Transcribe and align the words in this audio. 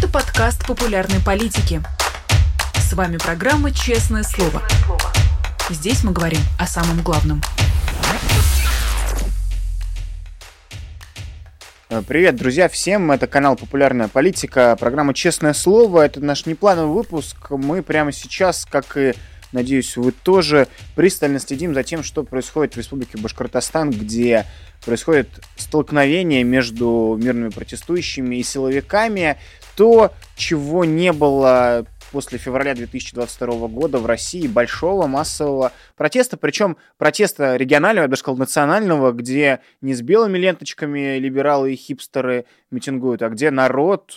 Это 0.00 0.08
подкаст 0.08 0.66
популярной 0.66 1.20
политики. 1.20 1.82
С 2.74 2.94
вами 2.94 3.18
программа 3.18 3.70
«Честное 3.70 4.22
слово». 4.22 4.62
Здесь 5.68 6.02
мы 6.04 6.12
говорим 6.12 6.40
о 6.58 6.66
самом 6.66 7.02
главном. 7.02 7.42
Привет, 12.08 12.36
друзья, 12.36 12.70
всем. 12.70 13.12
Это 13.12 13.26
канал 13.26 13.56
«Популярная 13.56 14.08
политика», 14.08 14.74
программа 14.80 15.12
«Честное 15.12 15.52
слово». 15.52 16.06
Это 16.06 16.20
наш 16.20 16.46
неплановый 16.46 16.94
выпуск. 16.94 17.50
Мы 17.50 17.82
прямо 17.82 18.10
сейчас, 18.10 18.64
как 18.64 18.96
и 18.96 19.12
Надеюсь, 19.52 19.96
вы 19.96 20.12
тоже 20.12 20.68
пристально 20.94 21.40
следим 21.40 21.74
за 21.74 21.82
тем, 21.82 22.02
что 22.02 22.22
происходит 22.22 22.74
в 22.74 22.78
Республике 22.78 23.18
Башкортостан, 23.18 23.90
где 23.90 24.46
происходит 24.84 25.28
столкновение 25.56 26.44
между 26.44 27.18
мирными 27.20 27.50
протестующими 27.50 28.36
и 28.36 28.42
силовиками. 28.42 29.38
То, 29.76 30.12
чего 30.36 30.84
не 30.84 31.12
было 31.12 31.86
после 32.12 32.38
февраля 32.38 32.74
2022 32.74 33.68
года 33.68 33.98
в 33.98 34.06
России 34.06 34.46
большого 34.46 35.06
массового 35.06 35.72
протеста, 35.96 36.36
причем 36.36 36.76
протеста 36.98 37.56
регионального, 37.56 38.04
я 38.04 38.08
бы 38.08 38.16
сказал, 38.16 38.36
национального, 38.36 39.12
где 39.12 39.60
не 39.80 39.94
с 39.94 40.02
белыми 40.02 40.38
ленточками 40.38 41.18
либералы 41.18 41.72
и 41.72 41.76
хипстеры 41.76 42.46
митингуют, 42.70 43.22
а 43.22 43.28
где 43.28 43.50
народ 43.50 44.14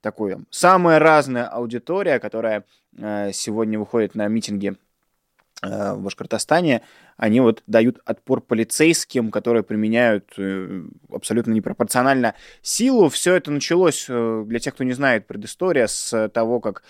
такой, 0.00 0.36
самая 0.50 0.98
разная 0.98 1.46
аудитория, 1.46 2.18
которая 2.18 2.64
э, 2.96 3.32
сегодня 3.32 3.78
выходит 3.78 4.14
на 4.14 4.28
митинги 4.28 4.76
э, 5.62 5.94
в 5.94 6.02
Башкортостане, 6.02 6.82
они 7.16 7.40
вот 7.40 7.62
дают 7.66 8.00
отпор 8.04 8.40
полицейским, 8.40 9.30
которые 9.30 9.62
применяют 9.62 10.32
э, 10.38 10.84
абсолютно 11.10 11.52
непропорционально 11.52 12.34
силу. 12.62 13.08
Все 13.08 13.34
это 13.34 13.50
началось, 13.50 14.06
для 14.06 14.58
тех, 14.58 14.74
кто 14.74 14.84
не 14.84 14.92
знает, 14.92 15.26
предыстория 15.26 15.86
с 15.86 16.28
того, 16.28 16.60
как 16.60 16.82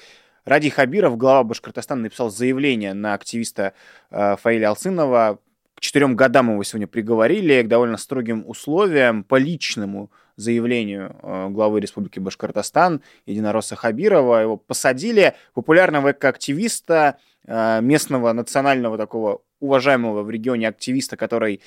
Ради 0.44 0.70
Хабиров, 0.70 1.18
глава 1.18 1.44
Башкортостана, 1.44 2.02
написал 2.02 2.30
заявление 2.30 2.94
на 2.94 3.12
активиста 3.12 3.74
Фаиля 4.10 4.70
Алсынова. 4.70 5.40
К 5.78 5.80
четырем 5.80 6.16
годам 6.16 6.50
его 6.50 6.64
сегодня 6.64 6.88
приговорили, 6.88 7.62
к 7.62 7.68
довольно 7.68 7.98
строгим 7.98 8.42
условиям, 8.48 9.22
по 9.22 9.36
личному 9.36 10.10
заявлению 10.34 11.14
э, 11.22 11.48
главы 11.50 11.78
Республики 11.78 12.18
Башкортостан 12.18 13.00
Единоросса 13.26 13.76
Хабирова. 13.76 14.42
Его 14.42 14.56
посадили, 14.56 15.34
популярного 15.54 16.10
экоактивиста, 16.10 17.18
э, 17.46 17.80
местного 17.80 18.32
национального 18.32 18.98
такого 18.98 19.42
уважаемого 19.60 20.22
в 20.22 20.30
регионе 20.30 20.68
активиста, 20.68 21.16
который 21.16 21.60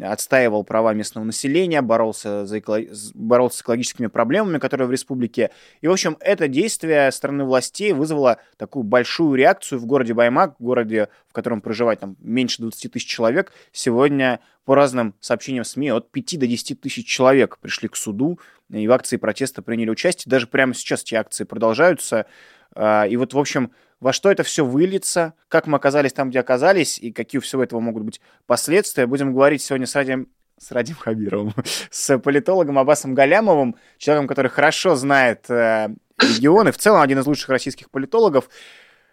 отстаивал 0.00 0.64
права 0.64 0.92
местного 0.92 1.24
населения, 1.24 1.80
боролся, 1.80 2.46
за 2.46 2.58
эко... 2.58 2.82
боролся 3.14 3.58
с 3.58 3.60
экологическими 3.62 4.06
проблемами, 4.06 4.58
которые 4.58 4.86
в 4.86 4.92
республике. 4.92 5.50
И, 5.80 5.86
в 5.86 5.92
общем, 5.92 6.16
это 6.20 6.48
действие 6.48 7.10
стороны 7.10 7.44
властей 7.44 7.92
вызвало 7.92 8.38
такую 8.56 8.82
большую 8.82 9.34
реакцию 9.34 9.78
в 9.78 9.86
городе 9.86 10.14
Баймак, 10.14 10.56
городе, 10.58 11.08
в 11.26 11.32
котором 11.32 11.60
проживает 11.60 12.00
там, 12.00 12.16
меньше 12.20 12.60
20 12.62 12.92
тысяч 12.92 13.06
человек. 13.06 13.52
Сегодня, 13.72 14.40
по 14.64 14.74
разным 14.74 15.14
сообщениям 15.20 15.64
СМИ, 15.64 15.90
от 15.90 16.10
5 16.10 16.38
до 16.38 16.46
10 16.46 16.80
тысяч 16.80 17.06
человек 17.06 17.58
пришли 17.58 17.88
к 17.88 17.96
суду 17.96 18.38
и 18.70 18.86
в 18.86 18.92
акции 18.92 19.16
протеста 19.16 19.62
приняли 19.62 19.90
участие. 19.90 20.30
Даже 20.30 20.46
прямо 20.46 20.74
сейчас 20.74 21.02
эти 21.02 21.14
акции 21.14 21.44
продолжаются. 21.44 22.26
А, 22.74 23.06
и 23.06 23.16
вот, 23.16 23.32
в 23.32 23.38
общем, 23.38 23.72
во 24.00 24.12
что 24.12 24.30
это 24.30 24.42
все 24.42 24.64
выльется, 24.64 25.34
как 25.48 25.66
мы 25.66 25.76
оказались 25.76 26.12
там, 26.12 26.30
где 26.30 26.40
оказались, 26.40 26.98
и 26.98 27.12
какие 27.12 27.38
у 27.38 27.42
всего 27.42 27.62
этого 27.62 27.80
могут 27.80 28.04
быть 28.04 28.20
последствия. 28.46 29.06
Будем 29.06 29.32
говорить 29.32 29.62
сегодня 29.62 29.86
с 29.86 29.94
Радием 29.94 30.28
с 30.60 30.72
Радим 30.72 30.96
Хабировым, 30.96 31.54
с 31.90 32.18
политологом 32.18 32.78
Абасом 32.78 33.14
Галямовым, 33.14 33.76
человеком, 33.96 34.26
который 34.26 34.50
хорошо 34.50 34.96
знает 34.96 35.48
э, 35.48 35.88
регион 36.20 36.68
и 36.68 36.72
в 36.72 36.78
целом 36.78 37.00
один 37.00 37.20
из 37.20 37.26
лучших 37.26 37.48
российских 37.48 37.90
политологов. 37.90 38.48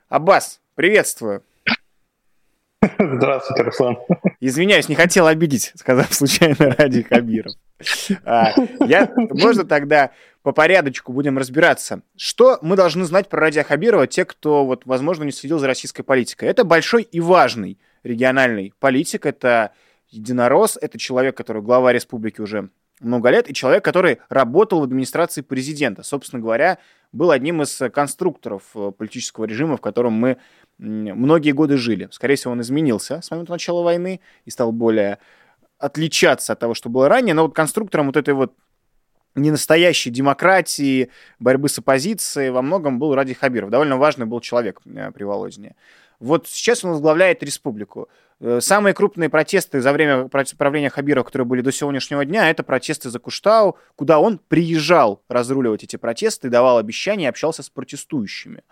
Аббас, 0.10 0.60
приветствую. 0.74 1.44
Здравствуйте, 3.00 3.64
Руслан. 3.64 3.98
Извиняюсь, 4.40 4.90
не 4.90 4.96
хотел 4.96 5.28
обидеть, 5.28 5.72
сказав 5.76 6.14
случайно 6.14 6.76
Ради 6.78 7.04
Хабиров. 7.04 7.54
А, 8.24 8.54
я, 8.86 9.12
можно 9.16 9.66
тогда 9.66 10.12
по 10.44 10.52
порядочку 10.52 11.12
будем 11.12 11.38
разбираться. 11.38 12.02
Что 12.16 12.60
мы 12.62 12.76
должны 12.76 13.04
знать 13.06 13.30
про 13.30 13.42
Радия 13.42 13.64
Хабирова, 13.64 14.08
те, 14.08 14.26
кто, 14.26 14.66
вот, 14.66 14.86
возможно, 14.86 15.24
не 15.24 15.32
следил 15.32 15.60
за 15.60 15.68
российской 15.68 16.04
политикой? 16.04 16.50
Это 16.50 16.64
большой 16.64 17.04
и 17.04 17.20
важный 17.20 17.80
региональный 18.04 18.74
политик, 18.80 19.26
это 19.26 19.72
единорос, 20.10 20.78
это 20.80 20.98
человек, 20.98 21.36
который 21.36 21.62
глава 21.62 21.92
республики 21.92 22.42
уже 22.42 22.70
много 23.02 23.30
лет, 23.30 23.50
и 23.50 23.54
человек, 23.54 23.84
который 23.84 24.20
работал 24.30 24.80
в 24.80 24.84
администрации 24.84 25.42
президента. 25.42 26.04
Собственно 26.04 26.42
говоря, 26.42 26.78
был 27.12 27.32
одним 27.32 27.62
из 27.62 27.82
конструкторов 27.94 28.64
э, 28.76 28.92
политического 28.98 29.46
режима, 29.46 29.78
в 29.78 29.82
котором 29.82 30.14
мы 30.14 30.38
многие 30.78 31.52
годы 31.52 31.78
жили. 31.78 32.08
Скорее 32.12 32.36
всего, 32.36 32.54
он 32.54 32.62
изменился 32.62 33.22
с 33.22 33.32
момента 33.32 33.52
начала 33.52 33.84
войны 33.84 34.22
и 34.46 34.50
стал 34.50 34.72
более 34.72 35.20
отличаться 35.78 36.54
от 36.54 36.60
того, 36.60 36.74
что 36.74 36.90
было 36.90 37.10
ранее, 37.10 37.34
но 37.34 37.44
вот 37.44 37.56
конструктором 37.56 38.08
вот 38.08 38.18
этой 38.18 38.34
вот 38.34 38.54
ненастоящей 39.36 40.12
демократии, 40.12 41.10
борьбы 41.40 41.70
с 41.70 41.78
оппозицией 41.78 42.52
во 42.52 42.62
многом 42.62 43.00
был 43.00 43.14
Ради 43.16 43.34
Хабиров. 43.34 43.70
Довольно 43.70 43.98
важный 43.98 44.26
был 44.26 44.40
человек 44.40 44.82
э, 44.86 45.12
при 45.12 45.24
Володине. 45.24 45.76
Вот 46.20 46.48
сейчас 46.48 46.86
он 46.86 46.92
возглавляет 46.92 47.44
республику. 47.44 48.08
Э, 48.40 48.60
самые 48.62 48.94
крупные 48.94 49.30
протесты 49.30 49.82
за 49.82 49.92
время 49.92 50.30
правления 50.58 50.90
Хабирова, 50.90 51.26
которые 51.26 51.46
были 51.46 51.62
до 51.62 51.72
сегодняшнего 51.72 52.24
дня, 52.24 52.50
это 52.50 52.64
протесты 52.64 53.10
за 53.10 53.20
Куштау, 53.20 53.78
куда 53.96 54.20
он 54.20 54.40
приезжал 54.40 55.22
разруливать 55.28 55.84
эти 55.84 55.98
протесты, 55.98 56.50
давал 56.50 56.78
обещания, 56.78 57.30
общался 57.30 57.64
с 57.64 57.70
протестующими. 57.70 58.64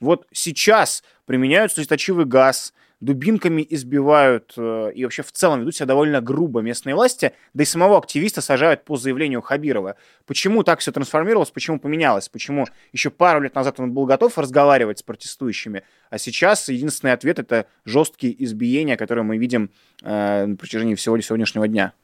Вот 0.00 0.26
сейчас 0.32 1.02
применяют 1.26 1.72
слезоточивый 1.72 2.24
газ, 2.24 2.72
дубинками 3.02 3.66
избивают 3.68 4.54
э, 4.56 4.92
и 4.94 5.02
вообще 5.02 5.22
в 5.22 5.32
целом 5.32 5.60
ведут 5.60 5.74
себя 5.74 5.86
довольно 5.86 6.20
грубо 6.20 6.60
местные 6.60 6.94
власти, 6.94 7.32
да 7.52 7.64
и 7.64 7.66
самого 7.66 7.98
активиста 7.98 8.40
сажают 8.40 8.84
по 8.84 8.96
заявлению 8.96 9.42
Хабирова. 9.42 9.96
Почему 10.24 10.62
так 10.62 10.78
все 10.78 10.92
трансформировалось, 10.92 11.50
почему 11.50 11.80
поменялось, 11.80 12.28
почему 12.28 12.66
еще 12.92 13.10
пару 13.10 13.40
лет 13.40 13.56
назад 13.56 13.80
он 13.80 13.92
был 13.92 14.06
готов 14.06 14.38
разговаривать 14.38 15.00
с 15.00 15.02
протестующими, 15.02 15.82
а 16.10 16.18
сейчас 16.18 16.68
единственный 16.68 17.12
ответ 17.12 17.40
это 17.40 17.66
жесткие 17.84 18.40
избиения, 18.44 18.96
которые 18.96 19.24
мы 19.24 19.36
видим 19.36 19.70
э, 20.02 20.46
на 20.46 20.56
протяжении 20.56 20.94
всего 20.94 21.20
сегодняшнего 21.20 21.66
дня. 21.66 21.94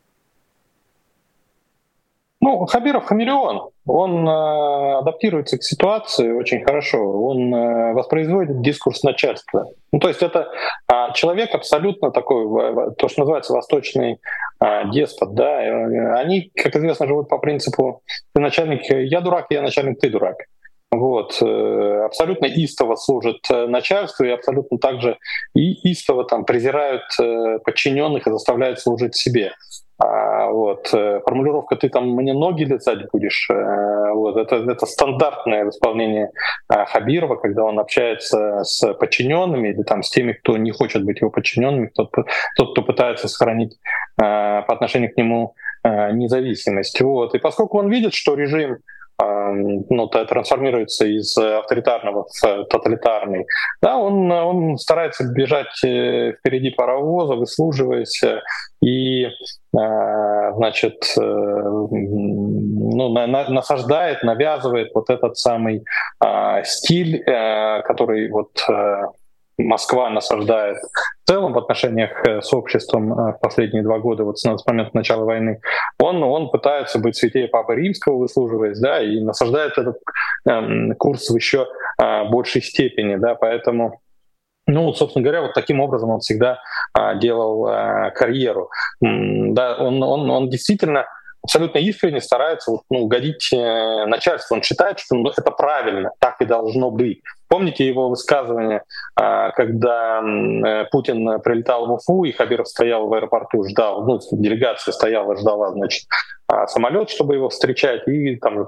Ну, 2.49 2.65
Хабиров 2.65 3.05
хамелеон. 3.05 3.69
Он 3.87 4.27
э, 4.27 4.99
адаптируется 5.01 5.59
к 5.59 5.63
ситуации 5.63 6.33
очень 6.33 6.65
хорошо. 6.65 6.99
Он 6.99 7.55
э, 7.55 7.93
воспроизводит 7.93 8.63
дискурс 8.63 9.03
начальства. 9.03 9.67
Ну, 9.93 9.99
то 9.99 10.09
есть 10.09 10.23
это 10.23 10.49
э, 10.91 10.95
человек 11.13 11.55
абсолютно 11.55 12.11
такой, 12.11 12.95
то, 12.97 13.09
что 13.09 13.21
называется 13.21 13.53
восточный 13.53 14.19
э, 14.65 14.91
деспот. 14.91 15.35
Да? 15.35 15.63
Э, 15.63 16.15
они, 16.15 16.51
как 16.57 16.75
известно, 16.75 17.07
живут 17.07 17.29
по 17.29 17.37
принципу 17.37 18.01
«ты 18.35 18.41
начальник, 18.41 18.81
я 18.89 19.21
дурак, 19.21 19.49
я 19.51 19.61
начальник, 19.61 20.01
ты 20.01 20.09
дурак». 20.09 20.37
Вот, 20.91 21.43
э, 21.43 22.03
абсолютно 22.07 22.47
истово 22.47 22.97
служат 22.97 23.41
э, 23.51 23.67
начальству 23.67 24.25
и 24.25 24.31
абсолютно 24.31 24.79
также 24.79 25.19
и 25.55 25.91
истово 25.91 26.25
там 26.25 26.47
презирают 26.47 27.03
подчиненных 27.63 28.27
и 28.27 28.31
заставляют 28.31 28.81
служить 28.81 29.17
себе. 29.17 29.53
А, 30.01 30.47
вот, 30.51 30.95
э, 30.95 31.21
формулировка 31.25 31.75
«ты 31.75 31.89
там 31.89 32.11
мне 32.11 32.33
ноги 32.33 32.63
лизать 32.63 33.11
будешь», 33.13 33.51
э, 33.51 34.13
вот, 34.13 34.37
это, 34.37 34.57
это 34.57 34.87
стандартное 34.87 35.69
исполнение 35.69 36.31
э, 36.73 36.85
Хабирова, 36.85 37.35
когда 37.35 37.65
он 37.65 37.81
общается 37.81 38.63
с 38.63 38.95
подчиненными 38.95 39.71
или 39.71 39.83
там, 39.83 40.05
с 40.05 40.11
теми, 40.11 40.35
кто 40.35 40.57
не 40.57 40.71
хочет 40.71 41.05
быть 41.05 41.21
его 41.21 41.31
подчиненными, 41.31 41.91
тот, 41.93 42.13
тот 42.57 42.73
кто 42.73 42.83
пытается 42.83 43.27
сохранить 43.27 43.77
по 44.17 44.65
отношению 44.69 45.13
к 45.13 45.17
нему 45.17 45.55
независимость. 45.85 47.01
Вот. 47.01 47.35
И 47.35 47.39
поскольку 47.39 47.79
он 47.79 47.89
видит, 47.89 48.15
что 48.15 48.35
режим 48.35 48.79
ну, 49.53 50.07
трансформируется 50.09 51.07
из 51.07 51.37
авторитарного 51.37 52.27
в 52.31 52.65
тоталитарный, 52.65 53.47
да, 53.83 53.97
он, 53.97 54.31
он 54.31 54.79
старается 54.79 55.25
бежать 55.33 55.77
впереди 55.79 56.71
паровоза, 56.71 57.35
выслуживаясь 57.35 58.23
и 58.83 59.29
Э, 59.77 60.53
значит, 60.57 61.15
э, 61.17 61.21
ну, 61.21 63.09
насаждает, 63.11 64.23
навязывает 64.23 64.93
вот 64.95 65.11
этот 65.11 65.37
самый 65.37 65.85
а, 66.21 66.63
стиль, 66.65 67.17
э, 67.17 67.83
который 67.83 68.31
вот 68.31 68.51
Москва 69.59 70.09
насаждает 70.11 70.77
в 70.79 71.29
целом 71.29 71.53
в 71.53 71.59
отношениях 71.59 72.25
с 72.25 72.53
обществом 72.55 73.13
в 73.13 73.39
последние 73.43 73.83
два 73.83 73.99
года, 73.99 74.25
вот 74.25 74.39
с 74.39 74.67
момента 74.67 74.91
начала 74.95 75.25
войны, 75.25 75.61
он, 75.99 76.23
он 76.23 76.51
пытается 76.51 76.99
быть 76.99 77.17
святее 77.17 77.49
Папы 77.49 77.75
Римского, 77.75 78.19
выслуживаясь, 78.19 78.79
да, 78.79 79.03
и 79.03 79.21
насаждает 79.21 79.77
этот 79.77 79.99
э, 80.49 80.95
курс 80.99 81.29
в 81.29 81.35
еще 81.35 81.67
э, 82.01 82.25
большей 82.29 82.63
степени, 82.63 83.17
да, 83.17 83.35
поэтому 83.35 84.01
ну, 84.69 84.93
собственно 84.93 85.23
говоря, 85.23 85.43
вот 85.43 85.55
таким 85.55 85.81
образом 85.81 86.11
он 86.11 86.21
всегда 86.21 86.61
а, 86.93 87.15
делал 87.15 87.67
а, 87.67 88.11
карьеру. 88.11 88.71
Да, 89.01 89.77
он, 89.79 90.03
он, 90.03 90.31
он 90.31 90.51
действительно 90.51 91.07
абсолютно 91.43 91.79
искренне 91.79 92.21
старается 92.21 92.73
ну, 92.91 93.05
угодить 93.05 93.51
э, 93.51 94.05
начальству. 94.05 94.55
Он 94.55 94.63
считает, 94.63 94.99
что 94.99 95.17
ну, 95.17 95.31
это 95.31 95.51
правильно, 95.51 96.11
так 96.19 96.43
и 96.43 96.45
должно 96.45 96.91
быть. 96.91 97.23
Помните 97.49 97.87
его 97.87 98.09
высказывание, 98.09 98.83
а, 99.17 99.51
когда 99.53 100.21
э, 100.21 100.85
Путин 100.91 101.41
прилетал 101.41 101.87
в 101.87 101.93
Уфу, 101.93 102.25
и 102.25 102.33
Хабиров 102.33 102.69
стоял 102.69 103.09
в 103.09 103.15
аэропорту, 103.15 103.65
ждал, 103.65 104.05
ну, 104.05 104.21
делегация 104.33 104.93
стояла, 104.93 105.37
ждала, 105.37 105.73
значит, 105.73 106.05
а, 106.47 106.67
самолет, 106.67 107.09
чтобы 107.09 107.35
его 107.35 107.49
встречать, 107.49 108.07
и 108.07 108.37
там 108.37 108.67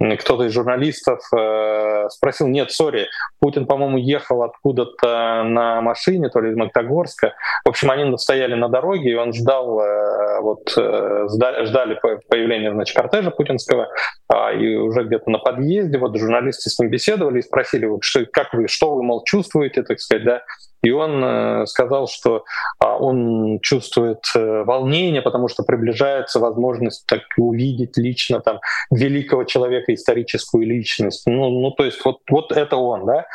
кто-то 0.00 0.44
из 0.44 0.52
журналистов 0.52 1.20
э, 1.36 2.08
спросил, 2.10 2.46
нет, 2.46 2.70
сори, 2.70 3.08
Путин, 3.40 3.66
по-моему, 3.66 3.98
ехал 3.98 4.44
откуда-то 4.44 5.42
на 5.42 5.80
машине, 5.80 6.28
то 6.28 6.40
ли 6.40 6.50
из 6.50 6.56
Магнитогорска. 6.56 7.34
В 7.64 7.68
общем, 7.68 7.90
они 7.90 8.16
стояли 8.16 8.54
на 8.54 8.68
дороге, 8.68 9.10
и 9.10 9.14
он 9.14 9.32
ждал, 9.32 9.80
э, 9.80 10.40
вот, 10.40 10.72
э, 10.76 11.26
ждали 11.28 12.00
появления, 12.28 12.72
значит, 12.72 12.96
кортежа 12.96 13.32
путинского, 13.32 13.88
э, 14.32 14.56
и 14.58 14.76
уже 14.76 15.02
где-то 15.02 15.30
на 15.30 15.38
подъезде, 15.38 15.98
вот 15.98 16.16
журналисты 16.16 16.70
с 16.70 16.78
ним 16.78 16.90
беседовали 16.90 17.40
и 17.40 17.42
спросили, 17.42 17.86
вот, 17.86 18.04
что, 18.04 18.24
как 18.26 18.54
вы, 18.54 18.68
что 18.68 18.94
вы, 18.94 19.02
мол, 19.02 19.24
чувствуете, 19.24 19.82
так 19.82 19.98
сказать, 19.98 20.24
да, 20.24 20.42
и 20.82 20.90
он 20.90 21.22
э, 21.22 21.66
сказал, 21.66 22.06
что 22.06 22.44
а, 22.78 22.96
он 22.96 23.58
чувствует 23.60 24.24
э, 24.34 24.62
волнение, 24.64 25.22
потому 25.22 25.48
что 25.48 25.62
приближается 25.62 26.38
возможность 26.38 27.04
так 27.06 27.22
увидеть 27.36 27.96
лично 27.96 28.40
там 28.40 28.60
великого 28.90 29.44
человека, 29.44 29.92
историческую 29.92 30.66
личность. 30.66 31.24
Ну, 31.26 31.50
ну 31.50 31.70
то 31.72 31.84
есть 31.84 32.04
вот, 32.04 32.18
вот 32.30 32.52
это 32.52 32.76
он, 32.76 33.06
да. 33.06 33.26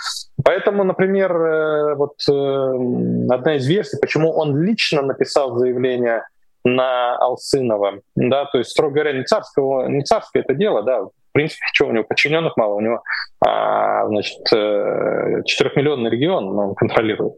Поэтому, 0.43 0.83
например, 0.83 1.35
э, 1.35 1.95
вот 1.95 2.15
одна 2.27 3.55
из 3.55 3.67
версий, 3.67 3.97
почему 3.99 4.31
он 4.31 4.61
лично 4.61 5.01
написал 5.01 5.57
заявление 5.57 6.23
на 6.63 7.17
Алсынова, 7.17 7.99
да, 8.15 8.45
то 8.45 8.57
есть, 8.57 8.71
строго 8.71 8.93
говоря, 8.93 9.13
не, 9.13 9.23
царского, 9.25 9.87
не 9.89 10.01
царское 10.03 10.39
это 10.39 10.53
дело, 10.53 10.81
да, 10.83 11.07
в 11.33 11.35
принципе, 11.35 11.65
что 11.73 11.87
у 11.87 11.91
него 11.91 12.03
подчиненных 12.03 12.55
мало, 12.57 12.75
у 12.75 12.81
него, 12.81 13.01
а, 13.43 14.05
значит, 14.07 14.37
четырехмиллионный 14.45 16.11
регион 16.11 16.57
он 16.57 16.75
контролирует. 16.75 17.33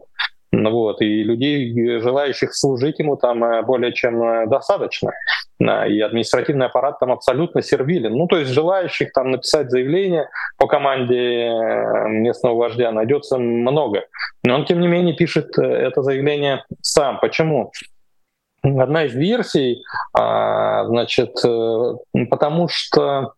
Ну 0.52 0.70
вот, 0.70 1.02
и 1.02 1.22
людей, 1.22 1.98
желающих 1.98 2.54
служить 2.54 2.98
ему, 2.98 3.16
там 3.16 3.42
э, 3.44 3.62
более 3.62 3.92
чем 3.92 4.22
э, 4.22 4.46
достаточно. 4.46 5.12
И 5.58 6.00
административный 6.00 6.66
аппарат 6.66 6.98
там 6.98 7.12
абсолютно 7.12 7.62
сервилен. 7.62 8.12
Ну, 8.12 8.26
то 8.26 8.38
есть 8.38 8.50
желающих 8.52 9.12
там 9.12 9.30
написать 9.30 9.70
заявление 9.70 10.28
по 10.58 10.66
команде 10.66 11.16
э, 11.16 12.08
местного 12.08 12.54
вождя 12.54 12.92
найдется 12.92 13.38
много. 13.38 14.04
Но 14.44 14.54
он, 14.54 14.64
тем 14.66 14.80
не 14.80 14.86
менее, 14.86 15.16
пишет 15.16 15.58
это 15.58 16.02
заявление 16.02 16.64
сам. 16.80 17.18
Почему? 17.20 17.72
Одна 18.62 19.04
из 19.04 19.14
версий, 19.14 19.82
а, 20.12 20.86
значит, 20.86 21.34
потому 22.30 22.68
что 22.68 23.34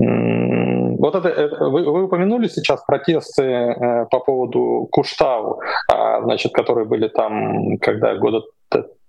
вот 0.00 1.14
это, 1.14 1.28
э, 1.28 1.48
вы, 1.48 1.84
вы 1.84 2.04
упомянули 2.04 2.48
сейчас 2.48 2.84
протесты 2.84 3.42
э, 3.42 4.06
по 4.10 4.20
поводу 4.20 4.88
Куштау, 4.90 5.60
э, 5.60 6.22
значит, 6.22 6.52
которые 6.52 6.86
были 6.86 7.08
там, 7.08 7.78
когда 7.78 8.14
года 8.16 8.42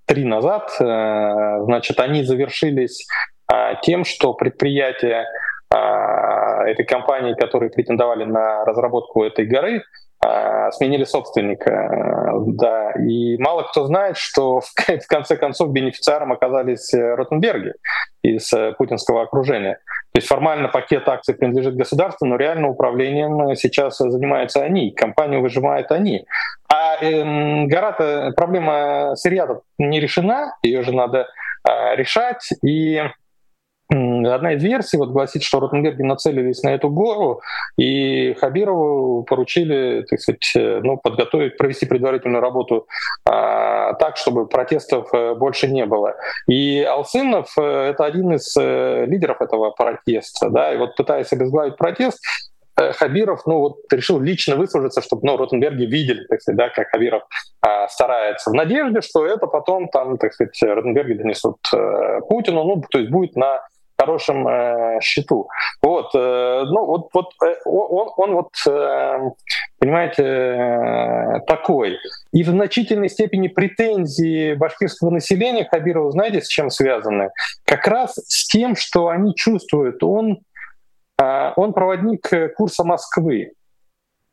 три 0.06 0.25
назад, 0.25 0.71
э, 0.80 1.63
значит, 1.63 2.00
они 2.00 2.24
завершились 2.24 3.07
э, 3.51 3.74
тем, 3.81 4.03
что 4.03 4.33
предприятия 4.33 5.25
э, 5.74 5.77
этой 6.71 6.86
компании, 6.86 7.33
которые 7.33 7.69
претендовали 7.69 8.25
на 8.25 8.65
разработку 8.65 9.24
этой 9.24 9.45
горы, 9.45 9.83
а, 10.21 10.69
сменили 10.71 11.06
собственника. 11.06 12.33
Да. 12.45 12.92
И 12.92 13.38
мало 13.38 13.63
кто 13.63 13.85
знает, 13.85 14.18
что 14.18 14.59
в 14.59 14.74
конце 15.07 15.38
концов 15.38 15.71
бенефициаром 15.71 16.33
оказались 16.33 16.94
э, 16.94 17.15
Ротенберги 17.15 17.74
из 18.21 18.51
э, 18.51 18.74
путинского 18.77 19.21
окружения. 19.24 19.80
То 20.11 20.17
есть 20.17 20.27
формально 20.27 20.69
пакет 20.69 21.07
акций 21.07 21.35
принадлежит 21.35 21.75
государству, 21.75 22.25
но 22.25 22.35
реально 22.35 22.69
управлением 22.69 23.56
сейчас 23.56 23.97
занимаются 23.97 24.63
они, 24.63 24.91
компанию 24.91 25.41
выжимают 25.41 25.91
они. 25.91 26.25
А 26.67 26.97
э, 27.01 27.65
гора-то, 27.65 28.33
проблема 28.35 29.15
сырья 29.15 29.47
не 29.77 30.00
решена, 30.00 30.56
ее 30.63 30.81
же 30.81 30.94
надо 30.94 31.27
э, 31.67 31.95
решать. 31.95 32.50
И 32.63 33.03
Одна 33.91 34.53
из 34.53 34.63
версий 34.63 34.97
вот 34.97 35.09
гласит, 35.09 35.41
что 35.41 35.59
Ротенберги 35.59 36.03
нацелились 36.03 36.62
на 36.62 36.75
эту 36.75 36.89
гору, 36.89 37.41
и 37.75 38.36
Хабирову 38.36 39.24
поручили, 39.24 40.06
так 40.07 40.19
сказать, 40.19 40.51
э, 40.56 40.81
ну, 40.83 40.97
подготовить, 40.97 41.57
провести 41.57 41.88
предварительную 41.88 42.39
работу 42.39 42.88
а, 43.25 43.94
так, 43.95 44.18
чтобы 44.18 44.47
протестов 44.47 45.12
э, 45.12 45.33
больше 45.33 45.68
не 45.68 45.88
было. 45.88 46.15
И 46.47 46.83
Алсынов 46.83 47.51
э,— 47.57 47.62
это 47.89 48.06
один 48.06 48.33
из 48.33 48.56
лидеров 48.56 49.41
этого 49.41 49.71
протеста, 49.71 50.51
да, 50.51 50.71
и 50.71 50.77
вот 50.77 50.95
пытаясь 50.95 51.33
обезглавить 51.33 51.75
протест, 51.75 52.19
Хабиров, 52.75 53.45
ну 53.45 53.59
вот 53.59 53.77
решил 53.92 54.21
лично 54.21 54.56
выслужиться, 54.56 55.01
чтобы, 55.01 55.25
ну, 55.25 55.35
Ротенберги 55.35 55.83
видели, 55.83 56.25
так 56.27 56.42
сказать, 56.42 56.57
да, 56.57 56.69
как 56.69 56.89
Хабиров 56.89 57.24
а, 57.62 57.88
старается, 57.89 58.51
в 58.51 58.53
надежде, 58.53 59.01
что 59.01 59.25
это 59.25 59.47
потом 59.47 59.89
там, 59.89 60.18
так 60.18 60.33
сказать, 60.33 60.57
Ротенберги 60.62 61.13
донесут 61.13 61.57
э, 61.74 62.21
Путину, 62.30 62.63
ну, 62.63 62.81
то 62.89 63.00
есть 63.00 63.12
будет 63.12 63.35
на 63.35 63.62
хорошем 63.99 64.47
э, 64.47 64.99
счету. 65.01 65.49
Вот, 65.81 66.11
э, 66.15 66.63
ну 66.65 66.85
вот, 66.85 67.09
вот 67.13 67.31
э, 67.43 67.55
он, 67.65 68.09
он 68.15 68.33
вот, 68.33 68.51
э, 68.65 69.31
понимаете, 69.77 70.23
э, 70.23 71.39
такой. 71.47 71.97
И 72.31 72.43
в 72.43 72.47
значительной 72.47 73.09
степени 73.09 73.49
претензии 73.49 74.53
башкирского 74.53 75.09
населения 75.09 75.67
Хабирова, 75.69 76.11
знаете, 76.11 76.41
с 76.41 76.47
чем 76.47 76.69
связаны? 76.69 77.31
Как 77.65 77.85
раз 77.87 78.15
с 78.15 78.47
тем, 78.47 78.75
что 78.75 79.09
они 79.09 79.35
чувствуют, 79.35 80.01
он, 80.01 80.39
э, 81.21 81.51
он 81.57 81.73
проводник 81.73 82.55
курса 82.55 82.85
Москвы. 82.85 83.51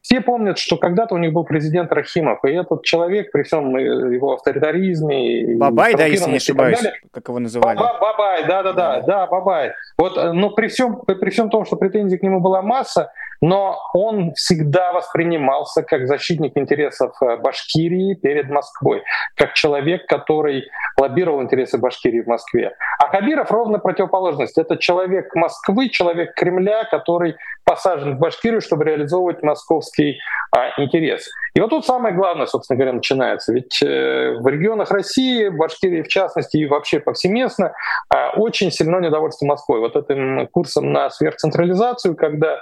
Все 0.06 0.20
помнят, 0.20 0.56
что 0.56 0.76
когда-то 0.76 1.17
у 1.17 1.19
них 1.19 1.32
был 1.32 1.43
президент 1.43 1.93
Рахимов, 1.93 2.38
и 2.44 2.50
этот 2.53 2.85
человек 2.85 3.32
при 3.32 3.43
всем 3.43 3.76
его 3.76 4.35
авторитаризме... 4.35 5.56
Бабай, 5.56 5.97
да, 5.97 6.05
если 6.05 6.31
не 6.31 6.37
ошибаюсь, 6.37 6.81
далее, 6.81 7.00
как 7.11 7.26
его 7.26 7.41
называли. 7.41 7.76
Бабай, 7.76 8.47
да-да-да, 8.47 9.00
да, 9.00 9.26
Бабай. 9.26 9.73
Вот, 9.99 10.17
э, 10.17 10.31
но 10.31 10.50
при 10.50 10.69
всем, 10.69 11.00
при 11.00 11.31
всем 11.31 11.50
том, 11.50 11.64
что 11.64 11.75
претензий 11.75 12.19
к 12.19 12.23
нему 12.23 12.38
была 12.38 12.62
масса, 12.62 13.11
но 13.41 13.81
он 13.94 14.32
всегда 14.35 14.93
воспринимался 14.93 15.82
как 15.82 16.06
защитник 16.06 16.56
интересов 16.56 17.12
э, 17.20 17.38
Башкирии 17.38 18.14
перед 18.14 18.49
Москвой, 18.49 19.02
как 19.35 19.55
человек, 19.55 20.06
который 20.06 20.69
лоббировал 20.97 21.43
интересы 21.43 21.79
Башкирии 21.79 22.20
в 22.20 22.29
Москве. 22.29 22.76
А 23.00 23.09
Хабиров 23.09 23.50
ровно 23.50 23.81
противоположность. 23.81 24.56
Это 24.56 24.76
человек 24.76 25.35
Москвы, 25.35 25.88
человек 25.88 26.35
Кремля, 26.35 26.85
который 26.85 27.35
посажен 27.66 28.16
в 28.16 28.18
Башкирию, 28.20 28.61
чтобы 28.61 28.85
реализовывать 28.85 29.42
московский 29.42 30.20
а, 30.52 30.80
интерес. 30.80 31.28
И 31.54 31.61
вот 31.61 31.70
тут 31.70 31.85
самое 31.85 32.14
главное, 32.14 32.46
собственно 32.46 32.78
говоря, 32.78 32.92
начинается. 32.92 33.52
Ведь 33.52 33.82
э, 33.82 34.37
в 34.38 34.46
регионах 34.46 34.90
России, 34.90 35.49
в 35.49 35.56
Башкирии 35.56 36.02
в 36.02 36.08
частности 36.08 36.58
и 36.58 36.66
вообще 36.66 37.00
повсеместно, 37.00 37.75
э, 38.14 38.28
очень 38.37 38.70
сильно 38.70 39.00
недовольство 39.00 39.46
Москвой. 39.46 39.80
Вот 39.80 39.96
этим 39.96 40.46
курсом 40.49 40.92
на 40.92 41.11
сверхцентрализацию, 41.11 42.14
когда 42.14 42.61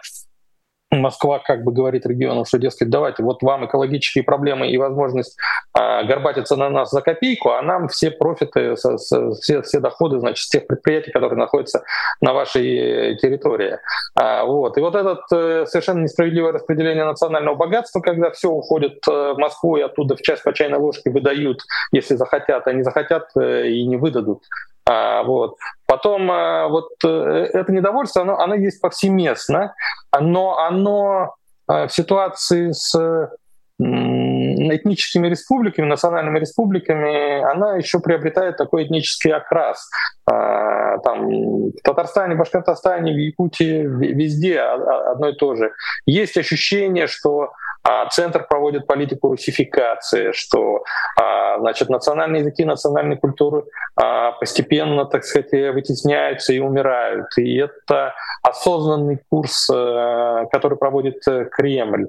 Москва 1.00 1.38
как 1.38 1.64
бы 1.64 1.72
говорит 1.72 2.06
региону, 2.06 2.44
что, 2.44 2.58
дескать, 2.58 2.90
давайте, 2.90 3.22
вот 3.22 3.42
вам 3.42 3.66
экологические 3.66 4.24
проблемы 4.24 4.68
и 4.68 4.78
возможность 4.78 5.36
а, 5.72 6.04
горбатиться 6.04 6.56
на 6.56 6.70
нас 6.70 6.90
за 6.90 7.00
копейку, 7.00 7.50
а 7.50 7.62
нам 7.62 7.88
все 7.88 8.10
профиты, 8.10 8.76
со, 8.76 8.98
со, 8.98 9.32
все, 9.32 9.62
все 9.62 9.80
доходы, 9.80 10.18
значит, 10.18 10.44
с 10.44 10.48
тех 10.48 10.66
предприятий, 10.66 11.10
которые 11.10 11.38
находятся 11.38 11.84
на 12.20 12.32
вашей 12.32 13.16
территории. 13.18 13.78
А, 14.14 14.44
вот. 14.44 14.76
И 14.78 14.80
вот 14.80 14.94
это 14.94 15.18
э, 15.32 15.66
совершенно 15.66 16.02
несправедливое 16.02 16.52
распределение 16.52 17.04
национального 17.04 17.54
богатства, 17.54 18.00
когда 18.00 18.30
все 18.30 18.50
уходит 18.50 19.06
э, 19.08 19.32
в 19.32 19.38
Москву 19.38 19.76
и 19.76 19.82
оттуда 19.82 20.16
в 20.16 20.22
часть 20.22 20.42
по 20.42 20.52
чайной 20.52 20.78
ложке 20.78 21.10
выдают, 21.10 21.62
если 21.92 22.14
захотят, 22.14 22.66
а 22.66 22.72
не 22.72 22.82
захотят 22.82 23.30
э, 23.36 23.68
и 23.68 23.86
не 23.86 23.96
выдадут. 23.96 24.42
А, 24.86 25.22
вот. 25.22 25.56
Потом 25.86 26.30
а, 26.30 26.68
вот 26.68 26.90
э, 27.04 27.08
это 27.08 27.72
недовольство, 27.72 28.22
оно, 28.22 28.38
оно 28.38 28.54
есть 28.54 28.80
повсеместно, 28.80 29.74
но 30.18 30.58
оно 30.58 31.34
а, 31.66 31.86
в 31.86 31.92
ситуации 31.92 32.72
с 32.72 33.30
этническими 33.76 35.26
республиками, 35.26 35.86
национальными 35.86 36.38
республиками, 36.38 37.42
она 37.42 37.76
еще 37.76 37.98
приобретает 37.98 38.56
такой 38.56 38.84
этнический 38.84 39.32
окрас. 39.32 39.90
Там, 40.24 41.28
в 41.28 41.72
Татарстане, 41.82 42.36
Башкортостане, 42.36 43.12
в 43.12 43.16
Якутии, 43.16 43.82
везде 43.82 44.60
одно 44.60 45.30
и 45.30 45.34
то 45.34 45.56
же. 45.56 45.72
Есть 46.06 46.36
ощущение, 46.36 47.08
что 47.08 47.50
а 47.84 48.08
центр 48.08 48.44
проводит 48.48 48.86
политику 48.86 49.28
русификации, 49.28 50.32
что 50.32 50.84
а, 51.20 51.58
значит, 51.58 51.90
национальные 51.90 52.40
языки, 52.40 52.64
национальные 52.64 53.18
культуры 53.18 53.64
а, 53.94 54.32
постепенно, 54.32 55.04
так 55.04 55.24
сказать, 55.24 55.52
вытесняются 55.52 56.54
и 56.54 56.60
умирают. 56.60 57.26
И 57.36 57.58
это 57.58 58.14
осознанный 58.42 59.18
курс, 59.28 59.68
э, 59.70 60.46
который 60.50 60.78
проводит 60.78 61.28
э, 61.28 61.44
Кремль. 61.50 62.08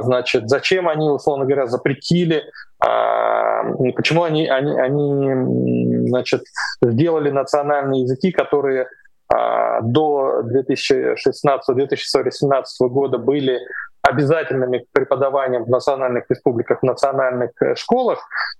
значит, 0.00 0.48
зачем 0.48 0.88
они, 0.88 1.08
условно 1.08 1.44
говоря, 1.44 1.66
запретили, 1.66 2.42
почему 2.80 4.24
они, 4.24 4.48
они, 4.48 4.76
они 4.78 6.08
значит, 6.08 6.42
сделали 6.82 7.30
национальные 7.30 8.02
языки, 8.02 8.32
которые 8.32 8.88
до 9.30 10.42
2016-2018 10.42 12.64
года 12.80 13.18
были 13.18 13.60
обязательными 14.04 14.78
к 14.78 14.92
преподаванием 14.92 15.64
в 15.64 15.70
национальных 15.70 16.24
республиках, 16.28 16.80
в 16.80 16.82
национальных 16.82 17.50
э, 17.62 17.74
школах, 17.74 18.18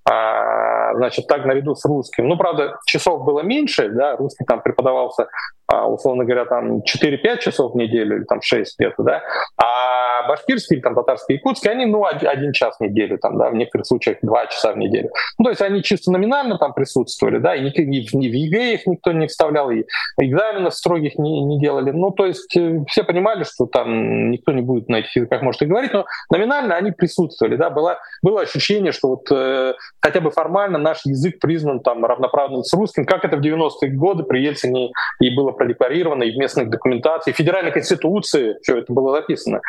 а, 0.08 0.94
значит, 0.94 1.26
так 1.26 1.44
наряду 1.44 1.74
с 1.74 1.84
русским. 1.84 2.28
Ну, 2.28 2.38
правда, 2.38 2.78
часов 2.86 3.24
было 3.24 3.40
меньше, 3.40 3.90
да, 3.90 4.16
русский 4.16 4.44
там 4.46 4.62
преподавался, 4.62 5.28
а, 5.66 5.86
условно 5.86 6.24
говоря, 6.24 6.46
там 6.46 6.80
4-5 6.82 7.38
часов 7.40 7.72
в 7.72 7.76
неделю 7.76 8.16
или 8.16 8.24
там 8.24 8.40
6 8.40 8.78
где-то, 8.78 9.02
да, 9.02 9.22
а 9.62 10.03
башкирский, 10.22 10.80
там 10.80 10.94
татарский, 10.94 11.36
якутский, 11.36 11.70
они, 11.70 11.86
ну, 11.86 12.04
один 12.04 12.52
час 12.52 12.76
в 12.78 12.80
неделю, 12.80 13.18
там, 13.18 13.38
да, 13.38 13.50
в 13.50 13.54
некоторых 13.54 13.86
случаях 13.86 14.18
два 14.22 14.46
часа 14.46 14.72
в 14.72 14.78
неделю. 14.78 15.10
Ну, 15.38 15.44
то 15.44 15.50
есть 15.50 15.62
они 15.62 15.82
чисто 15.82 16.12
номинально 16.12 16.58
там 16.58 16.72
присутствовали, 16.72 17.38
да, 17.38 17.54
и 17.54 17.60
ни, 17.60 17.82
ни, 17.82 18.16
ни 18.16 18.28
в 18.28 18.32
ЕГЭ 18.32 18.74
их 18.74 18.86
никто 18.86 19.12
не 19.12 19.26
вставлял, 19.26 19.70
и 19.70 19.84
экзаменов 20.20 20.74
строгих 20.74 21.18
не, 21.18 21.42
не 21.44 21.60
делали. 21.60 21.90
Ну, 21.90 22.10
то 22.10 22.26
есть 22.26 22.56
э, 22.56 22.80
все 22.88 23.04
понимали, 23.04 23.44
что 23.44 23.66
там 23.66 24.30
никто 24.30 24.52
не 24.52 24.62
будет 24.62 24.88
на 24.88 24.96
этих 24.96 25.16
языках 25.16 25.42
может 25.42 25.62
и 25.62 25.66
говорить, 25.66 25.92
но 25.92 26.06
номинально 26.30 26.76
они 26.76 26.92
присутствовали, 26.92 27.56
да, 27.56 27.70
было, 27.70 27.98
было 28.22 28.42
ощущение, 28.42 28.92
что 28.92 29.08
вот 29.08 29.26
э, 29.30 29.74
хотя 30.00 30.20
бы 30.20 30.30
формально 30.30 30.78
наш 30.78 31.04
язык 31.04 31.40
признан 31.40 31.80
там 31.80 32.04
равноправным 32.04 32.62
с 32.62 32.72
русским, 32.72 33.04
как 33.04 33.24
это 33.24 33.36
в 33.36 33.40
90-е 33.40 33.90
годы 33.90 34.24
при 34.24 34.40
Ельцине 34.40 34.90
и 35.20 35.34
было 35.34 35.52
продекларировано 35.52 36.22
и 36.24 36.32
в 36.32 36.36
местных 36.36 36.70
документациях, 36.70 37.36
в 37.36 37.38
федеральной 37.38 37.72
конституции 37.72 38.56
все 38.62 38.78
это 38.78 38.92
было 38.92 39.16
написано. 39.16 39.60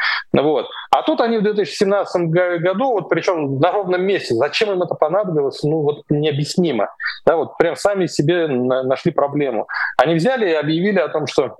Вот. 0.41 0.67
А 0.91 1.01
тут 1.03 1.21
они 1.21 1.37
в 1.37 1.43
2017 1.43 2.21
году, 2.59 2.91
вот 2.91 3.09
причем 3.09 3.59
на 3.59 3.71
ровном 3.71 4.03
месте, 4.03 4.35
зачем 4.35 4.71
им 4.71 4.81
это 4.81 4.95
понадобилось, 4.95 5.63
ну 5.63 5.81
вот 5.81 6.03
необъяснимо. 6.09 6.89
Да, 7.25 7.37
вот 7.37 7.57
прям 7.57 7.75
сами 7.75 8.05
себе 8.07 8.47
нашли 8.47 9.11
проблему. 9.11 9.67
Они 9.97 10.15
взяли 10.15 10.49
и 10.49 10.53
объявили 10.53 10.99
о 10.99 11.09
том, 11.09 11.27
что 11.27 11.57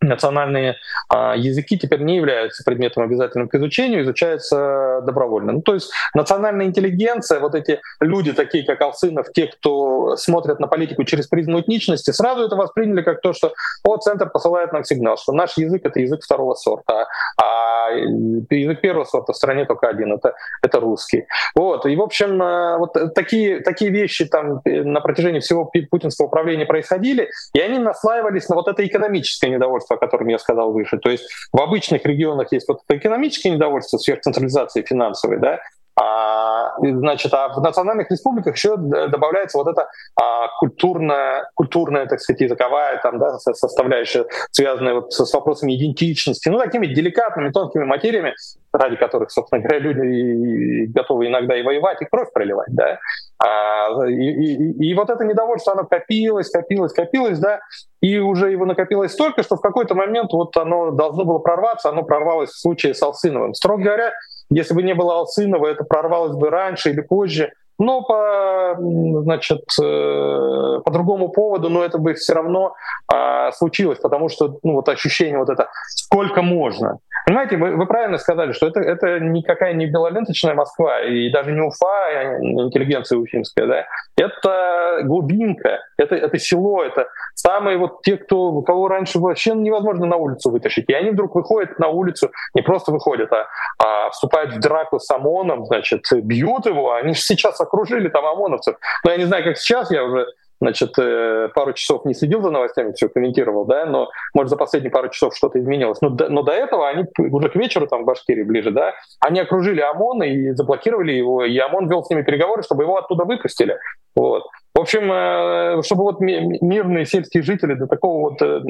национальные 0.00 0.76
а, 1.08 1.34
языки 1.36 1.76
теперь 1.76 2.00
не 2.02 2.16
являются 2.16 2.62
предметом 2.64 3.02
обязательным 3.02 3.48
к 3.48 3.54
изучению, 3.54 4.02
изучаются 4.02 5.00
добровольно. 5.04 5.52
Ну, 5.52 5.62
то 5.62 5.74
есть 5.74 5.90
национальная 6.14 6.66
интеллигенция, 6.66 7.40
вот 7.40 7.54
эти 7.54 7.80
люди, 8.00 8.32
такие 8.32 8.64
как 8.64 8.80
Алсынов, 8.80 9.32
те, 9.32 9.46
кто 9.46 10.16
смотрят 10.16 10.60
на 10.60 10.68
политику 10.68 11.04
через 11.04 11.26
призму 11.26 11.60
этничности, 11.60 12.12
сразу 12.12 12.44
это 12.44 12.56
восприняли 12.56 13.02
как 13.02 13.20
то, 13.20 13.32
что 13.32 13.52
о, 13.84 13.96
Центр 13.96 14.30
посылает 14.30 14.72
нам 14.72 14.84
сигнал, 14.84 15.16
что 15.16 15.32
наш 15.32 15.56
язык— 15.56 15.82
это 15.84 16.00
язык 16.00 16.22
второго 16.22 16.54
сорта, 16.54 17.08
а 17.40 17.90
язык 17.90 18.80
первого 18.80 19.04
сорта 19.04 19.32
в 19.32 19.36
стране 19.36 19.64
только 19.64 19.88
один— 19.88 20.12
это, 20.14 20.34
это 20.62 20.78
русский. 20.78 21.26
Вот. 21.56 21.86
И, 21.86 21.96
в 21.96 22.02
общем, 22.02 22.40
э, 22.40 22.78
вот 22.78 22.96
такие, 23.14 23.60
такие 23.60 23.90
вещи 23.90 24.26
там 24.26 24.60
на 24.64 25.00
протяжении 25.00 25.40
всего 25.40 25.70
путинского 25.90 26.26
управления 26.26 26.66
происходили, 26.66 27.30
и 27.52 27.60
они 27.60 27.78
наслаивались 27.78 28.48
на 28.48 28.54
вот 28.54 28.68
это 28.68 28.86
экономическое 28.86 29.50
недовольство 29.50 29.87
недовольство, 29.88 29.94
о 29.94 29.98
котором 29.98 30.28
я 30.28 30.38
сказал 30.38 30.72
выше. 30.72 30.98
То 30.98 31.10
есть 31.10 31.24
в 31.52 31.60
обычных 31.60 32.04
регионах 32.04 32.52
есть 32.52 32.68
вот 32.68 32.80
это 32.86 32.98
экономическое 32.98 33.50
недовольство 33.50 33.98
сверхцентрализации 33.98 34.82
финансовой, 34.82 35.38
да, 35.38 35.60
а, 36.00 36.74
значит, 36.80 37.34
а 37.34 37.48
в 37.48 37.60
национальных 37.60 38.10
республиках 38.10 38.54
еще 38.54 38.76
добавляется 38.76 39.58
вот 39.58 39.66
эта 39.66 39.88
а, 40.14 40.48
культурная, 40.58 41.50
культурная, 41.54 42.06
так 42.06 42.20
сказать, 42.20 42.40
языковая 42.40 43.00
там, 43.02 43.18
да, 43.18 43.38
составляющая, 43.38 44.26
связанная 44.52 44.94
вот 44.94 45.12
с 45.12 45.34
вопросами 45.34 45.76
идентичности, 45.76 46.48
ну, 46.48 46.58
такими 46.58 46.86
деликатными, 46.86 47.50
тонкими 47.50 47.84
материями, 47.84 48.34
ради 48.72 48.96
которых, 48.96 49.32
собственно 49.32 49.60
говоря, 49.60 49.80
люди 49.80 50.86
готовы 50.86 51.26
иногда 51.26 51.56
и 51.56 51.62
воевать, 51.62 52.00
и 52.00 52.04
кровь 52.04 52.32
проливать, 52.32 52.68
да. 52.70 52.98
А, 53.44 54.06
и, 54.06 54.12
и, 54.12 54.90
и 54.90 54.94
вот 54.94 55.10
это 55.10 55.24
недовольство, 55.24 55.72
оно 55.72 55.84
копилось, 55.84 56.50
копилось, 56.50 56.92
копилось, 56.92 57.38
да, 57.38 57.60
и 58.00 58.18
уже 58.18 58.52
его 58.52 58.66
накопилось 58.66 59.12
столько, 59.12 59.42
что 59.42 59.56
в 59.56 59.60
какой-то 59.60 59.96
момент 59.96 60.32
вот 60.32 60.56
оно 60.56 60.92
должно 60.92 61.24
было 61.24 61.38
прорваться, 61.38 61.88
оно 61.88 62.04
прорвалось 62.04 62.50
в 62.50 62.60
случае 62.60 62.94
с 62.94 63.02
Алсыновым. 63.02 63.54
Строго 63.54 63.82
говоря, 63.82 64.12
если 64.50 64.74
бы 64.74 64.82
не 64.82 64.94
было 64.94 65.18
Алсынова, 65.18 65.66
это 65.66 65.84
прорвалось 65.84 66.36
бы 66.36 66.50
раньше 66.50 66.90
или 66.90 67.00
позже, 67.00 67.52
но 67.78 68.02
по, 68.02 68.76
значит, 69.22 69.62
э, 69.80 70.80
по 70.84 70.90
другому 70.90 71.28
поводу, 71.28 71.68
но 71.68 71.84
это 71.84 71.98
бы 71.98 72.14
все 72.14 72.34
равно 72.34 72.74
а, 73.06 73.52
случилось, 73.52 74.00
потому 74.00 74.28
что 74.28 74.58
ну, 74.64 74.72
вот 74.72 74.88
ощущение 74.88 75.38
вот 75.38 75.48
это 75.48 75.68
«сколько 75.88 76.42
можно?». 76.42 76.98
Понимаете, 77.26 77.56
вы, 77.56 77.76
вы 77.76 77.86
правильно 77.86 78.18
сказали, 78.18 78.52
что 78.52 78.66
это, 78.66 78.80
это 78.80 79.20
никакая 79.20 79.74
не 79.74 79.86
белоленточная 79.86 80.54
Москва, 80.54 81.00
и 81.00 81.30
даже 81.30 81.52
не 81.52 81.60
Уфа, 81.60 82.38
интеллигенция 82.40 83.18
уфимская, 83.18 83.66
да, 83.66 83.86
это 84.16 85.02
глубинка, 85.04 85.80
это, 85.96 86.14
это 86.14 86.38
село, 86.38 86.82
это 86.82 87.08
самые 87.34 87.78
вот 87.78 88.02
те, 88.02 88.16
кто, 88.16 88.62
кого 88.62 88.88
раньше 88.88 89.18
вообще 89.18 89.54
невозможно 89.54 90.06
на 90.06 90.16
улицу 90.16 90.50
вытащить. 90.50 90.84
И 90.88 90.92
они 90.92 91.10
вдруг 91.10 91.34
выходят 91.34 91.78
на 91.78 91.88
улицу, 91.88 92.30
не 92.54 92.62
просто 92.62 92.92
выходят, 92.92 93.32
а, 93.32 93.46
а 93.78 94.10
вступают 94.10 94.52
в 94.54 94.60
драку 94.60 94.98
с 94.98 95.10
ОМОНом, 95.10 95.66
значит, 95.66 96.02
бьют 96.22 96.66
его, 96.66 96.92
они 96.92 97.14
же 97.14 97.20
сейчас 97.20 97.60
окружили 97.60 98.08
там 98.08 98.24
ОМОНовцев. 98.24 98.76
Но 99.04 99.10
я 99.10 99.16
не 99.16 99.24
знаю, 99.24 99.44
как 99.44 99.56
сейчас, 99.58 99.90
я 99.90 100.04
уже 100.04 100.26
значит, 100.60 100.98
э, 100.98 101.48
пару 101.54 101.72
часов 101.72 102.04
не 102.04 102.14
следил 102.14 102.40
за 102.42 102.50
новостями, 102.50 102.92
все 102.92 103.08
комментировал, 103.08 103.64
да, 103.64 103.86
но, 103.86 104.08
может, 104.34 104.50
за 104.50 104.56
последние 104.56 104.90
пару 104.90 105.08
часов 105.10 105.36
что-то 105.36 105.58
изменилось. 105.58 106.00
Но, 106.00 106.10
но 106.10 106.42
до 106.42 106.52
этого 106.52 106.88
они 106.88 107.04
уже 107.18 107.48
к 107.48 107.56
вечеру, 107.56 107.86
там, 107.86 108.02
в 108.02 108.06
Башкирии 108.06 108.42
ближе, 108.42 108.70
да, 108.70 108.94
они 109.20 109.40
окружили 109.40 109.80
ОМОН 109.80 110.22
и 110.24 110.50
заблокировали 110.52 111.12
его, 111.12 111.44
и 111.44 111.56
ОМОН 111.58 111.88
вел 111.88 112.02
с 112.02 112.10
ними 112.10 112.22
переговоры, 112.22 112.62
чтобы 112.62 112.84
его 112.84 112.96
оттуда 112.96 113.24
выпустили. 113.24 113.78
Вот. 114.14 114.44
В 114.74 114.80
общем, 114.80 115.10
э, 115.10 115.82
чтобы 115.82 116.04
вот 116.04 116.20
мирные 116.20 117.04
сельские 117.04 117.42
жители 117.42 117.74
до 117.74 117.86
такого 117.86 118.30
вот 118.30 118.42
э, 118.42 118.60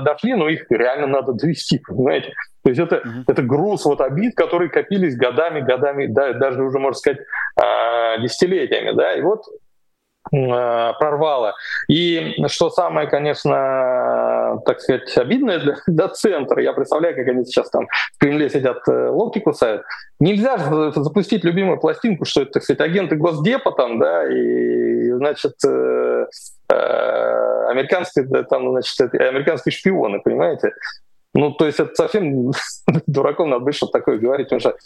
дошли, 0.00 0.34
но 0.34 0.48
их 0.48 0.66
реально 0.70 1.06
надо 1.06 1.32
довести, 1.32 1.78
понимаете? 1.78 2.32
То 2.62 2.70
есть 2.70 2.80
это, 2.80 2.96
mm-hmm. 2.96 3.24
это 3.28 3.42
груз 3.42 3.84
вот 3.84 4.00
обид, 4.00 4.34
которые 4.34 4.70
копились 4.70 5.16
годами, 5.16 5.60
годами, 5.60 6.06
да, 6.06 6.32
даже 6.32 6.64
уже, 6.64 6.78
можно 6.78 6.98
сказать, 6.98 7.20
а, 7.54 8.18
десятилетиями, 8.18 8.90
да, 8.90 9.14
и 9.14 9.22
вот 9.22 9.44
прорвало. 10.30 11.54
И 11.88 12.34
что 12.48 12.70
самое, 12.70 13.08
конечно, 13.08 14.60
так 14.64 14.80
сказать, 14.80 15.16
обидное 15.16 15.58
для, 15.58 15.76
для 15.86 16.08
центра, 16.08 16.62
я 16.62 16.72
представляю, 16.72 17.14
как 17.14 17.26
они 17.28 17.44
сейчас 17.44 17.70
там 17.70 17.86
в 18.14 18.18
Кремле 18.18 18.48
сидят, 18.48 18.78
э, 18.88 19.08
локти 19.08 19.38
кусают. 19.38 19.82
Нельзя 20.20 20.56
же 20.56 20.92
запустить 20.94 21.44
любимую 21.44 21.78
пластинку, 21.78 22.24
что 22.24 22.42
это, 22.42 22.52
так 22.52 22.62
сказать, 22.62 22.80
агенты 22.80 23.16
Госдепа 23.16 23.72
там, 23.72 23.98
да, 23.98 24.26
и, 24.28 25.10
значит, 25.12 25.54
э, 25.66 26.26
э, 26.70 27.66
американские, 27.70 28.26
там, 28.44 28.70
значит, 28.70 29.14
американские 29.14 29.72
шпионы, 29.72 30.20
понимаете? 30.20 30.72
Ну, 31.34 31.52
то 31.52 31.66
есть 31.66 31.80
это 31.80 31.94
совсем 31.94 32.52
дураком 33.06 33.50
надо 33.50 33.64
быть, 33.64 33.74
чтобы 33.74 33.92
такое 33.92 34.18
говорить, 34.18 34.48
потому 34.48 34.60
что 34.60 34.76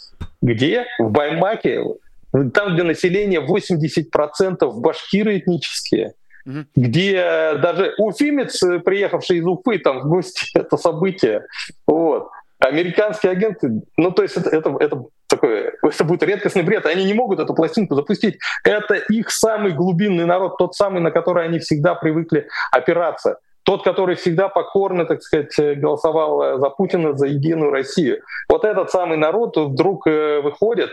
где? 0.41 0.85
В 0.99 1.09
Баймаке 1.09 1.83
там, 2.31 2.73
где 2.73 2.83
население 2.83 3.41
80% 3.41 4.71
башкиры 4.73 5.37
этнические, 5.37 6.13
угу. 6.45 6.65
где 6.75 7.13
даже 7.61 7.93
уфимец, 7.97 8.59
приехавший 8.83 9.37
из 9.37 9.45
Уфы, 9.45 9.79
там 9.79 10.01
в 10.01 10.07
гости, 10.07 10.45
это 10.57 10.77
событие. 10.77 11.45
Вот. 11.85 12.29
Американские 12.59 13.31
агенты, 13.31 13.81
ну 13.97 14.11
то 14.11 14.21
есть 14.21 14.37
это, 14.37 14.49
это, 14.51 14.75
это 14.79 15.05
такое, 15.27 15.73
это 15.81 16.03
будет 16.03 16.21
редкостный 16.21 16.61
бред, 16.61 16.85
они 16.85 17.05
не 17.05 17.13
могут 17.15 17.39
эту 17.39 17.55
пластинку 17.55 17.95
запустить. 17.95 18.37
Это 18.63 18.95
их 18.95 19.31
самый 19.31 19.71
глубинный 19.71 20.25
народ, 20.25 20.57
тот 20.57 20.75
самый, 20.75 21.01
на 21.01 21.09
который 21.09 21.45
они 21.45 21.57
всегда 21.57 21.95
привыкли 21.95 22.47
опираться. 22.71 23.39
Тот, 23.63 23.83
который 23.83 24.15
всегда 24.15 24.47
покорно, 24.47 25.05
так 25.05 25.21
сказать, 25.21 25.55
голосовал 25.79 26.59
за 26.59 26.69
Путина, 26.69 27.15
за 27.15 27.27
Единую 27.27 27.71
Россию. 27.71 28.21
Вот 28.49 28.65
этот 28.65 28.89
самый 28.89 29.17
народ 29.17 29.55
вдруг 29.55 30.07
э, 30.07 30.41
выходит, 30.41 30.89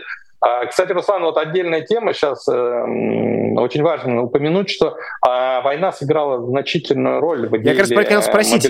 кстати, 0.69 0.91
Руслан, 0.91 1.23
вот 1.23 1.37
отдельная 1.37 1.81
тема 1.81 2.13
сейчас 2.13 2.47
э, 2.47 2.53
очень 2.53 3.83
важно 3.83 4.23
упомянуть, 4.23 4.69
что 4.69 4.97
э, 5.25 5.61
война 5.61 5.91
сыграла 5.91 6.45
значительную 6.45 7.19
роль 7.19 7.47
в 7.47 7.55
Я 7.55 7.71
как 7.71 7.89
раз 7.89 7.89
хотел 7.89 8.21
спросить, 8.21 8.69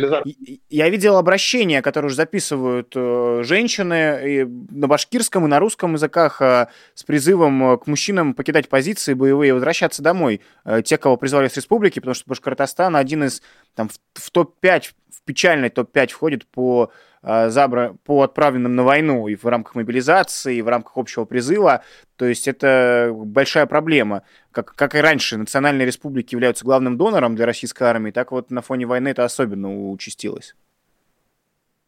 я 0.70 0.90
видел 0.90 1.18
обращения, 1.18 1.82
которые 1.82 2.08
уже 2.08 2.16
записывают 2.16 2.94
э, 2.96 3.42
женщины 3.44 4.48
на 4.72 4.88
башкирском 4.88 5.46
и 5.46 5.48
на 5.48 5.60
русском 5.60 5.94
языках 5.94 6.42
э, 6.42 6.68
с 6.96 7.04
призывом 7.04 7.78
к 7.78 7.88
мужчинам 7.88 8.34
покидать 8.34 8.70
позиции 8.70 9.14
боевые 9.14 9.50
и 9.50 9.52
возвращаться 9.52 10.02
домой. 10.02 10.42
Э, 10.66 10.82
те, 10.82 10.98
кого 10.98 11.18
призвали 11.18 11.48
с 11.48 11.58
республики, 11.58 12.00
потому 12.00 12.16
что 12.16 12.26
Башкортостан 12.28 12.96
один 12.96 13.26
из 13.26 13.42
там, 13.76 13.90
в, 13.90 14.00
в 14.14 14.32
топ-5, 14.32 14.84
в 15.12 15.24
печальный 15.26 15.70
топ-5 15.70 16.08
входит 16.10 16.48
по 16.48 16.84
а, 16.84 16.90
забра 17.22 17.96
по 18.06 18.24
отправленным 18.24 18.76
на 18.76 18.84
войну 18.84 19.28
и 19.28 19.36
в 19.36 19.46
рамках 19.46 19.76
мобилизации, 19.76 20.58
и 20.58 20.62
в 20.62 20.68
рамках 20.68 20.98
общего 20.98 21.26
призыва. 21.26 21.84
То 22.16 22.26
есть 22.26 22.48
это 22.48 23.12
большая 23.14 23.66
проблема. 23.66 24.24
Как, 24.52 24.74
как 24.76 24.96
и 24.96 25.00
раньше, 25.00 25.38
национальные 25.38 25.86
республики 25.86 26.34
являются 26.34 26.66
главным 26.66 26.98
донором 26.98 27.36
для 27.36 27.46
российской 27.46 27.84
армии, 27.84 28.12
так 28.12 28.32
вот 28.32 28.52
на 28.52 28.62
фоне 28.62 28.86
войны 28.86 29.10
это 29.10 29.24
особенно 29.24 29.92
участилось. 29.92 30.56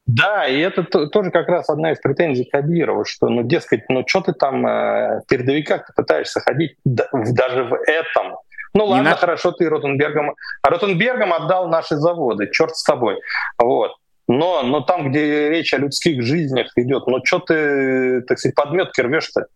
Да, 0.08 0.48
и 0.48 0.60
это 0.60 0.84
тоже 0.84 1.32
как 1.32 1.48
раз 1.48 1.70
одна 1.70 1.92
из 1.92 2.00
претензий 2.00 2.44
Кадирова, 2.44 3.06
что, 3.06 3.30
ну, 3.30 3.44
дескать, 3.44 3.84
ну, 3.88 4.04
что 4.06 4.22
ты 4.22 4.34
там 4.34 4.66
э, 4.66 5.22
в 5.22 5.28
передовиках 5.28 5.86
ты 5.86 5.94
пытаешься 5.94 6.42
ходить 6.42 6.76
даже 6.84 7.64
в 7.64 7.76
этом. 7.88 8.36
Ну 8.74 8.86
ладно, 8.86 9.12
на... 9.12 9.16
хорошо, 9.16 9.52
ты 9.52 9.70
Ротенбергом, 9.70 10.36
Ротенбергом 10.64 11.34
отдал 11.34 11.68
наши 11.68 11.96
заводы, 11.96 12.50
черт 12.52 12.76
с 12.76 12.84
тобой. 12.84 13.20
Вот. 13.58 13.92
Но, 14.32 14.64
но 14.64 14.80
там, 14.80 15.10
где 15.10 15.50
речь 15.50 15.74
о 15.74 15.78
людских 15.78 16.24
жизнях 16.24 16.72
идет, 16.78 17.06
ну 17.06 17.20
что 17.26 17.40
ты, 17.40 18.22
так 18.22 18.40
сказать, 18.40 18.56
подметки 18.56 19.02
рвешь-то? 19.02 19.48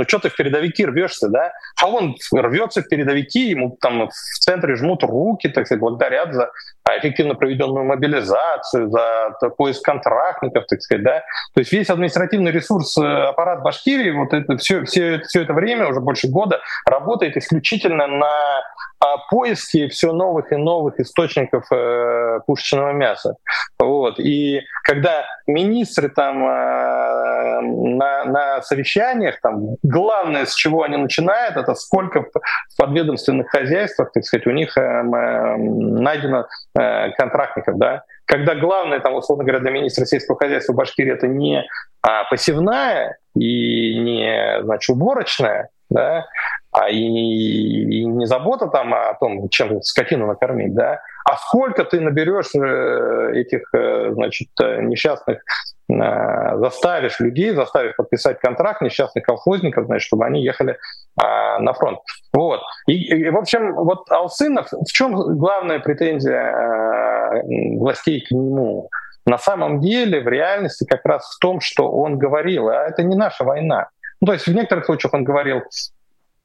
Ну 0.00 0.08
что 0.08 0.18
ты 0.18 0.30
в 0.30 0.34
передовики 0.34 0.86
рвешься, 0.86 1.28
да? 1.28 1.52
А 1.78 1.86
он 1.86 2.16
рвется 2.32 2.80
в 2.80 2.88
передовики, 2.88 3.50
ему 3.50 3.76
там 3.78 4.08
в 4.08 4.38
центре 4.38 4.74
жмут 4.74 5.02
руки, 5.02 5.48
так 5.50 5.66
сказать, 5.66 5.80
благодарят 5.80 6.32
за 6.32 6.50
эффективно 6.98 7.34
проведенную 7.34 7.84
мобилизацию, 7.84 8.90
за 8.90 9.50
поиск 9.58 9.84
контрактников, 9.84 10.64
так 10.66 10.80
сказать, 10.80 11.04
да. 11.04 11.22
То 11.54 11.60
есть 11.60 11.70
весь 11.70 11.90
административный 11.90 12.50
ресурс, 12.50 12.96
э, 12.96 13.02
аппарат 13.02 13.62
Башкирии, 13.62 14.10
вот 14.10 14.32
это 14.32 14.56
все, 14.56 14.84
все, 14.84 15.20
все 15.20 15.42
это 15.42 15.52
время, 15.52 15.88
уже 15.88 16.00
больше 16.00 16.28
года, 16.28 16.60
работает 16.86 17.36
исключительно 17.36 18.06
на 18.06 18.62
а, 19.02 19.16
поиске 19.30 19.88
все 19.88 20.12
новых 20.12 20.52
и 20.52 20.56
новых 20.56 21.00
источников 21.00 21.64
э, 21.72 22.40
пушечного 22.46 22.92
мяса. 22.92 23.36
Вот. 23.78 24.20
И 24.20 24.60
когда 24.84 25.24
министры 25.46 26.10
там 26.10 26.44
э, 26.44 27.60
на, 27.62 28.24
на 28.24 28.62
совещаниях, 28.62 29.40
там, 29.40 29.76
главное, 29.90 30.46
с 30.46 30.54
чего 30.54 30.82
они 30.82 30.96
начинают, 30.96 31.56
это 31.56 31.74
сколько 31.74 32.22
в 32.22 32.76
подведомственных 32.76 33.48
хозяйствах, 33.48 34.12
так 34.12 34.24
сказать, 34.24 34.46
у 34.46 34.50
них 34.50 34.76
э, 34.76 34.80
э 34.80 35.56
найдено 35.56 36.46
э, 36.78 37.10
контрактников, 37.12 37.76
да. 37.78 38.04
Когда 38.24 38.54
главное, 38.54 39.00
там, 39.00 39.14
условно 39.14 39.44
говоря, 39.44 39.60
для 39.60 39.72
министра 39.72 40.06
сельского 40.06 40.38
хозяйства 40.38 40.72
Башкирии 40.72 41.12
это 41.12 41.26
не 41.26 41.64
а, 42.02 42.24
посевная 42.30 43.18
и 43.34 43.98
не, 43.98 44.62
значит, 44.62 44.88
уборочная, 44.90 45.68
да, 45.90 46.26
а 46.70 46.88
и, 46.88 46.96
и 46.96 48.04
не 48.04 48.26
забота 48.26 48.68
там 48.68 48.94
о 48.94 49.14
том, 49.14 49.48
чем 49.48 49.82
скотину 49.82 50.26
накормить, 50.26 50.74
да, 50.74 51.00
а 51.30 51.36
сколько 51.36 51.84
ты 51.84 52.00
наберешь 52.00 52.54
э, 52.56 53.32
этих, 53.34 53.62
э, 53.72 54.10
значит, 54.12 54.48
э, 54.60 54.82
несчастных, 54.82 55.40
заставишь 55.88 57.18
людей, 57.18 57.50
заставишь 57.50 57.96
подписать 57.96 58.38
контракт 58.38 58.80
несчастных 58.80 59.24
колхозников, 59.24 59.86
значит, 59.86 60.06
чтобы 60.06 60.24
они 60.24 60.44
ехали 60.44 60.78
на 61.16 61.72
фронт. 61.72 61.98
Вот. 62.32 62.60
И, 62.86 62.92
и, 62.92 63.28
в 63.28 63.36
общем, 63.36 63.74
вот 63.74 64.08
Алсынов, 64.08 64.68
в 64.70 64.92
чем 64.92 65.16
главная 65.36 65.80
претензия 65.80 67.42
властей 67.76 68.20
к 68.20 68.30
нему? 68.30 68.88
На 69.26 69.36
самом 69.36 69.80
деле, 69.80 70.20
в 70.20 70.28
реальности 70.28 70.84
как 70.84 71.04
раз 71.04 71.24
в 71.28 71.40
том, 71.40 71.60
что 71.60 71.90
он 71.90 72.18
говорил, 72.18 72.68
а 72.68 72.84
это 72.84 73.02
не 73.02 73.16
наша 73.16 73.42
война. 73.42 73.88
Ну, 74.20 74.26
то 74.26 74.32
есть 74.34 74.46
в 74.46 74.54
некоторых 74.54 74.84
случаях 74.84 75.12
он 75.12 75.24
говорил, 75.24 75.62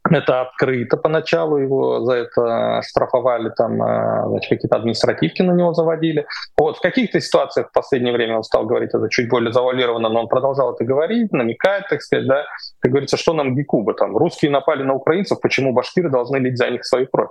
это 0.10 0.42
открыто 0.42 0.98
поначалу, 0.98 1.58
его 1.58 2.02
за 2.02 2.14
это 2.14 2.82
штрафовали, 2.88 3.50
там, 3.50 3.82
э, 3.82 4.28
значит, 4.28 4.50
какие-то 4.50 4.76
административки 4.76 5.42
на 5.42 5.52
него 5.52 5.74
заводили. 5.74 6.28
Вот 6.58 6.78
в 6.78 6.82
каких-то 6.82 7.20
ситуациях 7.20 7.70
в 7.70 7.74
последнее 7.74 8.14
время 8.14 8.38
он 8.38 8.44
стал 8.44 8.66
говорить 8.66 8.92
это 8.94 9.10
чуть 9.10 9.30
более 9.30 9.52
завуалированно, 9.52 10.10
но 10.10 10.22
он 10.22 10.28
продолжал 10.28 10.74
это 10.74 10.84
говорить, 10.84 11.32
намекает, 11.32 11.88
так 11.90 12.02
сказать, 12.02 12.28
да, 12.28 12.44
как 12.80 12.92
говорится, 12.92 13.18
что 13.18 13.34
нам 13.34 13.56
Гекуба, 13.56 13.94
там, 13.94 14.16
русские 14.16 14.52
напали 14.52 14.84
на 14.84 14.94
украинцев, 14.94 15.40
почему 15.42 15.74
башкиры 15.74 16.10
должны 16.10 16.38
лить 16.38 16.58
за 16.58 16.70
них 16.70 16.86
свою 16.86 17.08
кровь. 17.08 17.30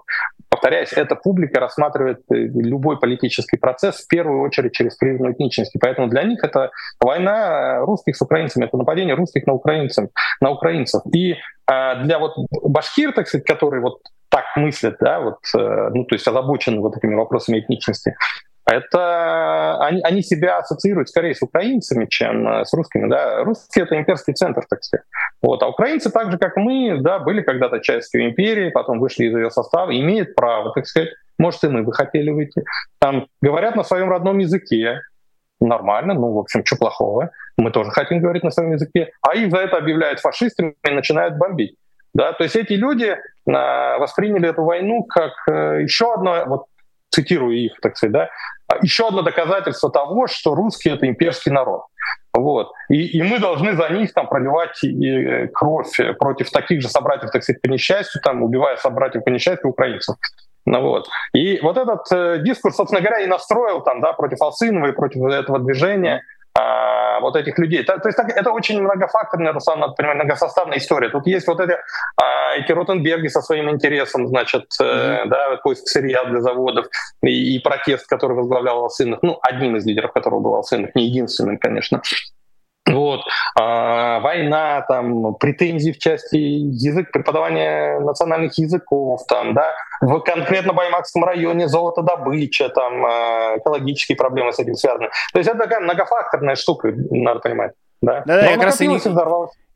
Повторяюсь, 0.64 0.94
эта 0.94 1.14
публика 1.14 1.61
рассматривает 1.61 2.21
э, 2.33 2.37
любой 2.37 2.99
политический 2.99 3.59
процесс 3.59 3.97
в 3.97 4.09
первую 4.09 4.40
очередь 4.40 4.73
через 4.73 4.97
призму 4.97 5.30
этничности, 5.30 5.76
поэтому 5.76 6.09
для 6.09 6.23
них 6.23 6.42
это 6.42 6.71
война 6.99 7.80
русских 7.80 8.16
с 8.16 8.23
украинцами, 8.23 8.64
это 8.64 8.78
нападение 8.78 9.14
русских 9.14 9.47
на 9.47 9.52
украинцев, 9.52 10.09
на 10.40 10.49
украинцев. 10.49 11.02
И 11.14 11.35
а 11.66 11.97
для 11.97 12.18
вот 12.18 12.33
башкир, 12.62 13.12
так 13.12 13.28
сказать, 13.28 13.47
которые 13.47 13.83
вот 13.83 13.99
так 14.30 14.44
мыслят, 14.56 14.97
да, 15.00 15.21
вот, 15.21 15.37
э, 15.54 15.90
ну, 15.92 16.04
то 16.06 16.14
есть 16.14 16.26
озабочены 16.26 16.80
вот 16.80 16.97
этими 16.97 17.14
вопросами 17.14 17.59
этничности, 17.59 18.16
это 18.66 19.78
они, 19.80 20.00
они 20.02 20.23
себя 20.23 20.59
ассоциируют 20.59 21.09
скорее 21.09 21.35
с 21.35 21.42
украинцами, 21.42 22.06
чем 22.06 22.49
э, 22.49 22.64
с 22.64 22.72
русскими. 22.72 23.09
Да? 23.09 23.44
Русские— 23.44 23.85
это 23.87 23.96
имперский 23.98 24.33
центр, 24.33 24.64
так 24.68 24.83
сказать. 24.83 25.05
Вот. 25.42 25.62
А 25.62 25.68
украинцы, 25.68 26.11
так 26.11 26.31
же, 26.31 26.38
как 26.38 26.57
мы, 26.57 26.98
да, 27.00 27.18
были 27.18 27.42
когда-то 27.42 27.81
частью 27.81 28.27
империи, 28.27 28.70
потом 28.70 29.00
вышли 29.00 29.27
из 29.27 29.35
ее 29.35 29.50
состава, 29.50 29.90
имеют 29.90 30.35
право, 30.35 30.72
так 30.72 30.87
сказать, 30.87 31.11
может, 31.38 31.64
и 31.64 31.68
мы 31.68 31.83
бы 31.83 31.92
хотели 31.92 32.31
выйти. 32.31 32.64
Там 33.00 33.27
говорят 33.42 33.77
на 33.77 33.83
своем 33.83 34.09
родном 34.09 34.38
языке, 34.38 35.00
нормально, 35.61 36.14
ну, 36.14 36.33
в 36.33 36.38
общем, 36.38 36.64
что 36.64 36.77
плохого. 36.77 37.31
Мы 37.57 37.70
тоже 37.70 37.90
хотим 37.90 38.20
говорить 38.20 38.44
на 38.44 38.50
своем 38.50 38.72
языке. 38.72 39.11
А 39.20 39.35
их 39.35 39.50
за 39.50 39.59
это 39.59 39.77
объявляют 39.77 40.20
фашистами 40.20 40.74
и 40.83 40.90
начинают 40.90 41.37
бомбить. 41.37 41.77
Да, 42.14 42.33
то 42.33 42.44
есть 42.44 42.55
эти 42.55 42.74
люди 42.74 43.07
э, 43.07 43.18
восприняли 43.46 44.48
эту 44.48 44.62
войну 44.62 45.03
как 45.03 45.33
э, 45.50 45.83
еще 45.83 46.14
одно, 46.14 46.44
вот 46.46 46.66
цитирую 47.14 47.57
их, 47.57 47.81
так 47.81 47.96
сказать, 47.96 48.12
да, 48.12 48.29
еще 48.83 49.09
одно 49.09 49.22
доказательство 49.22 49.90
того, 49.90 50.27
что 50.27 50.55
русские 50.55 50.94
это 50.94 51.07
имперский 51.07 51.53
народ. 51.53 51.83
Вот. 52.33 52.72
И, 52.88 53.18
и 53.18 53.22
мы 53.22 53.38
должны 53.38 53.74
за 53.74 53.88
них 53.90 54.12
там 54.12 54.27
проливать 54.27 54.83
и, 54.83 55.09
э, 55.09 55.48
кровь 55.48 55.96
против 56.18 56.50
таких 56.50 56.83
же 56.83 56.88
собратьев, 56.88 57.31
так 57.31 57.42
сказать, 57.42 57.62
по 57.62 57.68
несчастью, 57.68 58.20
там, 58.22 58.42
убивая 58.42 58.77
собратьев 58.77 59.22
по 59.22 59.29
несчастью 59.29 59.70
украинцев. 59.70 60.16
Ну, 60.66 60.81
вот. 60.81 61.09
И 61.33 61.61
вот 61.61 61.77
этот 61.77 62.11
э, 62.11 62.38
дискурс, 62.42 62.77
собственно 62.77 63.03
говоря, 63.03 63.20
и 63.20 63.27
настроил 63.27 63.83
там, 63.83 64.00
да, 64.00 64.12
против 64.14 64.40
Алсынова 64.42 64.88
и 64.88 64.92
против 64.92 65.22
этого 65.22 65.61
движения 65.61 66.22
а, 66.57 67.21
вот 67.21 67.37
этих 67.37 67.59
людей. 67.59 67.83
То, 67.83 67.99
то 67.99 68.09
есть 68.09 68.17
так, 68.17 68.29
это 68.31 68.51
очень 68.53 68.81
многофакторная, 68.81 69.53
Руслан, 69.53 69.81
надо 69.81 69.95
понимать, 69.95 70.17
многосоставная 70.17 70.79
история. 70.79 71.09
Тут 71.09 71.27
есть 71.27 71.47
вот 71.47 71.61
эти, 71.61 71.77
а, 72.17 72.55
эти 72.57 72.71
Ротенберги 72.73 73.29
со 73.29 73.43
своим 73.43 73.71
интересом, 73.71 74.29
значит, 74.29 74.67
mm-hmm. 74.81 75.27
да, 75.27 75.57
поиск 75.62 75.88
сырья 75.88 76.25
для 76.25 76.40
заводов 76.40 76.87
и, 77.23 77.57
и 77.57 77.59
протест, 77.59 78.07
который 78.07 78.37
возглавлял 78.37 78.85
Алсынов, 78.85 79.21
ну, 79.23 79.38
одним 79.43 79.77
из 79.77 79.85
лидеров 79.85 80.12
которого 80.12 80.40
был 80.40 80.55
Алсынов, 80.55 80.95
не 80.95 81.07
единственным, 81.07 81.59
конечно. 81.59 82.03
Вот. 82.87 83.20
А, 83.59 84.20
война, 84.20 84.83
там, 84.87 85.35
претензии 85.37 85.92
в 85.92 85.99
части 85.99 86.37
язык, 86.37 87.12
преподавания 87.12 87.99
национальных 88.01 88.59
языков, 88.59 89.23
там, 89.27 89.55
да, 89.55 89.73
в 90.03 90.20
конкретно 90.20 90.75
Баймакском 90.75 91.25
районе 91.25 91.66
золотодобыча, 91.66 92.68
там, 92.68 93.05
а, 93.07 93.57
экологические 93.59 94.16
проблемы 94.16 94.53
с 94.53 94.59
этим 94.59 94.75
связаны. 94.75 95.09
То 95.33 95.38
есть 95.38 95.49
это 95.49 95.59
такая 95.61 95.81
многофакторная 95.81 96.57
штука, 96.57 96.92
надо 97.11 97.40
понимать. 97.40 97.73
Да, 98.03 98.23
да, 98.27 98.40
да 98.40 98.51
я 98.51 98.55
как 98.57 98.64
раз 98.64 98.81
и 98.83 98.87
не, 98.87 99.01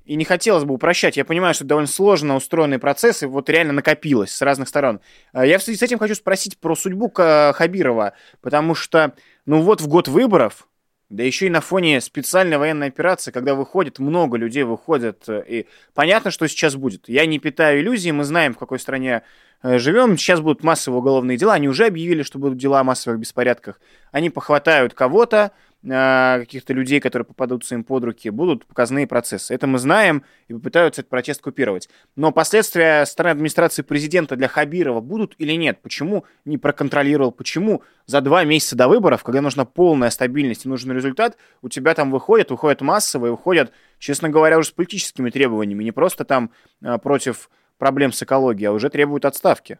и 0.05 0.16
не 0.16 0.25
хотелось 0.25 0.64
бы 0.64 0.75
упрощать. 0.75 1.16
Я 1.16 1.25
понимаю, 1.25 1.55
что 1.55 1.64
это 1.64 1.71
довольно 1.71 1.88
сложно 1.88 2.37
устроенный 2.37 2.79
процесс, 2.79 3.23
и 3.23 3.27
вот 3.27 3.49
реально 3.49 3.73
накопилось 3.73 4.33
с 4.33 4.42
разных 4.42 4.68
сторон. 4.68 5.01
А, 5.33 5.47
я 5.47 5.59
в 5.59 5.62
связи 5.62 5.79
с 5.79 5.83
этим 5.83 5.99
хочу 5.99 6.14
спросить 6.14 6.59
про 6.61 6.77
судьбу 6.77 7.11
Хабирова, 7.11 8.12
потому 8.42 8.75
что, 8.75 9.12
ну 9.47 9.62
вот 9.62 9.81
в 9.81 9.88
год 9.88 10.09
выборов, 10.09 10.67
да 11.11 11.23
еще 11.23 11.47
и 11.47 11.51
на 11.51 11.61
фоне 11.61 12.01
специальной 12.01 12.59
военной 12.59 12.88
операции, 12.88 13.31
когда 13.31 13.55
выходит, 13.55 13.99
много 13.99 14.37
людей 14.37 14.62
выходят, 14.62 15.29
э, 15.29 15.42
и 15.47 15.66
понятно, 15.94 16.31
что 16.31 16.47
сейчас 16.49 16.77
будет. 16.77 17.09
Я 17.09 17.25
не 17.27 17.38
питаю 17.38 17.81
иллюзий, 17.81 18.12
мы 18.12 18.25
знаем, 18.25 18.55
в 18.55 18.59
какой 18.59 18.79
стране 18.79 19.23
живем. 19.62 20.16
Сейчас 20.16 20.40
будут 20.40 20.62
массовые 20.62 21.01
уголовные 21.01 21.37
дела. 21.37 21.55
Они 21.55 21.68
уже 21.68 21.87
объявили, 21.87 22.23
что 22.23 22.38
будут 22.38 22.59
дела 22.59 22.81
о 22.81 22.85
массовых 22.85 23.18
беспорядках. 23.21 23.81
Они 24.12 24.31
похватают 24.31 24.94
кого-то, 24.94 25.53
а, 25.88 26.40
каких-то 26.40 26.73
людей, 26.73 26.99
которые 26.99 27.25
попадутся 27.25 27.77
им 27.77 27.85
под 27.85 28.03
руки, 28.03 28.31
будут 28.31 28.66
показные 28.66 29.07
процессы. 29.07 29.55
Это 29.55 29.68
мы 29.68 29.79
знаем 29.79 30.25
и 30.49 30.55
попытаются 30.55 31.03
этот 31.03 31.11
протест 31.11 31.40
купировать. 31.40 31.88
Но 32.16 32.33
последствия 32.33 33.05
стороны 33.07 33.35
администрации 33.35 33.83
президента 33.83 34.35
для 34.35 34.49
Хабирова 34.49 35.01
будут 35.01 35.37
или 35.38 35.53
нет? 35.53 35.81
Почему 35.81 36.25
не 36.44 36.59
проконтролировал? 36.59 37.31
Почему 37.31 37.85
за 38.07 38.21
два 38.21 38.42
месяца 38.42 38.75
до 38.75 38.88
выборов, 38.88 39.23
когда 39.23 39.40
нужна 39.40 39.64
полная 39.64 40.11
стабильность 40.11 40.66
и 40.66 40.68
нужен 40.68 40.90
результат, 40.90 41.37
у 41.62 41.68
тебя 41.68 41.94
там 41.94 42.11
выходят, 42.11 42.51
выходят 42.51 42.81
массовые, 42.81 43.31
выходят, 43.31 43.71
честно 44.01 44.31
говоря, 44.31 44.59
уже 44.59 44.71
с 44.71 44.73
политическими 44.73 45.31
требованиями, 45.31 45.85
не 45.85 45.92
просто 45.92 46.25
там 46.25 46.51
а, 46.83 46.99
против 46.99 47.51
проблем 47.79 48.12
с 48.12 48.23
экологией, 48.23 48.69
а 48.69 48.73
уже 48.73 48.91
требуют 48.91 49.25
отставки? 49.25 49.79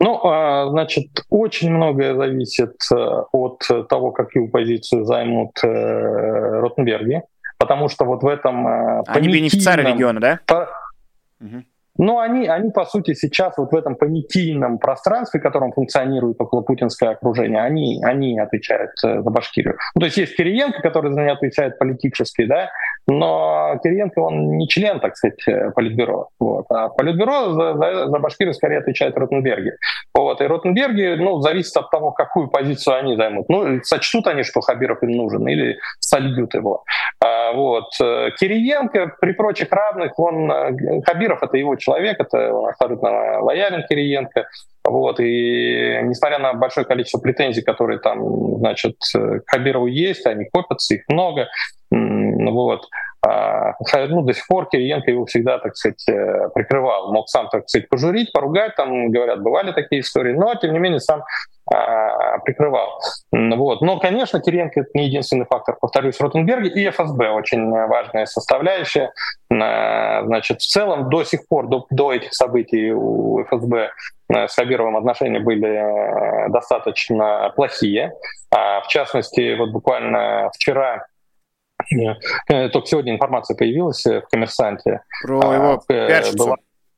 Ну, 0.00 0.20
а, 0.26 0.68
значит, 0.70 1.06
очень 1.30 1.70
многое 1.70 2.14
зависит 2.16 2.74
э, 2.92 2.96
от 2.96 3.60
того, 3.88 4.10
какую 4.10 4.50
позицию 4.50 5.04
займут 5.04 5.52
э, 5.62 5.68
Ротенберги, 5.68 7.22
потому 7.58 7.88
что 7.88 8.04
вот 8.04 8.22
в 8.22 8.26
этом... 8.26 8.66
Э, 8.66 9.02
они 9.06 9.28
бенефициары 9.28 9.84
региона, 9.84 10.20
да? 10.20 10.40
По... 10.46 10.68
Угу. 11.40 11.62
Ну, 11.96 12.18
они, 12.18 12.48
они, 12.48 12.70
по 12.70 12.84
сути, 12.84 13.14
сейчас 13.14 13.56
вот 13.56 13.72
в 13.72 13.76
этом 13.76 13.94
понятийном 13.94 14.78
пространстве, 14.78 15.40
в 15.40 15.42
котором 15.42 15.72
функционирует 15.72 16.40
около 16.40 16.62
путинское 16.62 17.10
окружение, 17.10 17.62
они, 17.62 18.00
они 18.04 18.38
отвечают 18.38 18.90
за 19.00 19.20
Башкирию. 19.22 19.76
Ну, 19.94 20.00
то 20.00 20.06
есть 20.06 20.16
есть 20.16 20.36
Кириенко, 20.36 20.82
который 20.82 21.12
за 21.12 21.20
нее 21.20 21.32
отвечает 21.32 21.78
политически, 21.78 22.46
да, 22.46 22.70
но 23.06 23.78
Кириенко, 23.82 24.18
он 24.18 24.56
не 24.56 24.66
член, 24.66 24.98
так 24.98 25.16
сказать, 25.16 25.44
Политбюро. 25.74 26.28
Вот. 26.40 26.66
А 26.70 26.88
Политбюро 26.88 27.52
за, 27.52 27.74
за, 27.74 28.06
за 28.08 28.18
Башкирию 28.18 28.54
скорее 28.54 28.78
отвечает 28.78 29.16
Ротенберги. 29.16 29.72
Вот. 30.14 30.40
И 30.40 30.44
Ротенберги, 30.44 31.16
ну, 31.20 31.40
зависит 31.40 31.76
от 31.76 31.90
того, 31.90 32.12
какую 32.12 32.48
позицию 32.48 32.96
они 32.96 33.16
займут. 33.16 33.48
Ну, 33.48 33.80
сочтут 33.82 34.26
они, 34.26 34.42
что 34.42 34.62
Хабиров 34.62 35.02
им 35.02 35.10
нужен, 35.12 35.46
или 35.46 35.78
сольют 36.00 36.54
его. 36.54 36.84
А, 37.22 37.52
вот. 37.52 37.90
Кириенко, 37.98 39.16
при 39.20 39.32
прочих 39.32 39.70
равных, 39.70 40.18
он, 40.18 40.50
Хабиров 41.04 41.42
это 41.42 41.56
его 41.56 41.76
человек, 41.84 42.20
это 42.20 42.52
он 42.54 42.70
абсолютно 42.70 43.40
лоялен 43.40 43.84
Кириенко. 43.88 44.46
Вот, 44.84 45.20
и 45.20 46.00
несмотря 46.02 46.38
на 46.38 46.54
большое 46.54 46.86
количество 46.86 47.18
претензий, 47.18 47.62
которые 47.62 47.98
там, 48.00 48.58
значит, 48.58 48.96
к 49.12 49.42
Хабирову 49.46 49.86
есть, 49.86 50.26
они 50.26 50.46
копятся, 50.52 50.94
их 50.94 51.02
много, 51.08 51.48
вот, 51.90 52.86
ну, 53.24 54.22
до 54.22 54.34
сих 54.34 54.46
пор 54.46 54.68
Кириенко 54.68 55.10
его 55.10 55.24
всегда, 55.26 55.58
так 55.58 55.76
сказать, 55.76 56.04
э, 56.08 56.48
прикрывал. 56.54 57.12
Мог 57.12 57.28
сам, 57.28 57.48
так 57.48 57.68
сказать, 57.68 57.88
пожурить, 57.88 58.32
поругать, 58.32 58.74
там, 58.76 59.10
говорят, 59.10 59.42
бывали 59.42 59.72
такие 59.72 60.00
истории, 60.02 60.32
но, 60.32 60.54
тем 60.54 60.72
не 60.72 60.78
менее, 60.78 61.00
сам 61.00 61.22
а, 61.72 62.38
прикрывал. 62.40 63.00
Вот. 63.32 63.80
Но, 63.80 63.98
конечно, 63.98 64.40
Кириенко— 64.40 64.80
это 64.82 64.90
не 64.94 65.06
единственный 65.06 65.46
фактор. 65.46 65.76
Повторюсь, 65.80 66.20
Ротенберг 66.20 66.66
и 66.66 66.90
ФСБ 66.90 67.30
очень 67.30 67.70
важная 67.70 68.26
составляющая. 68.26 69.12
Значит, 69.48 70.60
в 70.60 70.66
целом 70.66 71.08
до 71.08 71.24
сих 71.24 71.48
пор, 71.48 71.68
до, 71.68 71.86
до 71.90 72.12
этих 72.12 72.34
событий 72.34 72.92
у 72.92 73.44
ФСБ 73.44 73.90
э, 74.28 74.48
с 74.48 74.54
Хабировым 74.54 74.96
отношения 74.96 75.40
были 75.40 75.68
э, 75.68 76.48
достаточно 76.50 77.52
плохие. 77.56 78.12
А, 78.50 78.80
в 78.80 78.88
частности, 78.88 79.54
вот 79.56 79.70
буквально 79.70 80.50
вчера 80.54 81.06
только 82.48 82.86
сегодня 82.86 83.14
информация 83.14 83.56
появилась 83.56 84.04
в 84.04 84.22
«Коммерсанте». 84.30 85.00
Про 85.22 85.54
его 85.54 85.82
пиарщицу. 85.86 86.36
Была 86.36 86.56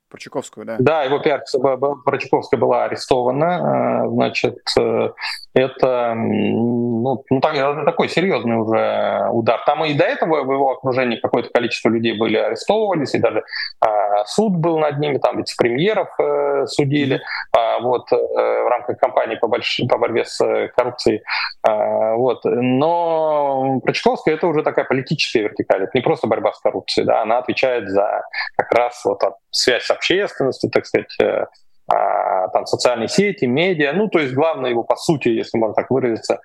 про 0.09 0.19
Чайковскую, 0.19 0.67
да? 0.67 0.77
Да, 0.79 1.03
его 1.03 1.19
пиарщица 1.19 1.59
про 1.59 2.19
Чайковскую 2.19 2.61
была 2.61 2.85
арестована. 2.85 4.05
Э, 4.05 4.09
значит, 4.09 4.59
э, 4.79 5.11
это 5.55 6.15
ну, 6.15 7.25
ну, 7.29 7.41
такой 7.41 8.09
серьезный 8.09 8.57
уже 8.57 9.29
удар. 9.33 9.63
Там 9.67 9.85
и 9.85 9.95
до 9.95 10.05
этого 10.05 10.45
в 10.45 10.53
его 10.53 10.73
окружении 10.73 11.17
какое-то 11.17 11.51
количество 11.51 11.89
людей 11.89 12.17
были 12.17 12.37
арестовывались, 12.37 13.15
и 13.15 13.19
даже 13.19 13.43
а, 13.81 13.89
суд 14.25 14.55
был 14.55 14.79
над 14.79 14.99
ними, 14.99 15.19
там 15.19 15.39
вице-премьеров 15.39 16.09
э, 16.19 16.67
судили 16.67 17.21
а, 17.53 17.81
вот, 17.81 18.11
э, 18.13 18.17
в 18.17 18.69
рамках 18.69 18.99
кампании 18.99 19.37
по, 19.37 19.49
больш... 19.49 19.81
по 19.89 19.99
борьбе 19.99 20.25
с 20.25 20.39
коррупцией. 20.77 21.23
А, 21.63 22.15
вот. 22.15 22.41
Но 22.45 23.81
Прочковская 23.85 24.35
это 24.35 24.47
уже 24.47 24.63
такая 24.63 24.85
политическая 24.85 25.43
вертикаль, 25.43 25.85
это 25.85 25.93
не 25.95 26.01
просто 26.01 26.27
борьба 26.27 26.53
с 26.53 26.61
коррупцией, 26.61 27.07
да, 27.07 27.23
она 27.23 27.39
отвечает 27.39 27.89
за 27.89 28.23
как 28.57 28.73
раз 28.73 29.05
вот 29.05 29.21
связь 29.51 29.85
с 29.85 29.91
общественностью, 29.91 30.71
так 30.71 30.87
сказать, 30.87 31.15
э, 31.21 31.47
а, 31.89 32.49
там 32.49 32.67
социальные 32.67 33.09
сети, 33.09 33.45
медиа, 33.45 33.93
ну 33.93 34.09
то 34.09 34.19
есть 34.19 34.35
главное 34.35 34.71
его 34.71 34.83
по 34.83 34.97
сути, 34.97 35.29
если 35.29 35.57
можно 35.59 35.75
так 35.75 35.91
выразиться, 35.91 36.41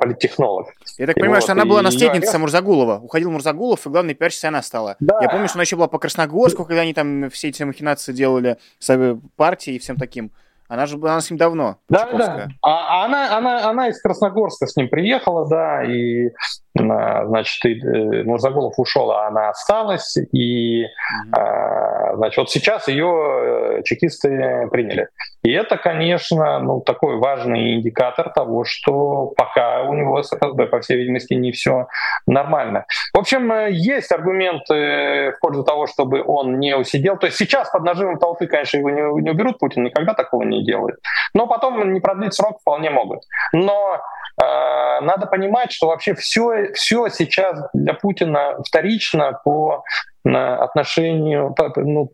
политтехнолог. 0.00 0.72
Я 0.98 1.06
так 1.06 1.14
понимаю, 1.14 1.36
вот, 1.36 1.42
что 1.42 1.52
она 1.52 1.64
была 1.64 1.82
наследницей 1.82 2.32
я... 2.32 2.38
Мурзагулова. 2.38 2.98
Уходил 3.00 3.30
Мурзагулов, 3.30 3.86
и 3.86 3.90
главной 3.90 4.14
пиарщицей 4.14 4.48
она 4.48 4.62
стала. 4.62 4.96
Да. 4.98 5.18
Я 5.20 5.28
помню, 5.28 5.46
что 5.46 5.56
она 5.56 5.62
еще 5.62 5.76
была 5.76 5.88
по 5.88 5.98
Красногорску, 5.98 6.64
когда 6.64 6.82
они 6.82 6.94
там 6.94 7.30
все 7.30 7.48
эти 7.48 7.62
махинации 7.62 8.12
делали 8.12 8.56
с 8.78 9.18
партией 9.36 9.76
и 9.76 9.78
всем 9.78 9.96
таким. 9.96 10.32
Она 10.68 10.86
же 10.86 10.96
была 10.96 11.20
с 11.20 11.28
ним 11.28 11.36
давно. 11.36 11.78
Да, 11.88 12.08
да. 12.12 12.48
А, 12.62 13.02
а 13.02 13.04
она, 13.04 13.36
она, 13.36 13.68
она 13.68 13.88
из 13.88 14.00
Красногорска 14.00 14.68
с 14.68 14.76
ним 14.76 14.88
приехала, 14.88 15.48
да, 15.48 15.82
и 15.82 16.30
значит, 16.76 17.64
и, 17.64 17.80
э, 17.80 18.22
Мурзагулов 18.22 18.78
ушел, 18.78 19.10
а 19.10 19.26
она 19.26 19.50
осталась, 19.50 20.16
и 20.32 20.84
mm-hmm. 20.84 22.16
значит, 22.16 22.38
вот 22.38 22.50
сейчас 22.50 22.86
ее 22.86 23.78
э, 23.78 23.82
чекисты 23.82 24.68
приняли. 24.70 25.08
И 25.42 25.50
это, 25.52 25.76
конечно, 25.76 26.58
ну, 26.58 26.80
такой 26.80 27.16
важный 27.16 27.74
индикатор 27.74 28.30
того, 28.30 28.64
что 28.64 29.32
пока 29.36 29.82
у 29.82 29.94
него 29.94 30.22
с 30.22 30.30
ФСБ, 30.30 30.66
по 30.66 30.80
всей 30.80 30.98
видимости, 30.98 31.34
не 31.34 31.52
все 31.52 31.86
нормально. 32.26 32.84
В 33.14 33.18
общем, 33.18 33.50
э, 33.52 33.70
есть 33.70 34.12
аргументы 34.12 35.32
в 35.32 35.38
пользу 35.40 35.64
того, 35.64 35.86
чтобы 35.86 36.22
он 36.26 36.58
не 36.58 36.76
усидел. 36.76 37.16
То 37.16 37.26
есть 37.26 37.38
сейчас 37.38 37.70
под 37.70 37.84
нажимом 37.84 38.18
толпы, 38.18 38.46
конечно, 38.46 38.78
его 38.78 38.90
не, 38.90 39.22
не 39.22 39.30
уберут, 39.30 39.58
Путин 39.58 39.84
никогда 39.84 40.14
такого 40.14 40.42
не 40.42 40.64
делает. 40.64 40.98
Но 41.34 41.46
потом 41.46 41.92
не 41.92 42.00
продлить 42.00 42.34
срок 42.34 42.60
вполне 42.60 42.90
могут. 42.90 43.20
Но 43.52 43.94
э, 43.94 43.98
надо 44.40 45.26
понимать, 45.26 45.72
что 45.72 45.88
вообще 45.88 46.14
все, 46.14 46.72
все 46.72 47.08
сейчас 47.08 47.58
для 47.74 47.94
Путина 47.94 48.56
вторично 48.66 49.38
по 49.44 49.84
отношению, 50.24 51.54
ну, 51.76 52.10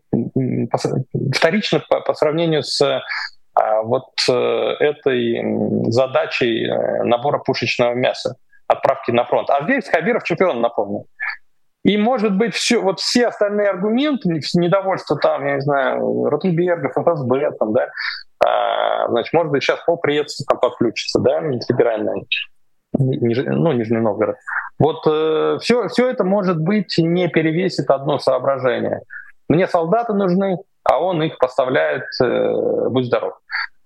вторично 1.33 1.81
по, 1.89 2.01
по 2.01 2.13
сравнению 2.13 2.63
с 2.63 3.01
а, 3.57 3.81
вот 3.81 4.09
э, 4.29 4.33
этой 4.33 5.91
задачей 5.91 6.65
э, 6.65 7.03
набора 7.03 7.39
пушечного 7.39 7.93
мяса, 7.93 8.35
отправки 8.67 9.11
на 9.11 9.25
фронт. 9.25 9.49
А 9.49 9.63
здесь 9.63 9.87
Хабиров 9.87 10.23
чемпион, 10.23 10.61
напомню. 10.61 11.05
И, 11.83 11.97
может 11.97 12.35
быть, 12.35 12.53
все, 12.53 12.79
вот 12.79 12.99
все 12.99 13.27
остальные 13.27 13.69
аргументы, 13.69 14.29
недовольство 14.29 15.17
там, 15.17 15.45
я 15.45 15.55
не 15.55 15.61
знаю, 15.61 16.25
Ротенберга, 16.25 16.89
ФСБ, 16.89 17.51
там, 17.57 17.73
да, 17.73 17.83
а, 17.83 17.87
значит, 19.09 19.33
может 19.33 19.51
быть, 19.51 19.63
сейчас 19.63 19.79
полпредства 19.85 20.45
там 20.47 20.59
подключится, 20.59 21.19
да, 21.19 21.41
федеральная, 21.41 22.23
ну, 22.93 23.71
Нижний 23.71 23.97
Новгород. 23.97 24.37
Вот 24.79 25.05
э, 25.07 25.57
все, 25.61 25.87
все 25.87 26.09
это, 26.09 26.23
может 26.23 26.59
быть, 26.59 26.95
не 26.97 27.27
перевесит 27.27 27.89
одно 27.89 28.19
соображение. 28.19 29.01
Мне 29.49 29.67
солдаты 29.67 30.13
нужны, 30.13 30.57
а 30.83 31.01
он 31.01 31.21
их 31.23 31.37
поставляет, 31.37 32.05
э, 32.21 32.53
будь 32.89 33.05
здоров. 33.05 33.33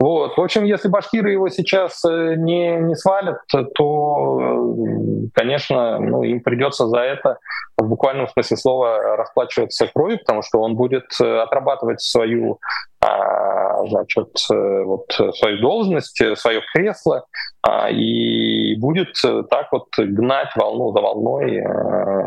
Вот. 0.02 0.36
В 0.36 0.42
общем, 0.42 0.64
если 0.64 0.88
башкиры 0.88 1.32
его 1.32 1.50
сейчас 1.50 2.04
э, 2.04 2.34
не, 2.36 2.76
не 2.78 2.96
свалят, 2.96 3.38
то, 3.76 4.40
э, 4.42 5.28
конечно, 5.32 6.00
ну, 6.00 6.24
им 6.24 6.40
придется 6.40 6.88
за 6.88 7.02
это 7.02 7.38
в 7.78 7.88
буквальном 7.88 8.28
смысле 8.28 8.58
слова 8.58 9.16
расплачиваться 9.16 9.86
кровью, 9.86 10.18
потому 10.18 10.42
что 10.42 10.60
он 10.60 10.76
будет 10.76 11.06
э, 11.22 11.42
отрабатывать 11.42 12.02
свою, 12.02 12.58
а, 13.00 13.86
значит, 13.86 14.30
вот, 14.50 15.06
свою 15.36 15.62
должность, 15.62 16.20
свое 16.36 16.62
кресло, 16.74 17.26
а, 17.62 17.92
и 17.92 18.74
будет 18.80 19.14
так 19.52 19.68
вот 19.72 19.86
гнать 20.00 20.50
волну 20.56 20.94
за 20.94 21.00
волной 21.00 21.64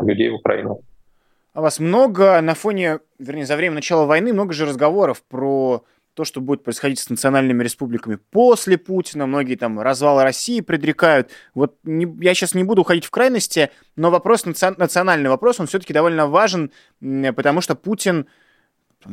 людей 0.01 0.29
в 0.29 0.35
Украину. 0.35 0.79
А 1.53 1.59
вас 1.59 1.79
много 1.79 2.39
на 2.39 2.53
фоне, 2.53 2.99
вернее, 3.19 3.45
за 3.45 3.57
время 3.57 3.75
начала 3.75 4.05
войны 4.05 4.31
много 4.31 4.53
же 4.53 4.65
разговоров 4.65 5.21
про 5.29 5.83
то, 6.15 6.23
что 6.23 6.41
будет 6.41 6.63
происходить 6.63 6.99
с 6.99 7.09
национальными 7.09 7.61
республиками 7.61 8.15
после 8.15 8.77
Путина. 8.77 9.27
Многие 9.27 9.55
там 9.55 9.79
развал 9.79 10.23
России 10.23 10.61
предрекают. 10.61 11.29
Вот 11.53 11.77
не, 11.83 12.07
я 12.23 12.33
сейчас 12.33 12.55
не 12.55 12.63
буду 12.63 12.81
уходить 12.81 13.05
в 13.05 13.11
крайности, 13.11 13.69
но 13.95 14.09
вопрос, 14.09 14.45
национальный 14.45 15.29
вопрос, 15.29 15.59
он 15.59 15.67
все-таки 15.67 15.93
довольно 15.93 16.27
важен, 16.27 16.71
потому 16.99 17.61
что 17.61 17.75
Путин 17.75 18.27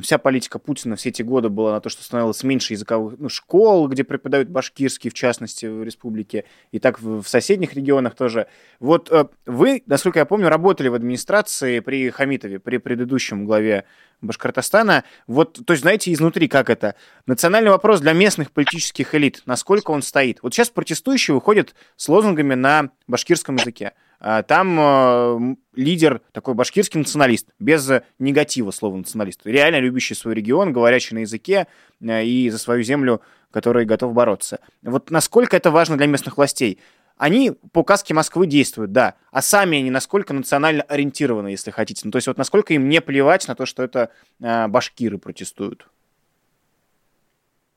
Вся 0.01 0.19
политика 0.19 0.59
Путина 0.59 0.97
все 0.97 1.11
эти 1.11 1.23
годы 1.23 1.49
была 1.49 1.73
на 1.73 1.81
то, 1.81 1.89
что 1.89 2.03
становилось 2.03 2.43
меньше 2.43 2.73
языковых 2.73 3.15
ну, 3.19 3.29
школ, 3.29 3.89
где 3.89 4.05
преподают 4.05 4.49
башкирский, 4.49 5.11
в 5.11 5.15
частности, 5.15 5.67
в 5.67 5.83
республике, 5.83 6.45
и 6.71 6.79
так 6.79 7.01
в, 7.01 7.23
в 7.23 7.29
соседних 7.29 7.75
регионах 7.75 8.15
тоже. 8.15 8.47
Вот 8.81 9.11
э, 9.11 9.27
вы, 9.45 9.83
насколько 9.87 10.19
я 10.19 10.25
помню, 10.25 10.49
работали 10.49 10.89
в 10.89 10.95
администрации 10.95 11.81
при 11.81 12.09
Хамитове, 12.11 12.59
при 12.59 12.79
предыдущем 12.79 13.45
главе 13.45 13.85
Башкортостана. 14.23 15.05
Вот, 15.27 15.61
то 15.67 15.73
есть, 15.73 15.83
знаете, 15.83 16.13
изнутри 16.13 16.49
как 16.49 16.71
это? 16.71 16.95
Национальный 17.27 17.71
вопрос 17.71 18.01
для 18.01 18.13
местных 18.13 18.53
политических 18.53 19.15
элит, 19.15 19.43
насколько 19.47 19.91
он 19.91 20.01
стоит. 20.01 20.39
Вот 20.43 20.55
сейчас 20.55 20.71
протестующие 20.71 21.35
выходят 21.35 21.75
с 21.97 22.09
лозунгами 22.09 22.55
на 22.55 22.91
башкирском 23.07 23.57
языке. 23.57 23.93
А, 24.25 24.45
там 24.45 24.79
э, 24.79 25.57
лидер 25.75 26.21
такой 26.31 26.55
башкирский 26.55 27.01
националист, 27.01 27.49
без 27.59 27.91
негатива 28.21 28.71
слова 28.71 28.97
националист, 28.97 29.41
реально 29.45 29.81
любящий 29.81 30.15
свой 30.15 30.35
регион, 30.35 30.73
говорящий 30.73 31.17
на 31.17 31.21
языке 31.21 31.67
э, 32.01 32.25
и 32.25 32.49
за 32.49 32.59
свою 32.59 32.85
землю, 32.85 33.21
который 33.51 33.85
готов 33.85 34.15
бороться. 34.15 34.61
Вот 34.83 35.11
насколько 35.11 35.57
это 35.57 35.73
важно 35.73 35.97
для 35.97 36.07
местных 36.07 36.37
властей? 36.37 36.79
Они 37.17 37.51
по 37.73 37.81
указке 37.81 38.15
Москвы 38.15 38.47
действуют, 38.47 38.93
да, 38.93 39.17
а 39.33 39.43
сами 39.43 39.79
они 39.79 39.91
насколько 39.91 40.33
национально 40.33 40.85
ориентированы, 40.85 41.49
если 41.49 41.73
хотите. 41.73 42.03
Ну, 42.05 42.13
то 42.13 42.19
есть 42.19 42.29
вот 42.29 42.39
насколько 42.39 42.73
им 42.75 42.89
не 42.89 43.01
плевать 43.01 43.49
на 43.49 43.57
то, 43.57 43.67
что 43.67 43.83
это 43.83 44.11
э, 44.41 44.69
башкиры 44.69 45.19
протестуют? 45.19 45.89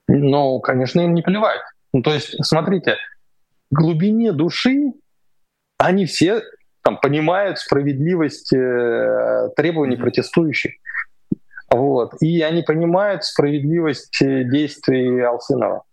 Ну, 0.07 0.59
конечно, 0.59 1.01
им 1.01 1.15
не 1.15 1.23
плевать. 1.23 1.61
Ну, 1.91 2.03
то 2.03 2.13
есть, 2.13 2.35
смотрите, 2.45 2.97
в 3.71 3.75
глубине 3.75 4.31
души 4.31 4.93
они 5.77 6.05
все 6.05 6.41
там, 6.83 6.99
понимают 6.99 7.59
справедливость 7.59 8.53
э, 8.53 9.49
требований 9.55 9.97
протестующих. 9.97 10.73
Вот. 11.69 12.13
И 12.21 12.41
они 12.41 12.61
понимают 12.61 13.23
справедливость 13.23 14.19
действий 14.21 15.19
Алсынова. 15.21 15.83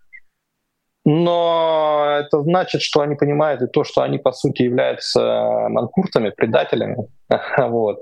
но 1.05 2.19
это 2.21 2.43
значит, 2.43 2.83
что 2.83 3.01
они 3.01 3.17
понимают 3.17 3.63
и 3.63 3.67
то, 3.67 3.85
что 3.85 4.03
они, 4.03 4.19
по 4.19 4.33
сути, 4.33 4.63
являются 4.63 5.67
манкуртами, 5.69 6.31
предателями. 6.31 7.09
вот. 7.59 7.99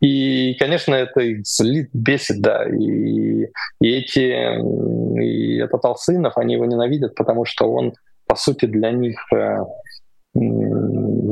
И, 0.00 0.54
конечно, 0.60 0.94
это 0.94 1.20
их 1.20 1.46
злит, 1.46 1.90
бесит, 1.92 2.40
да. 2.40 2.64
И, 2.68 3.46
и 3.80 3.88
эти, 3.88 4.60
и 5.20 5.58
этот 5.58 5.84
Алсынов, 5.84 6.38
они 6.38 6.54
его 6.54 6.66
ненавидят, 6.66 7.14
потому 7.16 7.44
что 7.44 7.72
он, 7.72 7.94
по 8.26 8.36
сути, 8.36 8.66
для 8.66 8.92
них, 8.92 9.18
э, 9.34 9.58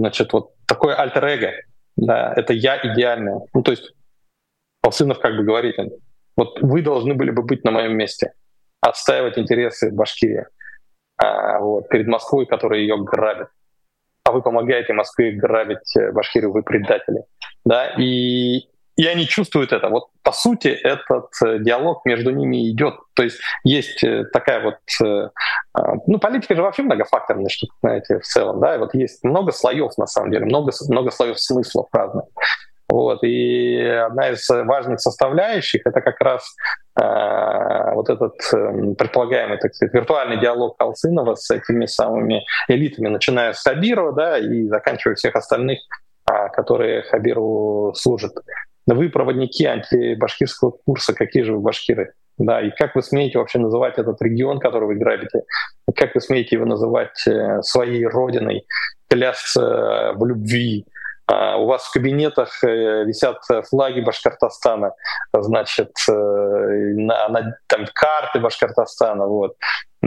значит, 0.06 0.32
вот 0.32 0.52
такое 0.66 0.94
альтер-эго. 0.94 1.52
Да, 1.96 2.32
это 2.36 2.52
я 2.52 2.78
идеальное. 2.78 3.40
Ну, 3.52 3.62
то 3.62 3.72
есть 3.72 3.92
Алсынов 4.82 5.18
как 5.18 5.36
бы 5.36 5.42
говорит 5.42 5.76
вот 6.36 6.60
вы 6.60 6.82
должны 6.82 7.14
были 7.14 7.30
бы 7.30 7.42
быть 7.42 7.64
на 7.64 7.70
моем 7.70 7.96
месте, 7.96 8.34
отстаивать 8.80 9.38
интересы 9.38 9.90
Башкирии 9.90 10.46
а, 11.16 11.58
вот, 11.58 11.88
перед 11.88 12.06
Москвой, 12.06 12.46
которая 12.46 12.80
ее 12.80 12.96
грабит. 13.02 13.48
А 14.24 14.32
вы 14.32 14.42
помогаете 14.42 14.92
Москве 14.92 15.32
грабить 15.32 15.96
э, 15.96 16.12
Башкирию, 16.12 16.52
вы 16.52 16.62
предатели. 16.62 17.24
Да? 17.64 17.94
И, 17.98 18.68
и 18.96 19.06
они 19.06 19.26
чувствуют 19.26 19.72
это. 19.72 19.88
Вот 19.88 20.08
по 20.22 20.32
сути 20.32 20.68
этот 20.68 21.28
э, 21.44 21.58
диалог 21.60 22.04
между 22.04 22.30
ними 22.30 22.70
идет. 22.70 22.94
То 23.14 23.22
есть 23.22 23.38
есть 23.64 24.02
э, 24.02 24.24
такая 24.32 24.62
вот, 24.62 24.76
а, 25.74 25.94
ну 26.06 26.18
политика 26.18 26.56
же 26.56 26.62
вообще 26.62 26.82
многофакторная 26.82 27.48
штука, 27.48 27.74
знаете, 27.82 28.18
в 28.18 28.24
целом, 28.24 28.60
да, 28.60 28.74
и 28.74 28.78
вот 28.78 28.94
есть 28.94 29.22
много 29.24 29.52
слоев 29.52 29.96
на 29.98 30.06
самом 30.06 30.30
деле, 30.30 30.46
много 30.46 30.72
много 30.88 31.10
слоев 31.10 31.38
смыслов 31.38 31.88
разных. 31.92 32.24
Вот. 32.88 33.24
И 33.24 33.80
одна 33.80 34.30
из 34.30 34.48
важных 34.48 35.00
составляющих 35.00 35.82
это 35.86 36.00
как 36.00 36.20
раз 36.20 36.54
э, 37.00 37.94
вот 37.94 38.08
этот 38.08 38.34
э, 38.52 38.94
предполагаемый, 38.96 39.58
так 39.58 39.74
сказать, 39.74 39.92
виртуальный 39.92 40.38
диалог 40.38 40.76
Алсынова 40.80 41.34
с 41.34 41.50
этими 41.50 41.86
самыми 41.86 42.44
элитами, 42.68 43.08
начиная 43.08 43.54
с 43.54 43.62
Хабирова, 43.62 44.12
да, 44.12 44.38
и 44.38 44.66
заканчивая 44.68 45.16
всех 45.16 45.34
остальных, 45.34 45.80
э, 46.30 46.48
которые 46.50 47.02
Хабиру 47.02 47.92
служат. 47.96 48.34
Вы 48.86 49.08
проводники 49.08 49.64
антибашкирского 49.64 50.70
курса, 50.84 51.12
какие 51.14 51.42
же 51.42 51.54
вы 51.54 51.60
башкиры? 51.60 52.12
Да, 52.38 52.60
и 52.60 52.70
как 52.70 52.94
вы 52.94 53.02
смеете 53.02 53.38
вообще 53.38 53.58
называть 53.58 53.98
этот 53.98 54.20
регион, 54.20 54.60
который 54.60 54.86
вы 54.86 54.94
грабите? 54.96 55.42
Как 55.94 56.14
вы 56.14 56.20
смеете 56.20 56.56
его 56.56 56.66
называть 56.66 57.26
э, 57.26 57.62
своей 57.62 58.06
родиной, 58.06 58.66
клясться 59.08 60.12
в 60.14 60.24
любви, 60.26 60.84
а 61.26 61.56
у 61.56 61.66
вас 61.66 61.84
в 61.84 61.92
кабинетах 61.92 62.62
э, 62.62 63.04
висят 63.04 63.38
флаги 63.68 64.00
Башкортостана, 64.00 64.92
значит, 65.32 65.90
э, 66.08 66.12
на, 66.12 67.28
на, 67.28 67.56
там 67.66 67.86
карты 67.92 68.38
Башкортостана, 68.38 69.26
вот. 69.26 69.56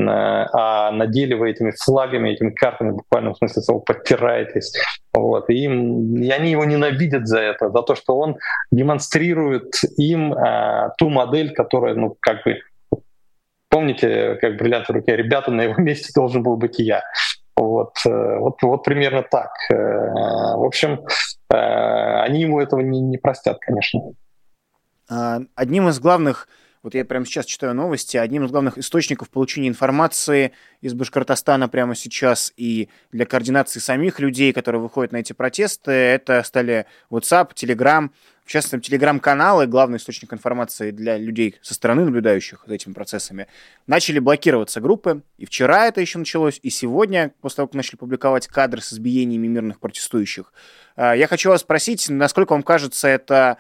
А 0.08 0.92
на 0.92 1.08
деле 1.08 1.36
вы 1.36 1.52
этими 1.52 1.72
флагами, 1.72 2.30
этими 2.30 2.52
картами 2.52 2.92
буквально 2.92 3.34
в 3.34 3.38
смысле 3.38 3.62
слова 3.62 3.80
подтираетесь. 3.80 4.74
Вот. 5.14 5.50
И, 5.50 5.64
им, 5.64 6.22
и 6.22 6.30
они 6.30 6.52
его 6.52 6.66
ненавидят 6.66 7.28
за 7.28 7.40
это, 7.40 7.70
за 7.70 7.82
то, 7.82 7.96
что 7.96 8.18
он 8.18 8.38
демонстрирует 8.72 9.74
им 9.98 10.34
а, 10.34 10.90
ту 10.98 11.10
модель, 11.10 11.54
которая, 11.54 11.96
ну, 11.96 12.16
как 12.20 12.44
бы, 12.44 12.60
помните, 13.70 14.36
как 14.36 14.58
бриллиант 14.58 14.88
в 14.88 14.92
руке, 14.92 15.16
ребята, 15.16 15.52
на 15.52 15.62
его 15.62 15.76
месте 15.82 16.12
должен 16.16 16.44
был 16.44 16.58
быть 16.58 16.80
и 16.80 16.84
я. 16.84 17.04
Вот, 17.60 17.96
э, 18.06 18.38
вот, 18.38 18.62
вот 18.62 18.84
примерно 18.84 19.22
так. 19.22 19.52
Э, 19.70 19.76
в 19.76 20.66
общем, 20.66 21.02
э, 21.54 21.56
они 21.56 22.42
ему 22.42 22.62
этого 22.62 22.80
не, 22.80 23.02
не 23.02 23.18
простят, 23.18 23.58
конечно. 23.60 24.00
А, 25.10 25.40
одним 25.56 25.90
из 25.90 26.00
главных 26.00 26.48
вот 26.84 26.94
я 26.96 27.04
прямо 27.04 27.26
сейчас 27.26 27.46
читаю 27.46 27.74
новости, 27.74 28.18
одним 28.18 28.46
из 28.46 28.52
главных 28.52 28.78
источников 28.78 29.30
получения 29.30 29.68
информации 29.68 30.54
из 30.82 30.94
Башкортостана 30.94 31.68
прямо 31.68 31.96
сейчас 31.96 32.54
и 32.56 32.90
для 33.12 33.26
координации 33.26 33.80
самих 33.80 34.20
людей, 34.20 34.54
которые 34.54 34.82
выходят 34.82 35.12
на 35.12 35.18
эти 35.18 35.34
протесты, 35.34 35.92
это 35.92 36.42
стали 36.44 36.86
WhatsApp, 37.12 37.54
Telegram, 37.54 38.10
в 38.46 38.52
частности, 38.52 38.88
телеграм-каналы, 38.88 39.68
главный 39.68 39.98
источник 39.98 40.34
информации 40.34 40.90
для 40.90 41.18
людей 41.18 41.60
со 41.62 41.76
стороны 41.76 42.06
наблюдающих 42.06 42.64
за 42.66 42.74
этими 42.74 42.94
процессами, 42.94 43.46
начали 43.86 44.18
блокироваться 44.18 44.82
группы. 44.82 45.22
И 45.38 45.46
вчера 45.46 45.86
это 45.86 46.02
еще 46.02 46.18
началось, 46.18 46.60
и 46.64 46.72
сегодня, 46.72 47.32
после 47.42 47.58
того, 47.58 47.68
как 47.68 47.76
начали 47.76 47.98
публиковать 47.98 48.48
кадры 48.48 48.82
с 48.82 48.92
избиениями 48.92 49.46
мирных 49.46 49.80
протестующих. 49.80 50.52
А, 50.96 51.16
я 51.16 51.28
хочу 51.28 51.50
вас 51.50 51.62
спросить, 51.62 52.10
насколько 52.10 52.54
вам 52.54 52.64
кажется 52.64 53.08
это 53.08 53.58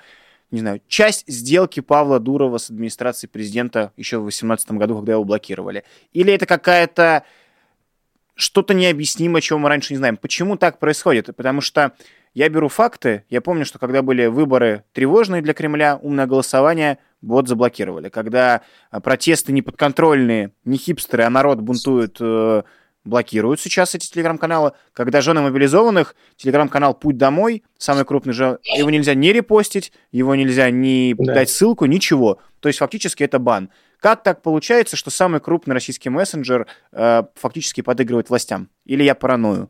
не 0.52 0.60
знаю, 0.62 0.82
часть 0.88 1.26
сделки 1.28 1.80
Павла 1.80 2.20
Дурова 2.20 2.58
с 2.58 2.70
администрацией 2.70 3.30
президента 3.30 3.92
еще 3.98 4.18
в 4.18 4.24
2018 4.24 4.72
году, 4.72 4.96
когда 4.96 5.14
его 5.14 5.24
блокировали? 5.24 5.84
Или 6.12 6.34
это 6.34 6.46
какая-то 6.46 7.24
что-то 8.36 8.74
необъяснимое, 8.74 9.42
чего 9.42 9.60
мы 9.60 9.70
раньше 9.70 9.94
не 9.94 9.98
знаем? 9.98 10.18
Почему 10.18 10.56
так 10.56 10.80
происходит? 10.80 11.36
Потому 11.36 11.62
что 11.62 11.92
я 12.34 12.48
беру 12.48 12.70
факты. 12.70 13.26
Я 13.30 13.42
помню, 13.42 13.66
что 13.66 13.80
когда 13.80 14.02
были 14.02 14.28
выборы 14.28 14.86
тревожные 14.94 15.42
для 15.42 15.54
Кремля, 15.54 15.98
умное 16.02 16.26
голосование, 16.26 17.00
вот 17.22 17.48
заблокировали. 17.48 18.10
Когда 18.10 18.62
протесты 19.04 19.52
неподконтрольные, 19.52 20.52
не 20.64 20.78
хипстеры, 20.78 21.24
а 21.24 21.30
народ 21.30 21.60
бунтует 21.60 22.18
э, 22.22 22.64
блокируют 23.04 23.60
сейчас 23.60 23.96
эти 23.96 24.10
телеграм-каналы. 24.10 24.74
Когда 24.94 25.22
жены 25.22 25.42
мобилизованных, 25.42 26.16
телеграм-канал 26.36 26.94
«Путь 26.94 27.18
домой», 27.18 27.64
самый 27.78 28.06
крупный 28.06 28.34
же, 28.34 28.60
его 28.64 28.90
нельзя 28.90 29.14
не 29.14 29.34
репостить, 29.34 29.92
его 30.12 30.36
нельзя 30.36 30.70
не 30.70 31.16
да. 31.18 31.34
дать 31.34 31.50
ссылку, 31.50 31.86
ничего. 31.86 32.40
То 32.60 32.68
есть 32.70 32.80
фактически 32.80 33.24
это 33.24 33.40
бан. 33.40 33.70
Как 34.00 34.24
так 34.24 34.42
получается, 34.42 34.96
что 34.96 35.10
самый 35.10 35.42
крупный 35.42 35.74
российский 35.74 36.10
мессенджер 36.10 36.68
э, 36.92 37.24
фактически 37.36 37.82
подыгрывает 37.82 38.30
властям? 38.30 38.70
Или 38.86 39.04
я 39.04 39.16
параною? 39.16 39.70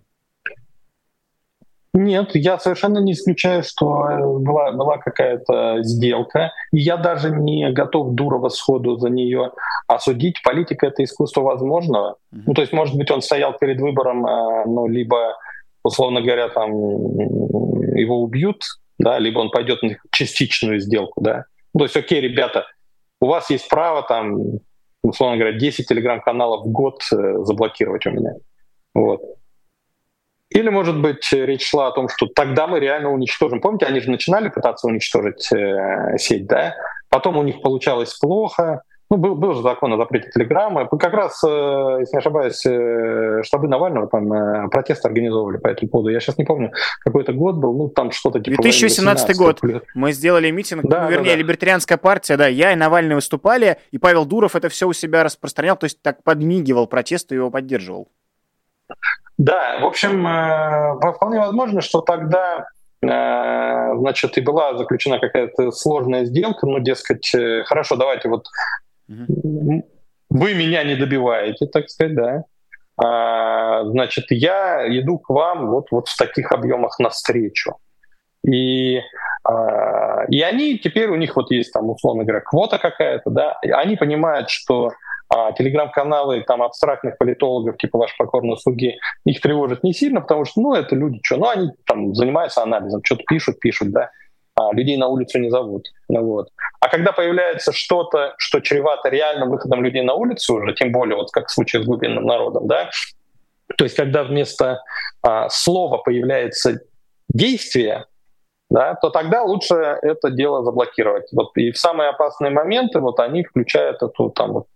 Нет, 1.94 2.36
я 2.36 2.60
совершенно 2.60 3.00
не 3.00 3.14
исключаю, 3.14 3.64
что 3.64 4.10
э, 4.10 4.20
была, 4.20 4.72
была 4.72 4.98
какая-то 5.00 5.80
сделка. 5.82 6.52
И 6.72 6.80
я 6.80 6.98
даже 6.98 7.32
не 7.32 7.72
готов 7.72 8.14
Дурова 8.14 8.50
сходу 8.50 8.98
за 8.98 9.10
нее 9.10 9.52
осудить. 9.88 10.42
Политика— 10.44 10.88
это 10.88 11.04
искусство 11.04 11.42
возможного. 11.42 12.18
Mm-hmm. 12.34 12.44
Ну, 12.46 12.54
то 12.54 12.62
есть, 12.62 12.74
может 12.74 12.96
быть, 12.96 13.10
он 13.10 13.22
стоял 13.22 13.58
перед 13.58 13.82
выбором, 13.82 14.26
э, 14.26 14.66
ну, 14.68 14.88
либо, 14.88 15.36
условно 15.84 16.22
говоря, 16.22 16.50
там 16.50 16.72
его 17.96 18.22
убьют, 18.22 18.64
да, 19.00 19.18
либо 19.18 19.40
он 19.40 19.50
пойдет 19.50 19.82
на 19.82 19.98
частичную 20.12 20.80
сделку, 20.80 21.22
да. 21.22 21.46
Ну, 21.74 21.80
то 21.80 21.86
есть, 21.86 21.98
окей, 21.98 22.22
ребята, 22.22 22.66
у 23.20 23.26
вас 23.26 23.50
есть 23.50 23.68
право 23.68 24.04
там, 24.04 24.38
условно 25.02 25.38
говоря, 25.38 25.58
10 25.58 25.88
телеграм-каналов 25.88 26.66
в 26.66 26.72
год 26.72 27.02
э, 27.12 27.38
заблокировать 27.44 28.06
у 28.06 28.12
меня. 28.12 28.34
Вот. 28.94 29.22
Или, 30.50 30.70
может 30.70 31.00
быть, 31.00 31.32
речь 31.32 31.68
шла 31.68 31.88
о 31.88 31.92
том, 31.92 32.10
что 32.10 32.26
тогда 32.26 32.66
мы 32.66 32.80
реально 32.80 33.12
уничтожим. 33.12 33.62
Помните, 33.62 33.86
они 33.86 34.00
же 34.00 34.10
начинали 34.10 34.50
пытаться 34.50 34.88
уничтожить 34.88 35.52
э, 35.52 36.18
сеть, 36.18 36.48
да? 36.48 36.76
Потом 37.10 37.38
у 37.38 37.44
них 37.44 37.62
получалось 37.62 38.16
плохо. 38.16 38.82
Ну, 39.12 39.18
был, 39.18 39.36
был 39.36 39.54
же 39.56 39.64
закон 39.64 39.92
о 39.94 39.98
запрете 39.98 40.30
телеграммы. 40.32 40.88
Как 40.88 41.14
раз, 41.14 41.44
э, 41.44 41.48
если 42.00 42.14
не 42.14 42.20
ошибаюсь, 42.20 42.64
э, 42.66 43.42
штабы 43.44 43.68
Навального 43.68 44.08
там 44.08 44.32
э, 44.32 44.70
протесты 44.70 45.08
организовывали 45.08 45.58
по 45.58 45.68
этому 45.68 45.90
поводу. 45.90 46.10
Я 46.10 46.20
сейчас 46.20 46.38
не 46.38 46.46
помню, 46.46 46.72
какой 47.04 47.24
это 47.24 47.34
год 47.34 47.56
был. 47.56 47.76
Ну, 47.76 47.90
там 47.90 48.12
что-то 48.12 48.40
типа... 48.40 48.62
2018 48.62 49.36
год. 49.36 49.62
Мы 49.96 50.12
сделали 50.14 50.52
митинг, 50.52 50.84
да, 50.88 51.06
ну, 51.06 51.10
вернее, 51.10 51.32
да, 51.32 51.32
да. 51.32 51.38
либертарианская 51.38 51.98
партия, 51.98 52.38
да, 52.38 52.48
я 52.48 52.72
и 52.72 52.76
Навальный 52.76 53.16
выступали, 53.16 53.78
и 53.92 53.98
Павел 53.98 54.26
Дуров 54.26 54.56
это 54.56 54.70
все 54.70 54.88
у 54.88 54.94
себя 54.94 55.24
распространял, 55.24 55.76
то 55.76 55.86
есть 55.86 56.02
так 56.04 56.24
подмигивал 56.24 56.86
протесты 56.86 57.34
и 57.34 57.38
его 57.38 57.50
поддерживал. 57.50 58.10
Да, 59.40 59.80
в 59.80 59.86
общем, 59.86 60.28
э, 60.28 61.14
вполне 61.14 61.40
возможно, 61.40 61.80
что 61.80 62.02
тогда 62.02 62.68
э, 63.02 63.08
значит, 63.98 64.38
и 64.38 64.42
была 64.42 64.78
заключена 64.78 65.18
какая-то 65.18 65.72
сложная 65.72 66.26
сделка, 66.26 66.68
ну, 66.68 66.80
дескать, 66.80 67.34
э, 67.34 67.64
хорошо, 67.64 67.96
давайте 67.96 68.28
вот 68.28 68.48
угу. 69.08 69.88
вы 70.30 70.54
меня 70.54 70.84
не 70.84 70.96
добиваете, 70.96 71.68
так 71.68 71.90
сказать, 71.90 72.16
да. 72.16 72.44
А, 73.02 73.86
значит, 73.86 74.26
я 74.30 74.86
иду 75.00 75.20
к 75.20 75.30
вам 75.30 75.70
вот, 75.70 75.88
вот 75.92 76.10
в 76.10 76.18
таких 76.18 76.52
объемах 76.52 77.00
навстречу. 77.00 77.78
И, 78.46 79.00
а, 79.46 80.26
и 80.28 80.42
они 80.42 80.78
теперь, 80.80 81.08
у 81.08 81.16
них 81.16 81.38
вот 81.38 81.50
есть 81.52 81.72
там, 81.72 81.90
условно 81.90 82.26
говоря, 82.26 82.42
квота 82.42 82.78
какая-то, 82.78 83.30
да, 83.30 83.58
и 83.64 83.70
они 83.70 83.96
понимают, 83.96 84.50
что 84.50 84.92
а 85.30 85.52
телеграм-каналы 85.52 86.42
там 86.42 86.62
абстрактных 86.64 87.18
политологов, 87.18 87.78
типа 87.78 88.00
ваш 88.00 88.18
покорный 88.18 88.58
слуги, 88.58 88.98
их 89.26 89.42
тревожит 89.42 89.84
не 89.84 89.94
сильно, 89.94 90.22
потому 90.22 90.46
что, 90.46 90.62
ну, 90.62 90.74
это 90.74 90.96
люди 90.96 91.20
что, 91.24 91.38
ну, 91.38 91.50
они 91.50 91.70
там 91.86 92.16
занимаются 92.16 92.64
анализом, 92.64 93.02
что-то 93.04 93.24
пишут, 93.28 93.60
пишут, 93.60 93.92
да, 93.92 94.10
а 94.56 94.74
людей 94.74 94.98
на 94.98 95.08
улицу 95.08 95.40
не 95.40 95.50
зовут. 95.50 95.88
Ну, 96.10 96.24
вот. 96.24 96.50
А 96.80 96.90
когда 96.90 97.12
появляется 97.12 97.72
что-то, 97.72 98.34
что 98.38 98.60
чревато 98.60 99.10
реальным 99.10 99.52
выходом 99.52 99.84
людей 99.84 100.02
на 100.02 100.16
улицу 100.16 100.56
уже, 100.56 100.74
тем 100.74 100.92
более, 100.92 101.16
вот 101.16 101.32
как 101.32 101.48
в 101.48 101.52
случае 101.52 101.84
с 101.84 101.86
глубинным 101.86 102.26
народом, 102.26 102.68
да, 102.68 102.90
то 103.78 103.84
есть 103.84 103.96
когда 103.96 104.24
вместо 104.24 104.82
а, 105.22 105.48
слова 105.50 106.00
появляется 106.00 106.80
действие, 107.30 108.06
да, 108.70 108.96
то 108.96 109.10
тогда 109.10 109.44
лучше 109.44 109.76
это 109.76 110.30
дело 110.30 110.64
заблокировать. 110.64 111.28
Вот, 111.32 111.56
и 111.58 111.72
в 111.72 111.78
самые 111.78 112.10
опасные 112.10 112.52
моменты 112.52 113.00
вот 113.00 113.20
они 113.20 113.44
включают 113.44 114.02
эту 114.02 114.30
там 114.30 114.54
вот, 114.54 114.68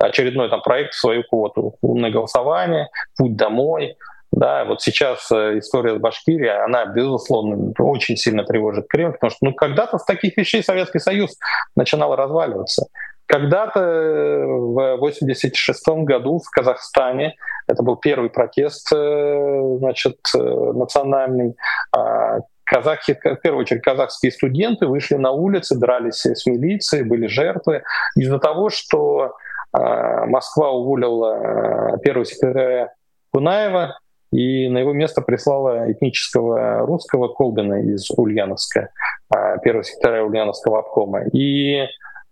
очередной 0.00 0.48
там 0.48 0.62
проект 0.62 0.94
в 0.94 1.00
свою 1.00 1.22
квоту. 1.24 1.76
Умное 1.82 2.10
голосование, 2.10 2.88
путь 3.16 3.36
домой, 3.36 3.96
да, 4.32 4.64
вот 4.64 4.80
сейчас 4.80 5.30
э, 5.32 5.58
история 5.58 5.96
с 5.96 5.98
Башкирией, 5.98 6.64
она, 6.64 6.86
безусловно, 6.86 7.72
очень 7.78 8.16
сильно 8.16 8.44
тревожит 8.44 8.86
Кремль, 8.88 9.14
потому 9.14 9.30
что 9.30 9.38
ну, 9.44 9.54
когда-то 9.54 9.98
с 9.98 10.04
таких 10.04 10.36
вещей 10.36 10.62
Советский 10.62 11.00
Союз 11.00 11.36
начинал 11.74 12.14
разваливаться. 12.14 12.86
Когда-то 13.26 13.80
э, 13.80 14.44
в 14.46 14.94
1986 14.94 15.88
году 16.04 16.38
в 16.38 16.48
Казахстане, 16.50 17.34
это 17.66 17.82
был 17.82 17.96
первый 17.96 18.30
протест 18.30 18.92
э, 18.94 19.76
значит, 19.78 20.18
национальный, 20.34 21.56
а, 21.92 22.38
казахи, 22.64 23.18
в 23.22 23.36
первую 23.36 23.62
очередь 23.62 23.82
казахские 23.82 24.30
студенты 24.30 24.86
вышли 24.86 25.16
на 25.16 25.32
улицы, 25.32 25.76
дрались 25.76 26.24
с 26.24 26.46
милицией, 26.46 27.02
были 27.02 27.26
жертвы 27.26 27.82
из-за 28.14 28.38
того, 28.38 28.70
что 28.70 29.34
Москва 29.72 30.70
уволила 30.70 31.98
первого 32.02 32.24
секретаря 32.24 32.92
Кунаева, 33.32 33.98
и 34.32 34.68
на 34.68 34.78
его 34.78 34.92
место 34.92 35.22
прислала 35.22 35.90
этнического 35.90 36.86
русского 36.86 37.28
Колбина 37.28 37.82
из 37.82 38.08
Ульяновска, 38.10 38.90
а, 39.28 39.58
первого 39.58 39.82
секретаря 39.82 40.24
Ульяновского 40.24 40.80
обкома. 40.80 41.24
И 41.32 41.86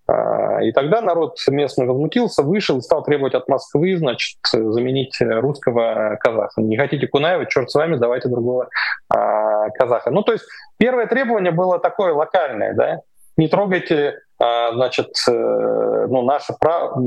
а, 0.06 0.62
и 0.62 0.72
тогда 0.72 1.00
народ 1.00 1.36
местный 1.48 1.86
возмутился, 1.86 2.42
вышел 2.42 2.78
и 2.78 2.82
стал 2.82 3.02
требовать 3.02 3.34
от 3.34 3.48
Москвы, 3.48 3.96
значит, 3.96 4.38
заменить 4.50 5.16
русского 5.20 6.16
казаха. 6.20 6.62
Не 6.62 6.76
хотите 6.76 7.08
Кунаева, 7.08 7.46
черт 7.46 7.70
с 7.70 7.74
вами, 7.74 7.96
давайте 7.96 8.28
другого 8.28 8.68
а, 9.08 9.68
казаха. 9.70 10.10
Ну, 10.10 10.22
то 10.22 10.32
есть 10.32 10.44
первое 10.78 11.06
требование 11.06 11.52
было 11.52 11.78
такое 11.78 12.12
локальное, 12.14 12.74
да, 12.74 13.00
не 13.36 13.48
трогайте 13.48 14.08
а, 14.08 14.27
значит, 14.38 15.08
э, 15.28 16.06
ну, 16.08 16.22
наше 16.22 16.54
право, 16.60 17.02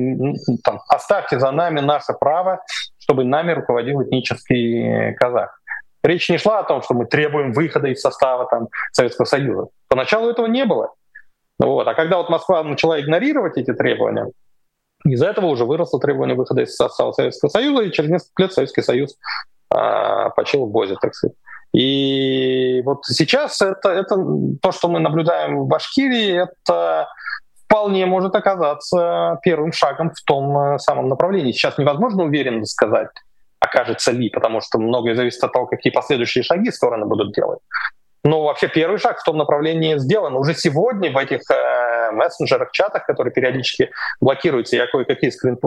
там, 0.63 0.81
оставьте 0.87 1.39
за 1.39 1.51
нами 1.51 1.79
наше 1.79 2.13
право, 2.13 2.61
чтобы 2.99 3.23
нами 3.23 3.53
руководил 3.53 4.03
этнический 4.03 5.13
казах. 5.15 5.57
Речь 6.03 6.29
не 6.29 6.37
шла 6.37 6.59
о 6.59 6.63
том, 6.63 6.81
что 6.81 6.93
мы 6.93 7.05
требуем 7.05 7.53
выхода 7.53 7.87
из 7.87 8.01
состава 8.01 8.47
там, 8.49 8.67
Советского 8.91 9.25
Союза. 9.25 9.67
Поначалу 9.87 10.29
этого 10.29 10.47
не 10.47 10.65
было. 10.65 10.93
Вот. 11.59 11.87
А 11.87 11.93
когда 11.93 12.17
вот 12.17 12.29
Москва 12.29 12.63
начала 12.63 12.99
игнорировать 12.99 13.57
эти 13.57 13.71
требования, 13.73 14.27
из-за 15.05 15.27
этого 15.27 15.45
уже 15.47 15.65
выросло 15.65 15.99
требование 15.99 16.35
выхода 16.35 16.61
из 16.61 16.75
состава 16.75 17.11
Советского 17.11 17.49
Союза, 17.49 17.83
и 17.83 17.91
через 17.91 18.09
несколько 18.09 18.43
лет 18.43 18.53
Советский 18.53 18.81
Союз 18.81 19.15
а, 19.69 20.29
почил 20.31 20.65
в 20.65 20.71
Бозе, 20.71 20.95
так 20.99 21.13
сказать. 21.15 21.35
И 21.73 22.81
вот 22.83 23.05
сейчас 23.05 23.61
это, 23.61 23.89
это 23.89 24.15
то, 24.61 24.71
что 24.71 24.89
мы 24.89 24.99
наблюдаем 24.99 25.59
в 25.59 25.67
Башкирии, 25.67 26.43
это 26.43 27.07
вполне 27.65 28.05
может 28.05 28.35
оказаться 28.35 29.39
первым 29.43 29.71
шагом 29.71 30.11
в 30.11 30.21
том 30.23 30.57
э, 30.57 30.79
самом 30.79 31.07
направлении. 31.07 31.53
Сейчас 31.53 31.77
невозможно 31.77 32.23
уверенно 32.23 32.65
сказать, 32.65 33.09
окажется 33.59 34.11
ли, 34.11 34.29
потому 34.29 34.59
что 34.59 34.79
многое 34.79 35.15
зависит 35.15 35.41
от 35.43 35.53
того, 35.53 35.67
какие 35.67 35.93
последующие 35.93 36.43
шаги 36.43 36.71
стороны 36.71 37.05
будут 37.05 37.33
делать. 37.33 37.59
Но 38.23 38.43
вообще 38.43 38.67
первый 38.67 38.99
шаг 38.99 39.19
в 39.19 39.23
том 39.23 39.37
направлении 39.37 39.97
сделан. 39.97 40.35
Уже 40.35 40.53
сегодня 40.53 41.11
в 41.11 41.17
этих 41.17 41.41
э, 42.11 42.15
мессенджерах, 42.15 42.71
чатах, 42.71 43.05
которые 43.05 43.33
периодически 43.33 43.91
блокируются, 44.19 44.75
я 44.75 44.87
кое-какие 44.87 45.29
скрин, 45.29 45.57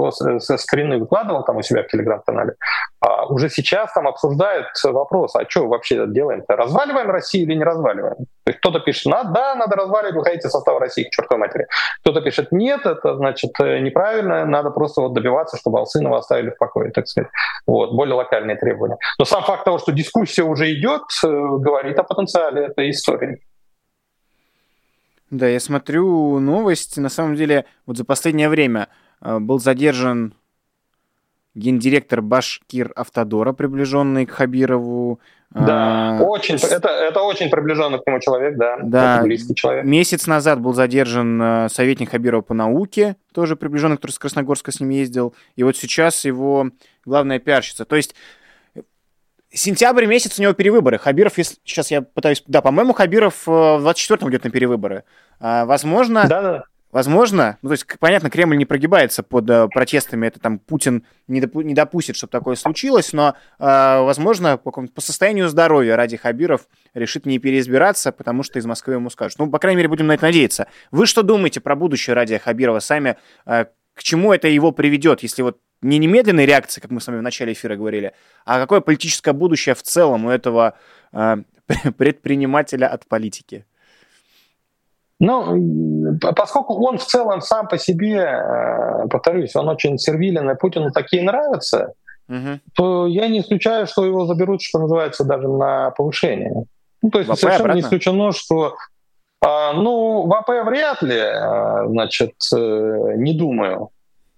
скрины 0.40 0.98
выкладывал 0.98 1.44
там 1.44 1.56
у 1.56 1.62
себя 1.62 1.82
в 1.82 1.88
телеграм-канале, 1.88 2.54
а 3.00 3.26
уже 3.26 3.48
сейчас 3.48 3.92
там 3.92 4.08
обсуждают 4.08 4.66
вопрос, 4.84 5.34
а 5.36 5.48
что 5.48 5.66
вообще 5.68 6.06
делаем-то? 6.06 6.56
Разваливаем 6.56 7.10
Россию 7.10 7.44
или 7.44 7.54
не 7.54 7.64
разваливаем? 7.64 8.26
Кто-то 8.46 8.80
пишет, 8.80 9.06
надо, 9.06 9.30
да, 9.30 9.54
надо 9.54 9.76
разваливать, 9.76 10.14
выходите 10.14 10.48
из 10.48 10.52
состава 10.52 10.80
России 10.80 11.04
к 11.04 11.10
чертовой 11.10 11.40
матери. 11.40 11.66
Кто-то 12.00 12.20
пишет, 12.20 12.52
нет, 12.52 12.84
это 12.86 13.16
значит 13.16 13.52
э, 13.60 13.78
неправильно, 13.78 14.44
надо 14.44 14.70
просто 14.70 15.00
вот 15.00 15.14
добиваться, 15.14 15.56
чтобы 15.56 15.78
Алсынова 15.78 16.18
оставили 16.18 16.50
в 16.50 16.58
покое, 16.58 16.90
так 16.90 17.06
сказать. 17.08 17.30
Вот, 17.66 17.92
более 17.92 18.14
локальные 18.14 18.56
требования. 18.56 18.98
Но 19.18 19.24
сам 19.24 19.42
факт 19.42 19.64
того, 19.64 19.78
что 19.78 19.92
дискуссия 19.92 20.42
уже 20.42 20.72
идет, 20.72 21.02
э, 21.24 21.28
говорит 21.28 21.98
о 21.98 22.04
потенциале 22.04 22.66
этой 22.66 22.90
истории. 22.90 23.40
Да, 25.34 25.48
я 25.48 25.58
смотрю 25.58 26.38
новость. 26.38 26.96
На 26.96 27.08
самом 27.08 27.34
деле, 27.34 27.64
вот 27.86 27.96
за 27.96 28.04
последнее 28.04 28.48
время 28.48 28.88
э, 29.20 29.40
был 29.40 29.58
задержан 29.58 30.34
гендиректор 31.56 32.22
Башкир 32.22 32.92
Автодора, 32.94 33.52
приближенный 33.52 34.26
к 34.26 34.30
Хабирову. 34.30 35.18
Да, 35.50 36.18
а, 36.18 36.22
очень, 36.22 36.54
это, 36.54 36.88
это 36.88 37.20
очень 37.20 37.50
приближенный 37.50 37.98
к 37.98 38.06
нему 38.06 38.20
человек, 38.20 38.56
да, 38.56 38.78
да. 38.82 39.16
Это 39.16 39.24
близкий 39.24 39.54
человек. 39.56 39.84
Месяц 39.84 40.26
назад 40.28 40.60
был 40.60 40.72
задержан 40.72 41.42
э, 41.42 41.68
советник 41.68 42.10
Хабирова 42.10 42.42
по 42.42 42.54
науке, 42.54 43.16
тоже 43.32 43.56
приближенный, 43.56 43.96
который 43.96 44.12
с 44.12 44.18
Красногорска 44.20 44.70
с 44.70 44.78
ним 44.78 44.90
ездил. 44.90 45.34
И 45.56 45.64
вот 45.64 45.76
сейчас 45.76 46.24
его 46.24 46.70
главная 47.04 47.40
пиарщица. 47.40 47.84
То 47.84 47.96
есть 47.96 48.14
сентябрь 49.54 50.06
месяц 50.06 50.38
у 50.38 50.42
него 50.42 50.52
перевыборы. 50.52 50.98
Хабиров, 50.98 51.38
если, 51.38 51.56
сейчас 51.64 51.90
я 51.90 52.02
пытаюсь... 52.02 52.42
Да, 52.46 52.60
по-моему, 52.60 52.92
Хабиров 52.92 53.46
э, 53.46 53.50
в 53.50 53.86
24-м 53.86 54.30
идет 54.30 54.44
на 54.44 54.50
перевыборы. 54.50 55.04
А, 55.40 55.64
возможно... 55.64 56.26
Да, 56.28 56.42
да. 56.42 56.64
Возможно, 56.94 57.58
ну, 57.62 57.70
то 57.70 57.72
есть, 57.72 57.86
понятно, 57.98 58.30
Кремль 58.30 58.56
не 58.56 58.66
прогибается 58.66 59.24
под 59.24 59.50
э, 59.50 59.66
протестами, 59.66 60.28
это 60.28 60.38
там 60.38 60.60
Путин 60.60 61.04
не, 61.26 61.40
допу- 61.40 61.64
не 61.64 61.74
допустит, 61.74 62.14
чтобы 62.14 62.30
такое 62.30 62.54
случилось, 62.54 63.12
но, 63.12 63.34
э, 63.58 63.64
возможно, 63.64 64.58
по, 64.58 64.70
по 64.70 65.00
состоянию 65.00 65.48
здоровья 65.48 65.96
ради 65.96 66.16
Хабиров 66.16 66.68
решит 66.94 67.26
не 67.26 67.40
переизбираться, 67.40 68.12
потому 68.12 68.44
что 68.44 68.60
из 68.60 68.66
Москвы 68.66 68.94
ему 68.94 69.10
скажут. 69.10 69.40
Ну, 69.40 69.50
по 69.50 69.58
крайней 69.58 69.78
мере, 69.78 69.88
будем 69.88 70.06
на 70.06 70.12
это 70.12 70.26
надеяться. 70.26 70.68
Вы 70.92 71.06
что 71.06 71.24
думаете 71.24 71.60
про 71.60 71.74
будущее 71.74 72.14
ради 72.14 72.38
Хабирова 72.38 72.78
сами? 72.78 73.16
Э, 73.44 73.64
к 73.94 74.02
чему 74.02 74.32
это 74.32 74.48
его 74.48 74.72
приведет, 74.72 75.22
если 75.22 75.42
вот 75.42 75.58
не 75.82 75.98
немедленной 75.98 76.46
реакции, 76.46 76.80
как 76.80 76.90
мы 76.90 77.00
с 77.00 77.06
вами 77.06 77.18
в 77.18 77.22
начале 77.22 77.52
эфира 77.52 77.76
говорили, 77.76 78.12
а 78.44 78.58
какое 78.58 78.80
политическое 78.80 79.32
будущее 79.32 79.74
в 79.74 79.82
целом 79.82 80.26
у 80.26 80.30
этого 80.30 80.74
э, 81.12 81.36
предпринимателя 81.96 82.88
от 82.88 83.06
политики? 83.06 83.66
Ну, 85.20 86.18
поскольку 86.36 86.74
он 86.84 86.98
в 86.98 87.04
целом 87.04 87.40
сам 87.40 87.68
по 87.68 87.78
себе, 87.78 88.16
э, 88.16 89.08
повторюсь, 89.08 89.54
он 89.54 89.68
очень 89.68 89.98
сервилен, 89.98 90.50
и 90.50 90.56
Путину 90.56 90.90
такие 90.90 91.22
нравятся, 91.22 91.92
угу. 92.28 92.60
то 92.74 93.06
я 93.06 93.28
не 93.28 93.40
исключаю, 93.40 93.86
что 93.86 94.04
его 94.04 94.26
заберут, 94.26 94.62
что 94.62 94.80
называется, 94.80 95.24
даже 95.24 95.48
на 95.48 95.90
повышение. 95.90 96.64
Ну, 97.02 97.10
то 97.10 97.18
есть 97.18 97.30
ВП 97.30 97.38
совершенно 97.38 97.64
обратно? 97.64 97.78
не 97.78 97.82
исключено, 97.82 98.32
что 98.32 98.76
ну, 99.74 100.26
в 100.26 100.34
АП 100.34 100.48
вряд 100.64 101.02
ли, 101.02 101.16
э, 101.16 101.86
значит, 101.88 102.34
э, 102.54 102.56
не 103.16 103.34
думаю. 103.34 103.90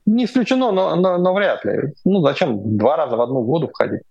Не 0.07 0.25
исключено, 0.25 0.73
но, 0.73 0.95
но, 0.97 1.19
но 1.19 1.35
вряд 1.35 1.65
ли. 1.65 1.95
Ну, 2.05 2.23
зачем 2.23 2.77
два 2.77 2.97
раза 2.97 3.17
в 3.17 3.21
одну 3.21 3.43
воду 3.43 3.69
входить? 3.69 4.03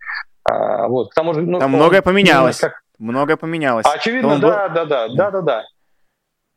А, 0.43 0.87
вот, 0.87 1.11
к 1.11 1.13
тому 1.13 1.33
же, 1.33 1.41
ну, 1.41 1.59
Там 1.59 1.71
многое 1.71 2.01
поменялось. 2.01 2.59
Как... 2.59 2.81
Многое 2.99 3.37
поменялось. 3.37 3.85
Очевидно, 3.85 4.39
да, 4.39 4.69
да, 4.69 4.85
да, 4.85 5.07
да, 5.07 5.31
да, 5.31 5.31
да. 5.31 5.41
Да, 5.41 5.63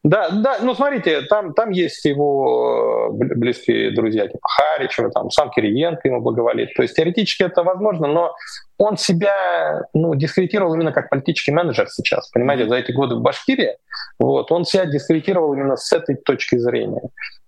да, 0.04 0.58
ну 0.62 0.74
смотрите, 0.74 1.22
там, 1.22 1.54
там 1.54 1.70
есть 1.70 2.04
его 2.04 3.08
э, 3.11 3.34
близкие 3.34 3.90
друзья, 3.90 4.28
типа 4.28 4.46
Харичева, 4.48 5.11
там 5.11 5.30
сам 5.30 5.50
Кириенко 5.50 6.06
ему 6.06 6.20
благоволит. 6.20 6.72
То 6.74 6.82
есть 6.82 6.94
теоретически 6.94 7.42
это 7.42 7.64
возможно, 7.64 8.06
но 8.06 8.34
он 8.78 8.96
себя 8.96 9.82
ну, 9.94 10.14
дискредитировал 10.14 10.74
именно 10.74 10.92
как 10.92 11.11
политический 11.11 11.50
менеджер 11.50 11.88
сейчас. 11.88 12.30
Понимаете, 12.30 12.68
за 12.68 12.76
эти 12.76 12.92
годы 12.92 13.16
в 13.16 13.22
Башкирии 13.22 13.76
вот, 14.20 14.52
он 14.52 14.64
себя 14.64 14.87
дискредитировал 14.87 15.52
именно 15.54 15.76
с 15.76 15.92
этой 15.92 16.14
точки 16.14 16.56
зрения. 16.56 17.02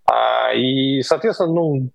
А, 0.06 0.52
и, 0.52 1.02
соответственно, 1.02 1.52
ну, 1.52 1.90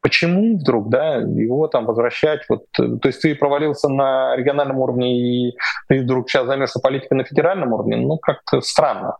почему 0.00 0.58
вдруг, 0.58 0.90
да, 0.90 1.16
его 1.16 1.66
там 1.66 1.86
возвращать, 1.86 2.42
вот, 2.48 2.66
то 2.72 3.00
есть 3.04 3.20
ты 3.20 3.34
провалился 3.34 3.88
на 3.88 4.36
региональном 4.36 4.78
уровне 4.78 5.48
и 5.48 5.56
ты 5.88 6.02
вдруг 6.02 6.30
сейчас 6.30 6.46
займешься 6.46 6.80
политикой 6.80 7.14
на 7.14 7.24
федеральном 7.24 7.72
уровне, 7.72 7.96
ну, 7.96 8.18
как-то 8.18 8.60
странно. 8.60 9.16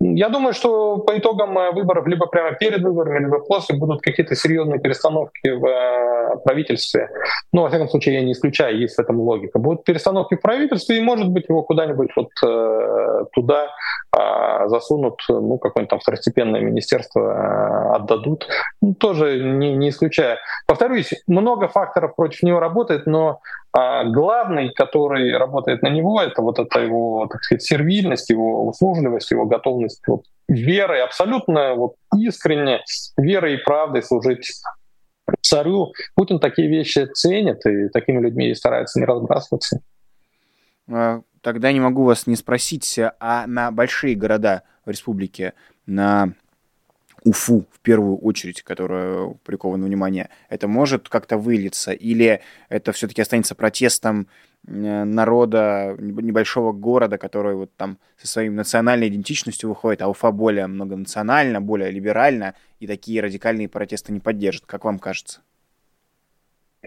Я 0.00 0.28
думаю, 0.28 0.52
что 0.54 0.98
по 0.98 1.16
итогам 1.16 1.56
э, 1.58 1.70
выборов, 1.72 2.06
либо 2.06 2.26
прямо 2.26 2.52
перед 2.52 2.82
выборами, 2.82 3.24
либо 3.24 3.40
после, 3.40 3.76
будут 3.76 4.02
какие-то 4.02 4.34
серьезные 4.34 4.80
перестановки 4.80 5.48
в 5.48 5.64
э, 5.64 6.36
правительстве. 6.44 7.10
Ну, 7.52 7.62
во 7.62 7.68
всяком 7.68 7.88
случае, 7.88 8.16
я 8.16 8.22
не 8.22 8.32
исключаю, 8.32 8.78
есть 8.78 8.96
в 8.96 9.00
этом 9.00 9.20
логика. 9.20 9.58
Будут 9.58 9.84
перестановки 9.84 10.34
в 10.34 10.40
правительстве, 10.40 10.98
и, 10.98 11.02
может 11.02 11.28
быть, 11.28 11.48
его 11.48 11.62
куда-нибудь 11.62 12.10
вот 12.16 12.30
э, 12.44 13.24
туда 13.32 13.68
э, 14.16 14.68
засунут, 14.68 15.20
ну, 15.28 15.58
какое-нибудь 15.58 15.90
там 15.90 16.00
второстепенное 16.00 16.60
министерство 16.60 17.20
э, 17.20 17.96
отдадут. 17.96 18.48
Ну, 18.82 18.94
тоже 18.94 19.42
не, 19.42 19.74
не 19.76 19.90
исключаю. 19.90 20.38
Повторюсь, 20.66 21.14
много 21.26 21.68
факторов 21.68 22.16
против 22.16 22.42
него 22.42 22.60
работает, 22.60 23.06
но 23.06 23.40
а 23.76 24.04
главный, 24.04 24.70
который 24.70 25.36
работает 25.36 25.82
на 25.82 25.88
него, 25.88 26.22
это 26.22 26.42
вот 26.42 26.60
эта 26.60 26.78
его, 26.78 27.26
так 27.26 27.42
сказать, 27.42 27.64
сервильность, 27.64 28.30
его 28.30 28.68
услужливость, 28.68 29.32
его 29.32 29.46
готовность 29.46 30.06
вот, 30.06 30.26
верой, 30.46 31.02
абсолютно 31.02 31.74
вот, 31.74 31.96
искренне, 32.16 32.84
верой 33.16 33.54
и 33.54 33.64
правдой 33.64 34.04
служить 34.04 34.48
царю. 35.40 35.92
Путин 36.14 36.38
такие 36.38 36.68
вещи 36.68 37.06
ценит, 37.12 37.66
и 37.66 37.88
такими 37.88 38.20
людьми 38.20 38.54
старается 38.54 39.00
не 39.00 39.06
разбрасываться. 39.06 39.80
А, 40.88 41.22
тогда 41.40 41.72
не 41.72 41.80
могу 41.80 42.04
вас 42.04 42.28
не 42.28 42.36
спросить, 42.36 43.00
а 43.18 43.44
на 43.48 43.72
большие 43.72 44.14
города 44.14 44.62
в 44.84 44.90
республике, 44.90 45.54
на 45.86 46.34
Уфу 47.24 47.64
в 47.72 47.80
первую 47.80 48.18
очередь, 48.18 48.62
которая 48.62 49.34
прикована 49.44 49.86
внимание, 49.86 50.28
это 50.50 50.68
может 50.68 51.08
как-то 51.08 51.38
вылиться? 51.38 51.92
Или 51.92 52.42
это 52.68 52.92
все-таки 52.92 53.22
останется 53.22 53.54
протестом 53.54 54.28
э, 54.66 55.04
народа 55.04 55.96
небольшого 55.98 56.72
города, 56.72 57.16
который 57.16 57.54
вот 57.54 57.74
там 57.76 57.98
со 58.18 58.28
своей 58.28 58.50
национальной 58.50 59.08
идентичностью 59.08 59.70
выходит, 59.70 60.02
а 60.02 60.08
Уфа 60.08 60.32
более 60.32 60.66
многонационально, 60.66 61.62
более 61.62 61.90
либерально, 61.90 62.54
и 62.78 62.86
такие 62.86 63.22
радикальные 63.22 63.70
протесты 63.70 64.12
не 64.12 64.20
поддержит, 64.20 64.66
как 64.66 64.84
вам 64.84 64.98
кажется? 64.98 65.40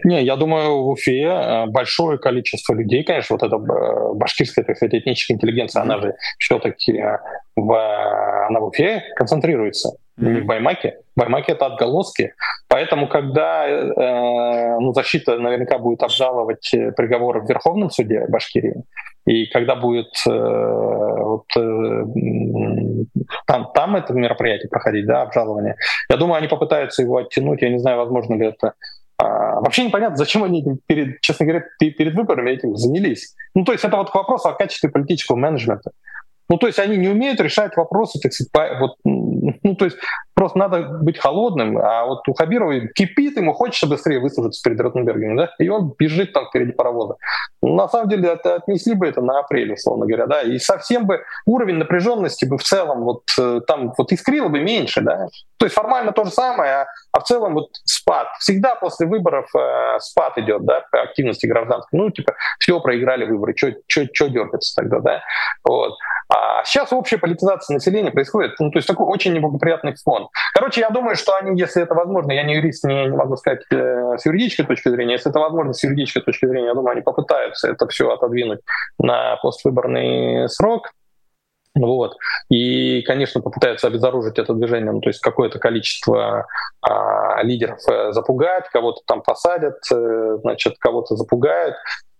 Не, 0.04 0.22
я 0.22 0.36
думаю, 0.36 0.84
в 0.84 0.90
Уфе 0.90 1.24
э, 1.24 1.66
большое 1.66 2.16
количество 2.16 2.74
людей, 2.74 3.02
конечно, 3.02 3.36
вот 3.36 3.42
эта 3.42 3.56
э, 3.56 4.14
башкирская, 4.14 4.64
так 4.64 4.76
сказать, 4.76 4.94
этническая 4.94 5.36
интеллигенция, 5.36 5.82
она 5.82 6.00
же 6.00 6.14
все-таки 6.38 7.02
в, 7.56 8.46
она 8.46 8.60
в 8.60 8.66
Уфе 8.66 9.02
концентрируется 9.16 9.98
в 10.18 10.44
Баймаке. 10.44 10.98
Баймаке 11.16 11.52
это 11.52 11.66
отголоски. 11.66 12.34
Поэтому, 12.68 13.08
когда 13.08 13.68
э, 13.68 14.78
ну, 14.80 14.92
защита 14.92 15.38
наверняка 15.38 15.78
будет 15.78 16.02
обжаловать 16.02 16.72
э, 16.74 16.92
приговоры 16.92 17.40
в 17.40 17.48
Верховном 17.48 17.90
суде 17.90 18.26
Башкирии, 18.28 18.82
и 19.26 19.46
когда 19.46 19.76
будет 19.76 20.14
э, 20.26 20.30
вот, 20.30 21.46
э, 21.56 22.04
там, 23.46 23.70
там 23.74 23.96
это 23.96 24.12
мероприятие 24.12 24.68
проходить, 24.68 25.06
да, 25.06 25.22
обжалование, 25.22 25.76
я 26.10 26.16
думаю, 26.16 26.38
они 26.38 26.48
попытаются 26.48 27.02
его 27.02 27.18
оттянуть. 27.18 27.62
Я 27.62 27.70
не 27.70 27.78
знаю, 27.78 27.98
возможно 27.98 28.34
ли 28.34 28.46
это 28.46 28.74
а, 29.20 29.60
вообще 29.60 29.84
непонятно, 29.84 30.16
зачем 30.16 30.44
они 30.44 30.60
этим, 30.60 30.78
перед, 30.86 31.20
честно 31.20 31.44
говоря, 31.44 31.64
перед 31.78 32.14
выборами 32.14 32.52
этим 32.52 32.76
занялись. 32.76 33.34
Ну, 33.54 33.64
то 33.64 33.72
есть 33.72 33.84
это 33.84 33.96
вот 33.96 34.10
к 34.10 34.14
вопросу 34.14 34.48
о 34.48 34.54
качестве 34.54 34.90
политического 34.90 35.36
менеджмента. 35.36 35.90
Ну, 36.48 36.56
то 36.56 36.66
есть 36.66 36.78
они 36.78 36.96
не 36.96 37.08
умеют 37.08 37.40
решать 37.40 37.76
вопросы, 37.76 38.18
так 38.20 38.32
сказать, 38.32 38.80
вот, 38.80 38.96
ну, 39.04 39.74
то 39.76 39.84
есть 39.84 39.98
просто 40.38 40.56
надо 40.56 40.82
быть 40.82 41.18
холодным, 41.18 41.78
а 41.78 42.04
вот 42.04 42.28
у 42.28 42.32
Хабирова 42.32 42.86
кипит, 42.94 43.36
ему 43.36 43.52
хочется 43.52 43.88
быстрее 43.88 44.20
выслужиться 44.20 44.62
перед 44.62 44.80
Ротенбергом, 44.80 45.36
да, 45.36 45.50
и 45.58 45.68
он 45.68 45.92
бежит 45.98 46.32
там 46.32 46.46
впереди 46.46 46.70
паровоза. 46.70 47.16
На 47.60 47.88
самом 47.88 48.08
деле 48.08 48.28
это, 48.28 48.54
отнесли 48.54 48.94
бы 48.94 49.08
это 49.08 49.20
на 49.20 49.40
апрель, 49.40 49.72
условно 49.72 50.06
говоря, 50.06 50.26
да, 50.26 50.42
и 50.42 50.60
совсем 50.60 51.06
бы 51.06 51.24
уровень 51.44 51.74
напряженности 51.74 52.44
бы 52.44 52.56
в 52.56 52.62
целом 52.62 53.02
вот 53.02 53.24
э, 53.36 53.62
там 53.66 53.92
вот 53.98 54.12
искрило 54.12 54.46
бы 54.46 54.60
меньше, 54.60 55.00
да, 55.00 55.26
то 55.58 55.66
есть 55.66 55.74
формально 55.74 56.12
то 56.12 56.24
же 56.24 56.30
самое, 56.30 56.72
а, 56.72 56.86
а 57.10 57.18
в 57.18 57.24
целом 57.24 57.54
вот 57.54 57.70
спад. 57.84 58.28
Всегда 58.38 58.76
после 58.76 59.08
выборов 59.08 59.50
э, 59.56 59.98
спад 59.98 60.38
идет, 60.38 60.64
да, 60.64 60.84
по 60.92 61.02
активности 61.02 61.46
гражданской. 61.46 61.98
Ну, 61.98 62.10
типа, 62.10 62.34
все, 62.60 62.78
проиграли 62.78 63.24
выборы, 63.24 63.56
что 63.56 64.28
дергаться 64.28 64.76
тогда, 64.76 65.00
да, 65.00 65.22
вот. 65.64 65.94
А 66.28 66.62
сейчас 66.64 66.92
общая 66.92 67.18
политизация 67.18 67.74
населения 67.74 68.10
происходит, 68.10 68.52
ну, 68.60 68.70
то 68.70 68.78
есть 68.78 68.86
такой 68.86 69.06
очень 69.06 69.32
неблагоприятный 69.32 69.94
фон. 70.04 70.27
Короче, 70.54 70.80
я 70.80 70.90
думаю, 70.90 71.16
что 71.16 71.36
они, 71.36 71.58
если 71.58 71.82
это 71.82 71.94
возможно, 71.94 72.32
я 72.32 72.42
не 72.42 72.56
юрист, 72.56 72.84
не, 72.84 73.06
не 73.06 73.16
могу 73.16 73.36
сказать 73.36 73.60
э, 73.70 74.16
с 74.18 74.26
юридической 74.26 74.64
точки 74.64 74.88
зрения, 74.88 75.12
если 75.12 75.30
это 75.30 75.38
возможно 75.38 75.72
с 75.72 75.82
юридической 75.82 76.20
точки 76.20 76.46
зрения, 76.46 76.68
я 76.68 76.74
думаю, 76.74 76.92
они 76.92 77.02
попытаются 77.02 77.68
это 77.68 77.86
все 77.88 78.10
отодвинуть 78.10 78.60
на 78.98 79.36
поствыборный 79.36 80.48
срок. 80.48 80.90
Вот. 81.74 82.16
И, 82.50 83.02
конечно, 83.02 83.40
попытаются 83.40 83.86
обезоружить 83.86 84.38
это 84.38 84.52
движение, 84.54 84.90
ну, 84.90 85.00
то 85.00 85.10
есть 85.10 85.20
какое-то 85.20 85.58
количество 85.58 86.46
а, 86.82 87.42
лидеров 87.42 87.78
э, 87.88 88.12
запугать, 88.12 88.68
кого-то 88.70 89.02
там 89.06 89.22
посадят, 89.22 89.76
э, 89.92 90.38
значит, 90.42 90.76
кого-то 90.78 91.14
запугают, 91.14 91.76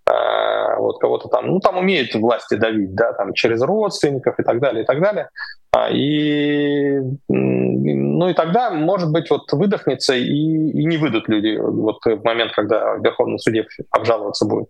а, 0.09 0.77
вот 0.77 0.99
кого-то 1.01 1.29
там, 1.29 1.47
ну 1.47 1.61
там 1.61 1.77
умеют 1.77 2.15
власти 2.15 2.55
давить, 2.55 2.95
да, 2.95 3.13
там 3.13 3.35
через 3.35 3.61
родственников 3.63 4.39
и 4.39 4.43
так 4.43 4.61
далее, 4.61 4.85
и 4.85 4.87
так 4.87 5.01
далее. 5.01 5.29
А, 5.71 5.91
и, 5.91 6.99
ну 7.29 8.29
и 8.29 8.35
тогда, 8.35 8.71
может 8.71 9.13
быть, 9.13 9.31
вот 9.31 9.53
выдохнется 9.53 10.15
и, 10.15 10.25
и 10.25 10.85
не 10.85 10.97
выйдут 10.97 11.29
люди 11.29 11.57
вот 11.59 11.99
в 12.05 12.25
момент, 12.25 12.53
когда 12.53 12.95
в 12.95 13.05
Верховном 13.05 13.39
суде 13.39 13.67
обжаловаться 13.91 14.47
будет. 14.47 14.69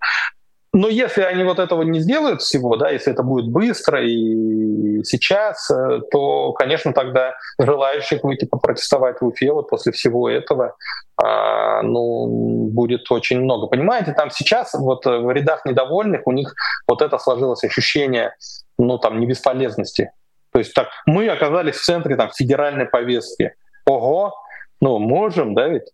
Но 0.75 0.89
если 0.89 1.23
они 1.23 1.45
вот 1.45 1.59
этого 1.59 1.83
не 1.83 2.01
сделают 2.01 2.43
всего, 2.43 2.77
да, 2.77 2.91
если 2.91 3.13
это 3.13 3.23
будет 3.23 3.51
быстро 3.51 4.05
и 4.05 5.03
сейчас, 5.03 5.71
э, 5.71 6.01
то, 6.11 6.53
конечно, 6.53 6.93
тогда 6.93 7.35
желающих 7.59 8.23
выйти 8.23 8.45
попротестовать 8.45 9.21
в 9.21 9.27
Уфе 9.27 9.53
вот 9.53 9.71
после 9.71 9.93
всего 9.93 10.29
этого, 10.29 10.77
а, 11.17 11.83
ну, 11.83 12.69
будет 12.71 13.11
очень 13.11 13.41
много. 13.41 13.67
Понимаете, 13.67 14.13
там 14.13 14.31
сейчас 14.31 14.75
вот 14.75 15.07
в 15.07 15.31
рядах 15.31 15.65
недовольных 15.65 16.27
у 16.27 16.33
них 16.33 16.55
вот 16.87 17.01
это 17.01 17.19
сложилось 17.19 17.65
ощущение, 17.65 18.35
ну, 18.79 18.99
там, 18.99 19.21
не 19.21 19.27
бесполезности. 19.27 20.13
То 20.59 20.61
есть 20.61 20.75
так, 20.75 20.89
мы 21.07 21.29
оказались 21.29 21.77
в 21.77 21.85
центре 21.85 22.17
там 22.17 22.31
федеральной 22.31 22.87
повестки. 22.87 23.55
Ого, 23.87 24.35
ну, 24.81 24.99
можем, 24.99 25.55
да, 25.55 25.69
ведь? 25.69 25.85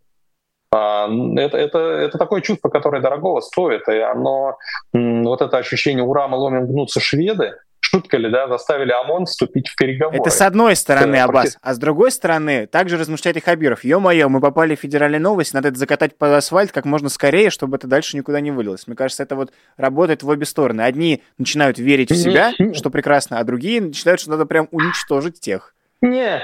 А, 0.75 1.07
это, 1.37 1.59
это, 1.59 1.79
это 1.79 2.17
такое 2.17 2.41
чувство, 2.41 2.71
которое 2.71 3.03
дорогого 3.03 3.43
стоит, 3.43 3.87
и 3.89 3.99
оно, 3.99 4.57
вот 4.95 5.43
это 5.43 5.59
ощущение 5.59 6.03
«ура, 6.03 6.29
мы 6.29 6.39
ломим, 6.39 6.67
гнутся 6.67 6.99
шведы», 6.99 7.53
шутка 7.85 8.17
ли, 8.17 8.31
да, 8.31 8.49
заставили 8.49 8.93
ОМОН 8.93 9.27
вступить 9.27 9.69
в 9.69 9.77
переговоры. 9.77 10.19
Это 10.19 10.31
с 10.31 10.41
одной 10.41 10.75
стороны, 10.75 11.17
Аббас. 11.17 11.59
А 11.61 11.75
с 11.75 11.79
другой 11.79 12.11
стороны, 12.11 12.67
также 12.67 12.97
размышляет 12.97 13.37
и 13.37 13.41
Хабиров. 13.41 13.85
Ё-моё, 13.85 14.29
мы 14.29 14.41
попали 14.41 14.75
в 14.75 14.81
федеральные 14.81 15.21
новости, 15.21 15.55
надо 15.55 15.69
это 15.69 15.79
закатать 15.79 16.17
под 16.17 16.33
асфальт 16.33 16.73
как 16.73 16.85
можно 16.87 17.09
скорее, 17.09 17.51
чтобы 17.51 17.77
это 17.77 17.87
дальше 17.87 18.17
никуда 18.17 18.41
не 18.41 18.51
вылилось. 18.51 18.87
Мне 18.87 18.97
кажется, 18.97 19.23
это 19.23 19.37
вот 19.37 19.53
работает 19.77 20.23
в 20.23 20.29
обе 20.29 20.47
стороны. 20.47 20.83
Одни 20.83 21.23
начинают 21.39 21.79
верить 21.79 22.11
в 22.11 22.17
себя, 22.17 22.53
что 22.73 22.91
прекрасно, 22.91 23.39
а 23.39 23.45
другие 23.45 23.81
начинают, 23.81 24.21
что 24.21 24.31
надо 24.31 24.47
прям 24.47 24.69
уничтожить 24.71 25.41
тех. 25.41 25.75
Не, 26.01 26.43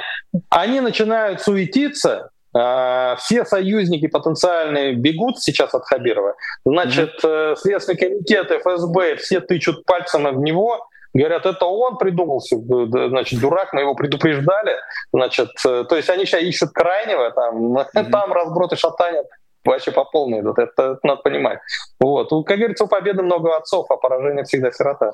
они 0.50 0.80
начинают 0.80 1.40
суетиться, 1.40 2.30
а, 2.52 3.16
все 3.16 3.44
союзники 3.44 4.08
потенциальные 4.08 4.94
бегут 4.94 5.40
сейчас 5.40 5.74
от 5.74 5.84
Хабирова. 5.84 6.34
Значит, 6.64 7.22
mm-hmm. 7.22 7.56
Следственный 7.56 7.98
комитет, 7.98 8.50
ФСБ, 8.50 9.16
все 9.16 9.40
тычут 9.40 9.84
пальцем 9.84 10.24
в 10.24 10.40
него, 10.40 10.88
говорят, 11.14 11.46
это 11.46 11.66
он 11.66 11.98
придумался, 11.98 12.56
значит, 12.56 13.40
дурак, 13.40 13.72
мы 13.72 13.80
его 13.80 13.94
предупреждали. 13.94 14.76
Значит, 15.12 15.50
э, 15.66 15.84
то 15.88 15.96
есть 15.96 16.08
они 16.10 16.24
сейчас 16.24 16.42
ищут 16.42 16.70
крайнего, 16.70 17.30
там, 17.30 17.76
mm-hmm. 17.78 18.10
там 18.10 18.32
разброд 18.32 18.72
и 18.72 18.76
шатание 18.76 19.24
вообще 19.64 19.90
по 19.90 20.04
полной 20.04 20.40
идут, 20.40 20.58
это, 20.58 20.92
это 20.92 20.98
надо 21.02 21.22
понимать. 21.22 21.58
Вот. 21.98 22.30
Как 22.46 22.58
говорится, 22.58 22.84
у 22.84 22.88
победы 22.88 23.22
много 23.22 23.56
отцов, 23.56 23.90
а 23.90 23.96
поражение 23.96 24.44
всегда 24.44 24.70
сирота. 24.70 25.12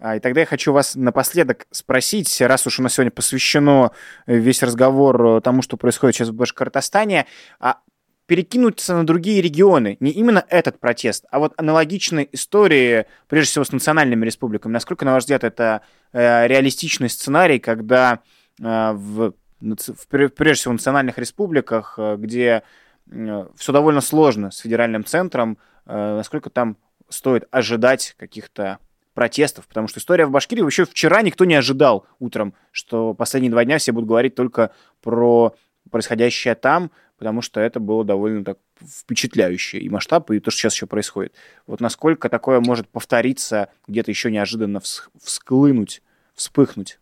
А, 0.00 0.16
и 0.16 0.20
тогда 0.20 0.40
я 0.40 0.46
хочу 0.46 0.72
вас 0.72 0.96
напоследок 0.96 1.66
спросить, 1.70 2.40
раз 2.40 2.66
уж 2.66 2.80
у 2.80 2.82
нас 2.82 2.94
сегодня 2.94 3.12
посвящено 3.12 3.92
э, 4.26 4.34
весь 4.34 4.62
разговор 4.62 5.24
э, 5.24 5.40
тому, 5.40 5.62
что 5.62 5.76
происходит 5.76 6.16
сейчас 6.16 6.28
в 6.30 6.34
Башкортостане, 6.34 7.26
а 7.60 7.78
перекинуться 8.26 8.94
на 8.94 9.04
другие 9.04 9.42
регионы, 9.42 9.96
не 10.00 10.10
именно 10.10 10.44
этот 10.48 10.78
протест, 10.78 11.26
а 11.30 11.38
вот 11.38 11.54
аналогичные 11.56 12.28
истории, 12.32 13.06
прежде 13.28 13.50
всего 13.50 13.64
с 13.64 13.72
национальными 13.72 14.24
республиками. 14.24 14.72
Насколько, 14.72 15.04
на 15.04 15.14
ваш 15.14 15.24
взгляд, 15.24 15.44
это 15.44 15.82
э, 16.12 16.46
реалистичный 16.46 17.10
сценарий, 17.10 17.58
когда 17.58 18.20
э, 18.60 18.92
в, 18.92 19.34
в, 19.60 20.06
прежде 20.08 20.60
всего 20.60 20.72
в 20.72 20.76
национальных 20.76 21.18
республиках, 21.18 21.94
э, 21.98 22.16
где 22.16 22.62
э, 23.10 23.46
все 23.56 23.72
довольно 23.72 24.00
сложно 24.00 24.50
с 24.50 24.58
федеральным 24.58 25.04
центром, 25.04 25.58
э, 25.86 26.16
насколько 26.16 26.48
там 26.48 26.76
стоит 27.08 27.46
ожидать 27.50 28.14
каких-то 28.16 28.78
протестов, 29.14 29.66
потому 29.68 29.88
что 29.88 30.00
история 30.00 30.26
в 30.26 30.30
Башкирии 30.30 30.64
еще 30.64 30.84
вчера 30.84 31.22
никто 31.22 31.44
не 31.44 31.54
ожидал 31.54 32.06
утром, 32.18 32.54
что 32.70 33.14
последние 33.14 33.50
два 33.50 33.64
дня 33.64 33.78
все 33.78 33.92
будут 33.92 34.08
говорить 34.08 34.34
только 34.34 34.70
про 35.02 35.54
происходящее 35.92 36.56
там, 36.56 36.90
потому 37.18 37.40
что 37.40 37.60
это 37.60 37.78
было 37.78 38.04
довольно 38.04 38.44
так 38.44 38.58
впечатляюще 38.84 39.78
и 39.78 39.88
масштаб, 39.88 40.30
и 40.32 40.40
то, 40.40 40.50
что 40.50 40.62
сейчас 40.62 40.74
еще 40.74 40.86
происходит. 40.86 41.34
Вот 41.68 41.80
насколько 41.80 42.28
такое 42.28 42.60
может 42.60 42.88
повториться, 42.88 43.68
где-то 43.86 44.10
еще 44.10 44.32
неожиданно 44.32 44.80
всклынуть, 45.22 46.02
вспыхнуть? 46.34 46.98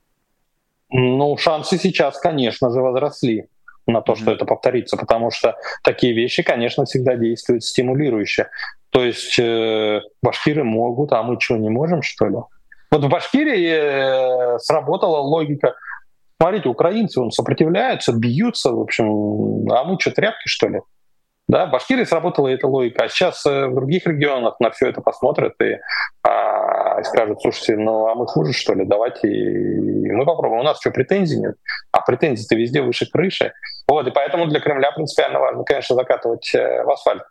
Ну, 0.90 1.36
шансы 1.38 1.78
сейчас, 1.78 2.18
конечно 2.18 2.70
же, 2.70 2.80
возросли 2.80 3.46
на 3.86 4.02
то, 4.02 4.14
что 4.14 4.32
это 4.32 4.44
повторится, 4.44 4.96
потому 4.96 5.30
что 5.30 5.56
такие 5.82 6.12
вещи, 6.12 6.42
конечно, 6.42 6.84
всегда 6.84 7.16
действуют 7.16 7.64
стимулирующе. 7.64 8.48
То 8.90 9.04
есть 9.04 9.38
э, 9.38 10.00
башкиры 10.22 10.64
могут, 10.64 11.12
а 11.12 11.22
мы 11.22 11.40
что, 11.40 11.56
не 11.56 11.70
можем, 11.70 12.02
что 12.02 12.26
ли? 12.26 12.36
Вот 12.90 13.04
в 13.04 13.08
Башкирии 13.08 14.54
э, 14.54 14.58
сработала 14.58 15.18
логика. 15.18 15.76
Смотрите, 16.40 16.70
украинцы 16.70 17.20
он 17.20 17.30
сопротивляются, 17.30 18.14
бьются, 18.14 18.72
в 18.72 18.80
общем, 18.80 19.70
а 19.70 19.84
мы 19.84 20.00
что, 20.00 20.10
тряпки, 20.10 20.48
что 20.48 20.68
ли? 20.68 20.80
Да, 21.48 21.66
в 21.66 21.70
Башкирии 21.70 22.04
сработала 22.04 22.48
эта 22.48 22.66
логика, 22.66 23.04
а 23.04 23.08
сейчас 23.08 23.44
э, 23.44 23.66
в 23.66 23.74
других 23.74 24.06
регионах 24.06 24.58
на 24.58 24.70
все 24.70 24.88
это 24.88 25.02
посмотрят 25.02 25.52
и, 25.60 25.80
а, 26.22 27.02
скажут, 27.02 27.42
слушайте, 27.42 27.76
ну 27.76 28.06
а 28.06 28.14
мы 28.14 28.26
хуже, 28.26 28.54
что 28.54 28.72
ли, 28.72 28.86
давайте 28.86 29.28
мы 29.28 30.24
попробуем. 30.24 30.60
У 30.60 30.64
нас 30.64 30.80
что, 30.80 30.92
претензий 30.92 31.40
нет? 31.40 31.56
А 31.92 32.00
претензии-то 32.00 32.54
везде 32.54 32.80
выше 32.80 33.04
крыши. 33.10 33.52
Вот, 33.86 34.06
и 34.06 34.10
поэтому 34.10 34.46
для 34.46 34.60
Кремля 34.60 34.92
принципиально 34.92 35.40
важно, 35.40 35.64
конечно, 35.64 35.94
закатывать 35.94 36.54
э, 36.54 36.84
в 36.84 36.90
асфальт 36.90 37.22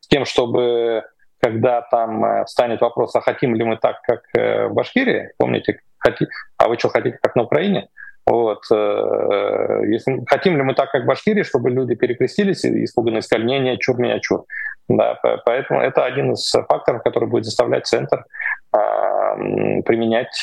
с 0.00 0.06
тем, 0.06 0.24
чтобы 0.24 1.02
когда 1.40 1.80
там 1.80 2.24
э, 2.24 2.44
встанет 2.44 2.80
вопрос, 2.80 3.16
а 3.16 3.20
хотим 3.22 3.56
ли 3.56 3.64
мы 3.64 3.76
так, 3.76 4.02
как 4.02 4.22
в 4.34 4.72
Башкирии, 4.74 5.30
помните, 5.36 5.80
хоти... 5.98 6.28
а 6.58 6.68
вы 6.68 6.78
что 6.78 6.90
хотите, 6.90 7.18
как 7.20 7.34
на 7.34 7.42
Украине, 7.42 7.88
Вот. 8.32 8.64
Если, 8.70 10.24
хотим 10.26 10.56
ли 10.56 10.62
мы 10.62 10.74
так, 10.74 10.90
как 10.90 11.04
Башкирии, 11.04 11.42
чтобы 11.42 11.70
люди 11.70 11.94
перекрестились 11.94 12.64
и 12.64 12.84
испуганно 12.84 13.20
сказали, 13.20 13.46
не, 13.46 13.58
не, 13.60 13.78
чур, 13.78 14.00
не, 14.00 14.18
чур. 14.20 14.46
Да, 14.88 15.18
поэтому 15.44 15.80
это 15.80 16.04
один 16.04 16.32
из 16.32 16.50
факторов, 16.50 17.02
который 17.02 17.28
будет 17.28 17.44
заставлять 17.44 17.86
центр 17.86 18.24
а, 18.72 19.36
применять 19.82 20.42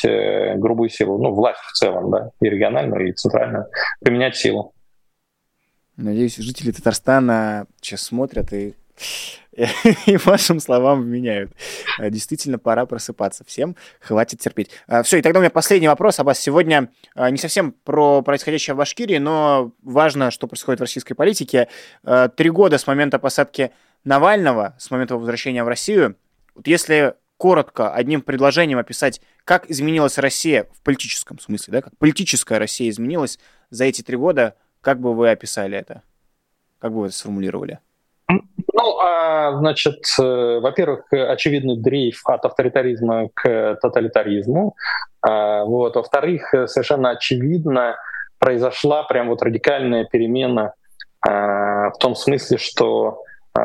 грубую 0.58 0.88
силу, 0.88 1.18
ну, 1.18 1.32
власть 1.32 1.60
в 1.60 1.72
целом, 1.72 2.10
да, 2.10 2.30
и 2.40 2.48
региональную, 2.48 3.08
и 3.08 3.12
центральную, 3.12 3.66
применять 4.00 4.36
силу. 4.36 4.72
Надеюсь, 5.96 6.36
жители 6.36 6.70
Татарстана 6.70 7.66
сейчас 7.80 8.02
смотрят 8.02 8.52
и 8.52 8.74
и 10.06 10.16
вашим 10.16 10.60
словам 10.60 11.02
вменяют. 11.02 11.52
А, 11.98 12.10
действительно, 12.10 12.58
пора 12.58 12.86
просыпаться. 12.86 13.44
Всем 13.44 13.76
хватит 14.00 14.40
терпеть. 14.40 14.70
А, 14.86 15.02
Все, 15.02 15.18
и 15.18 15.22
тогда 15.22 15.40
у 15.40 15.42
меня 15.42 15.50
последний 15.50 15.88
вопрос, 15.88 16.20
Аббас. 16.20 16.38
Сегодня 16.38 16.90
а, 17.14 17.30
не 17.30 17.38
совсем 17.38 17.72
про 17.72 18.22
происходящее 18.22 18.74
в 18.74 18.78
Башкирии, 18.78 19.18
но 19.18 19.72
важно, 19.82 20.30
что 20.30 20.46
происходит 20.46 20.80
в 20.80 20.82
российской 20.82 21.14
политике. 21.14 21.68
Три 22.36 22.50
года 22.50 22.78
с 22.78 22.86
момента 22.86 23.18
посадки 23.18 23.72
Навального, 24.04 24.76
с 24.78 24.90
момента 24.90 25.16
возвращения 25.16 25.64
в 25.64 25.68
Россию. 25.68 26.16
Вот 26.54 26.66
если 26.66 27.14
коротко, 27.36 27.92
одним 27.92 28.20
предложением 28.20 28.78
описать, 28.78 29.20
как 29.44 29.70
изменилась 29.70 30.18
Россия 30.18 30.68
в 30.74 30.82
политическом 30.82 31.38
смысле, 31.38 31.72
да, 31.72 31.82
как 31.82 31.96
политическая 31.96 32.58
Россия 32.58 32.90
изменилась 32.90 33.38
за 33.70 33.84
эти 33.84 34.02
три 34.02 34.16
года, 34.16 34.56
как 34.80 35.00
бы 35.00 35.14
вы 35.14 35.30
описали 35.30 35.76
это? 35.76 36.02
Как 36.78 36.92
бы 36.92 37.00
вы 37.00 37.06
это 37.06 37.16
сформулировали? 37.16 37.80
Ну, 38.72 38.98
а, 39.00 39.56
значит, 39.58 40.02
э, 40.18 40.60
во-первых, 40.60 41.12
очевидный 41.12 41.76
дрейф 41.76 42.22
от 42.24 42.44
авторитаризма 42.44 43.28
к 43.34 43.78
тоталитаризму. 43.80 44.76
А, 45.22 45.64
вот. 45.64 45.96
Во-вторых, 45.96 46.54
совершенно 46.66 47.10
очевидно 47.10 47.96
произошла 48.38 49.02
прям 49.04 49.28
вот 49.28 49.42
радикальная 49.42 50.04
перемена 50.04 50.74
а, 51.26 51.90
в 51.90 51.98
том 51.98 52.14
смысле, 52.14 52.58
что 52.58 53.22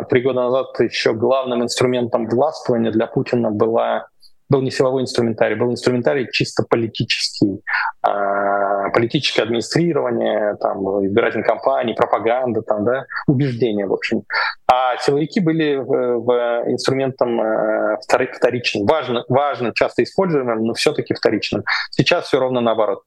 три 0.10 0.22
года 0.22 0.43
назад 0.43 0.80
еще 0.80 1.14
главным 1.14 1.64
инструментом 1.64 2.28
властвования 2.28 2.91
для 2.91 3.08
Путина 3.08 3.51
была 3.51 4.08
был 4.49 4.62
не 4.62 4.72
силовой 4.72 5.03
инструментарий, 5.03 5.56
был 5.56 5.72
инструментарий 5.72 6.28
чисто 6.32 6.64
политический, 6.70 7.62
а, 8.01 8.64
политическое 8.96 9.41
администрирование, 9.41 10.56
там, 10.56 11.06
избирательной 11.06 11.43
кампании, 11.43 11.93
пропаганда, 11.93 12.62
там, 12.62 12.86
да, 12.86 13.06
убеждения, 13.28 13.86
в 13.86 13.93
общем. 13.93 14.24
А 14.72 14.96
силовики 14.98 15.41
были 15.41 15.76
в, 15.76 16.20
в 16.20 16.64
инструментом 16.72 17.41
э, 17.41 17.98
вторичным, 18.02 18.86
важно, 18.86 19.26
важно, 19.28 19.74
часто 19.76 20.04
используемым, 20.04 20.64
но 20.64 20.74
все-таки 20.74 21.14
вторичным. 21.14 21.66
Сейчас 21.91 22.28
все 22.28 22.39
ровно 22.39 22.62
наоборот 22.62 23.02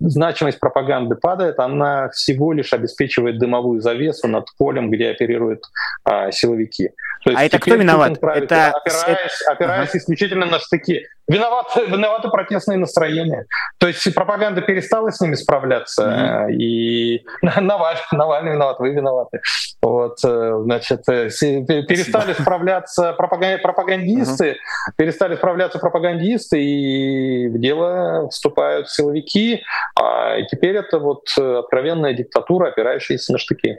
значимость 0.00 0.60
пропаганды 0.60 1.14
падает, 1.14 1.58
она 1.58 2.08
всего 2.10 2.52
лишь 2.52 2.72
обеспечивает 2.72 3.38
дымовую 3.38 3.80
завесу 3.80 4.28
над 4.28 4.46
полем, 4.58 4.90
где 4.90 5.10
оперируют 5.10 5.64
а, 6.04 6.30
силовики. 6.30 6.90
То 7.24 7.30
есть 7.30 7.40
а 7.40 7.44
это 7.44 7.58
кто 7.58 7.74
виноват? 7.74 8.20
Правит, 8.20 8.44
это... 8.44 8.70
Опираясь, 8.70 9.42
опираясь 9.48 9.88
ага. 9.88 9.98
исключительно 9.98 10.46
на 10.46 10.58
штыки. 10.58 11.06
Виноваты, 11.26 11.86
виноваты 11.86 12.28
протестные 12.28 12.76
настроения. 12.76 13.46
То 13.78 13.86
есть 13.86 14.14
пропаганда 14.14 14.60
перестала 14.60 15.10
с 15.10 15.20
ними 15.20 15.34
справляться, 15.34 16.02
mm-hmm. 16.02 16.52
и 16.52 17.24
Навальный, 17.42 18.02
Навальный 18.12 18.52
виноват, 18.52 18.78
вы 18.78 18.90
виноваты. 18.90 19.40
Вот, 19.80 20.18
э, 20.24 20.52
значит, 20.64 21.00
э, 21.08 21.30
перестали 21.30 22.24
Спасибо. 22.24 22.42
справляться 22.42 23.12
пропагандисты, 23.14 24.50
mm-hmm. 24.50 24.92
перестали 24.96 25.36
справляться 25.36 25.78
пропагандисты, 25.78 26.62
и 26.62 27.48
в 27.48 27.58
дело 27.58 28.28
вступают 28.28 28.90
силовики, 28.90 29.62
а 29.98 30.42
теперь 30.42 30.76
это 30.76 30.98
вот 30.98 31.24
э, 31.38 31.58
откровенная 31.58 32.12
диктатура, 32.12 32.68
опирающаяся 32.68 33.32
на 33.32 33.38
штыки. 33.38 33.78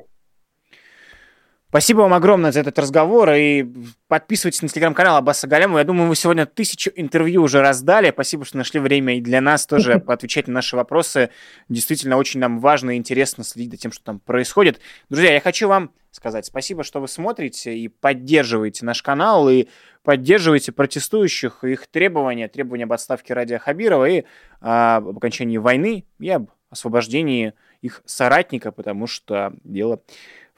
Спасибо 1.69 2.01
вам 2.01 2.13
огромное 2.13 2.51
за 2.51 2.61
этот 2.61 2.79
разговор. 2.79 3.31
И 3.31 3.65
подписывайтесь 4.07 4.61
на 4.61 4.69
телеграм-канал 4.69 5.17
Аббаса 5.17 5.47
Галямова. 5.47 5.79
Я 5.79 5.83
думаю, 5.83 6.07
вы 6.07 6.15
сегодня 6.15 6.45
тысячу 6.45 6.91
интервью 6.95 7.43
уже 7.43 7.61
раздали. 7.61 8.11
Спасибо, 8.11 8.45
что 8.45 8.57
нашли 8.57 8.79
время 8.79 9.17
и 9.17 9.21
для 9.21 9.41
нас 9.41 9.65
тоже 9.65 9.99
поотвечать 10.05 10.47
на 10.47 10.53
наши 10.53 10.75
вопросы. 10.75 11.31
Действительно, 11.67 12.17
очень 12.17 12.39
нам 12.39 12.59
важно 12.59 12.91
и 12.91 12.97
интересно 12.97 13.43
следить 13.43 13.71
за 13.71 13.77
тем, 13.77 13.91
что 13.91 14.03
там 14.03 14.19
происходит. 14.19 14.79
Друзья, 15.09 15.33
я 15.33 15.41
хочу 15.41 15.67
вам 15.67 15.91
сказать 16.11 16.45
спасибо, 16.45 16.83
что 16.83 17.01
вы 17.01 17.09
смотрите 17.09 17.77
и 17.77 17.89
поддерживаете 17.89 18.85
наш 18.85 19.03
канал, 19.03 19.49
и 19.49 19.67
поддерживаете 20.01 20.71
протестующих, 20.71 21.63
их 21.65 21.87
требования, 21.87 22.47
требования 22.47 22.85
об 22.85 22.93
отставке 22.93 23.33
Радия 23.33 23.59
Хабирова 23.59 24.05
и 24.05 24.23
а, 24.61 24.97
об 24.97 25.17
окончании 25.17 25.57
войны 25.57 26.05
и 26.19 26.29
об 26.29 26.51
освобождении 26.69 27.53
их 27.81 28.01
соратника, 28.05 28.71
потому 28.71 29.07
что 29.07 29.53
дело 29.63 30.01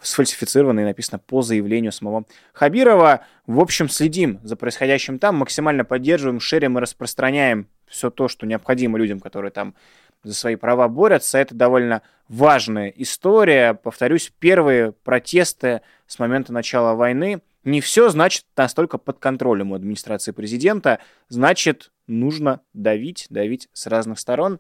сфальсифицировано 0.02 0.82
и 0.82 0.84
написано 0.84 1.20
по 1.20 1.41
заявлению 1.41 1.91
самого 1.91 2.26
Хабирова. 2.54 3.26
В 3.45 3.60
общем, 3.60 3.89
следим 3.89 4.39
за 4.43 4.56
происходящим 4.56 5.20
там, 5.20 5.38
максимально 5.38 5.86
поддерживаем, 5.86 6.39
шерим 6.39 6.78
и 6.78 6.82
распространяем 6.82 7.68
все 7.88 8.10
то, 8.10 8.28
что 8.28 8.45
необходимо 8.45 8.98
людям, 8.98 9.20
которые 9.20 9.52
там 9.52 9.76
за 10.24 10.34
свои 10.34 10.56
права 10.56 10.88
борются. 10.88 11.38
Это 11.38 11.56
довольно 11.56 12.02
важная 12.28 12.89
история. 12.89 13.74
Повторюсь, 13.74 14.32
первые 14.39 14.91
протесты 14.91 15.82
с 16.06 16.20
момента 16.20 16.54
начала 16.54 16.93
войны. 16.93 17.41
Не 17.64 17.82
все, 17.82 18.10
значит, 18.10 18.45
настолько 18.56 18.98
под 18.98 19.20
контролем 19.20 19.72
у 19.72 19.76
администрации 19.76 20.32
президента. 20.32 21.00
Значит, 21.28 21.91
нужно 22.08 22.62
давить, 22.74 23.28
давить 23.30 23.68
с 23.74 23.88
разных 23.88 24.20
сторон. 24.20 24.60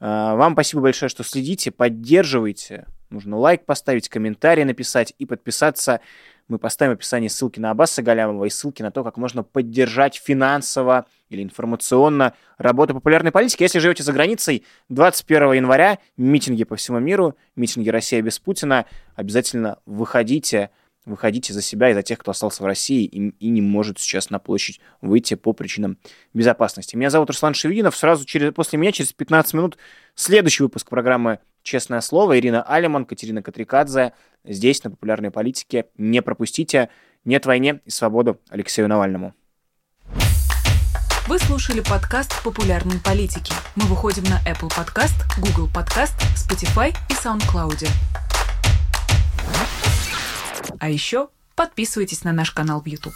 А, 0.00 0.34
вам 0.34 0.54
спасибо 0.54 0.82
большое, 0.82 1.08
что 1.08 1.24
следите, 1.24 1.70
поддерживайте 1.70 2.86
Нужно 3.10 3.38
лайк 3.38 3.64
поставить, 3.64 4.08
комментарий 4.08 4.64
написать 4.64 5.14
и 5.18 5.24
подписаться. 5.24 6.00
Мы 6.46 6.58
поставим 6.58 6.92
в 6.92 6.96
описании 6.96 7.28
ссылки 7.28 7.58
на 7.58 7.70
Аббаса 7.70 8.02
Галямова 8.02 8.44
и 8.44 8.50
ссылки 8.50 8.82
на 8.82 8.90
то, 8.90 9.04
как 9.04 9.16
можно 9.16 9.42
поддержать 9.42 10.16
финансово 10.16 11.06
или 11.28 11.42
информационно 11.42 12.34
работу 12.56 12.94
популярной 12.94 13.32
политики. 13.32 13.62
Если 13.62 13.78
живете 13.78 14.02
за 14.02 14.12
границей, 14.12 14.64
21 14.88 15.52
января 15.52 15.98
митинги 16.16 16.64
по 16.64 16.76
всему 16.76 16.98
миру, 16.98 17.36
митинги 17.56 17.88
«Россия 17.90 18.22
без 18.22 18.38
Путина». 18.38 18.86
Обязательно 19.14 19.78
выходите, 19.84 20.70
выходите 21.04 21.52
за 21.52 21.62
себя 21.62 21.90
и 21.90 21.94
за 21.94 22.02
тех, 22.02 22.18
кто 22.18 22.30
остался 22.30 22.62
в 22.62 22.66
России 22.66 23.04
и, 23.04 23.28
и 23.28 23.48
не 23.48 23.60
может 23.60 23.98
сейчас 23.98 24.30
на 24.30 24.38
площадь 24.38 24.80
выйти 25.00 25.34
по 25.34 25.52
причинам 25.52 25.98
безопасности. 26.32 26.96
Меня 26.96 27.10
зовут 27.10 27.30
Руслан 27.30 27.54
Шевидинов. 27.54 27.96
Сразу 27.96 28.24
через, 28.24 28.52
после 28.54 28.78
меня, 28.78 28.92
через 28.92 29.12
15 29.12 29.54
минут, 29.54 29.78
следующий 30.14 30.62
выпуск 30.62 30.88
программы 30.88 31.40
«Честное 31.68 32.00
слово». 32.00 32.38
Ирина 32.38 32.62
Алиман, 32.62 33.04
Катерина 33.04 33.42
Катрикадзе. 33.42 34.14
Здесь, 34.42 34.82
на 34.84 34.90
популярной 34.90 35.30
политике. 35.30 35.84
Не 35.98 36.22
пропустите. 36.22 36.88
Нет 37.26 37.44
войне 37.44 37.82
и 37.84 37.90
свободу 37.90 38.40
Алексею 38.48 38.88
Навальному. 38.88 39.34
Вы 41.26 41.38
слушали 41.38 41.80
подкаст 41.80 42.42
«Популярные 42.42 43.00
политики». 43.00 43.52
Мы 43.76 43.84
выходим 43.84 44.24
на 44.24 44.40
Apple 44.50 44.70
Podcast, 44.70 45.12
Google 45.36 45.68
Podcast, 45.68 46.14
Spotify 46.36 46.96
и 47.10 47.12
SoundCloud. 47.12 47.86
А 50.80 50.88
еще 50.88 51.28
подписывайтесь 51.54 52.24
на 52.24 52.32
наш 52.32 52.50
канал 52.52 52.80
в 52.80 52.86
YouTube. 52.86 53.12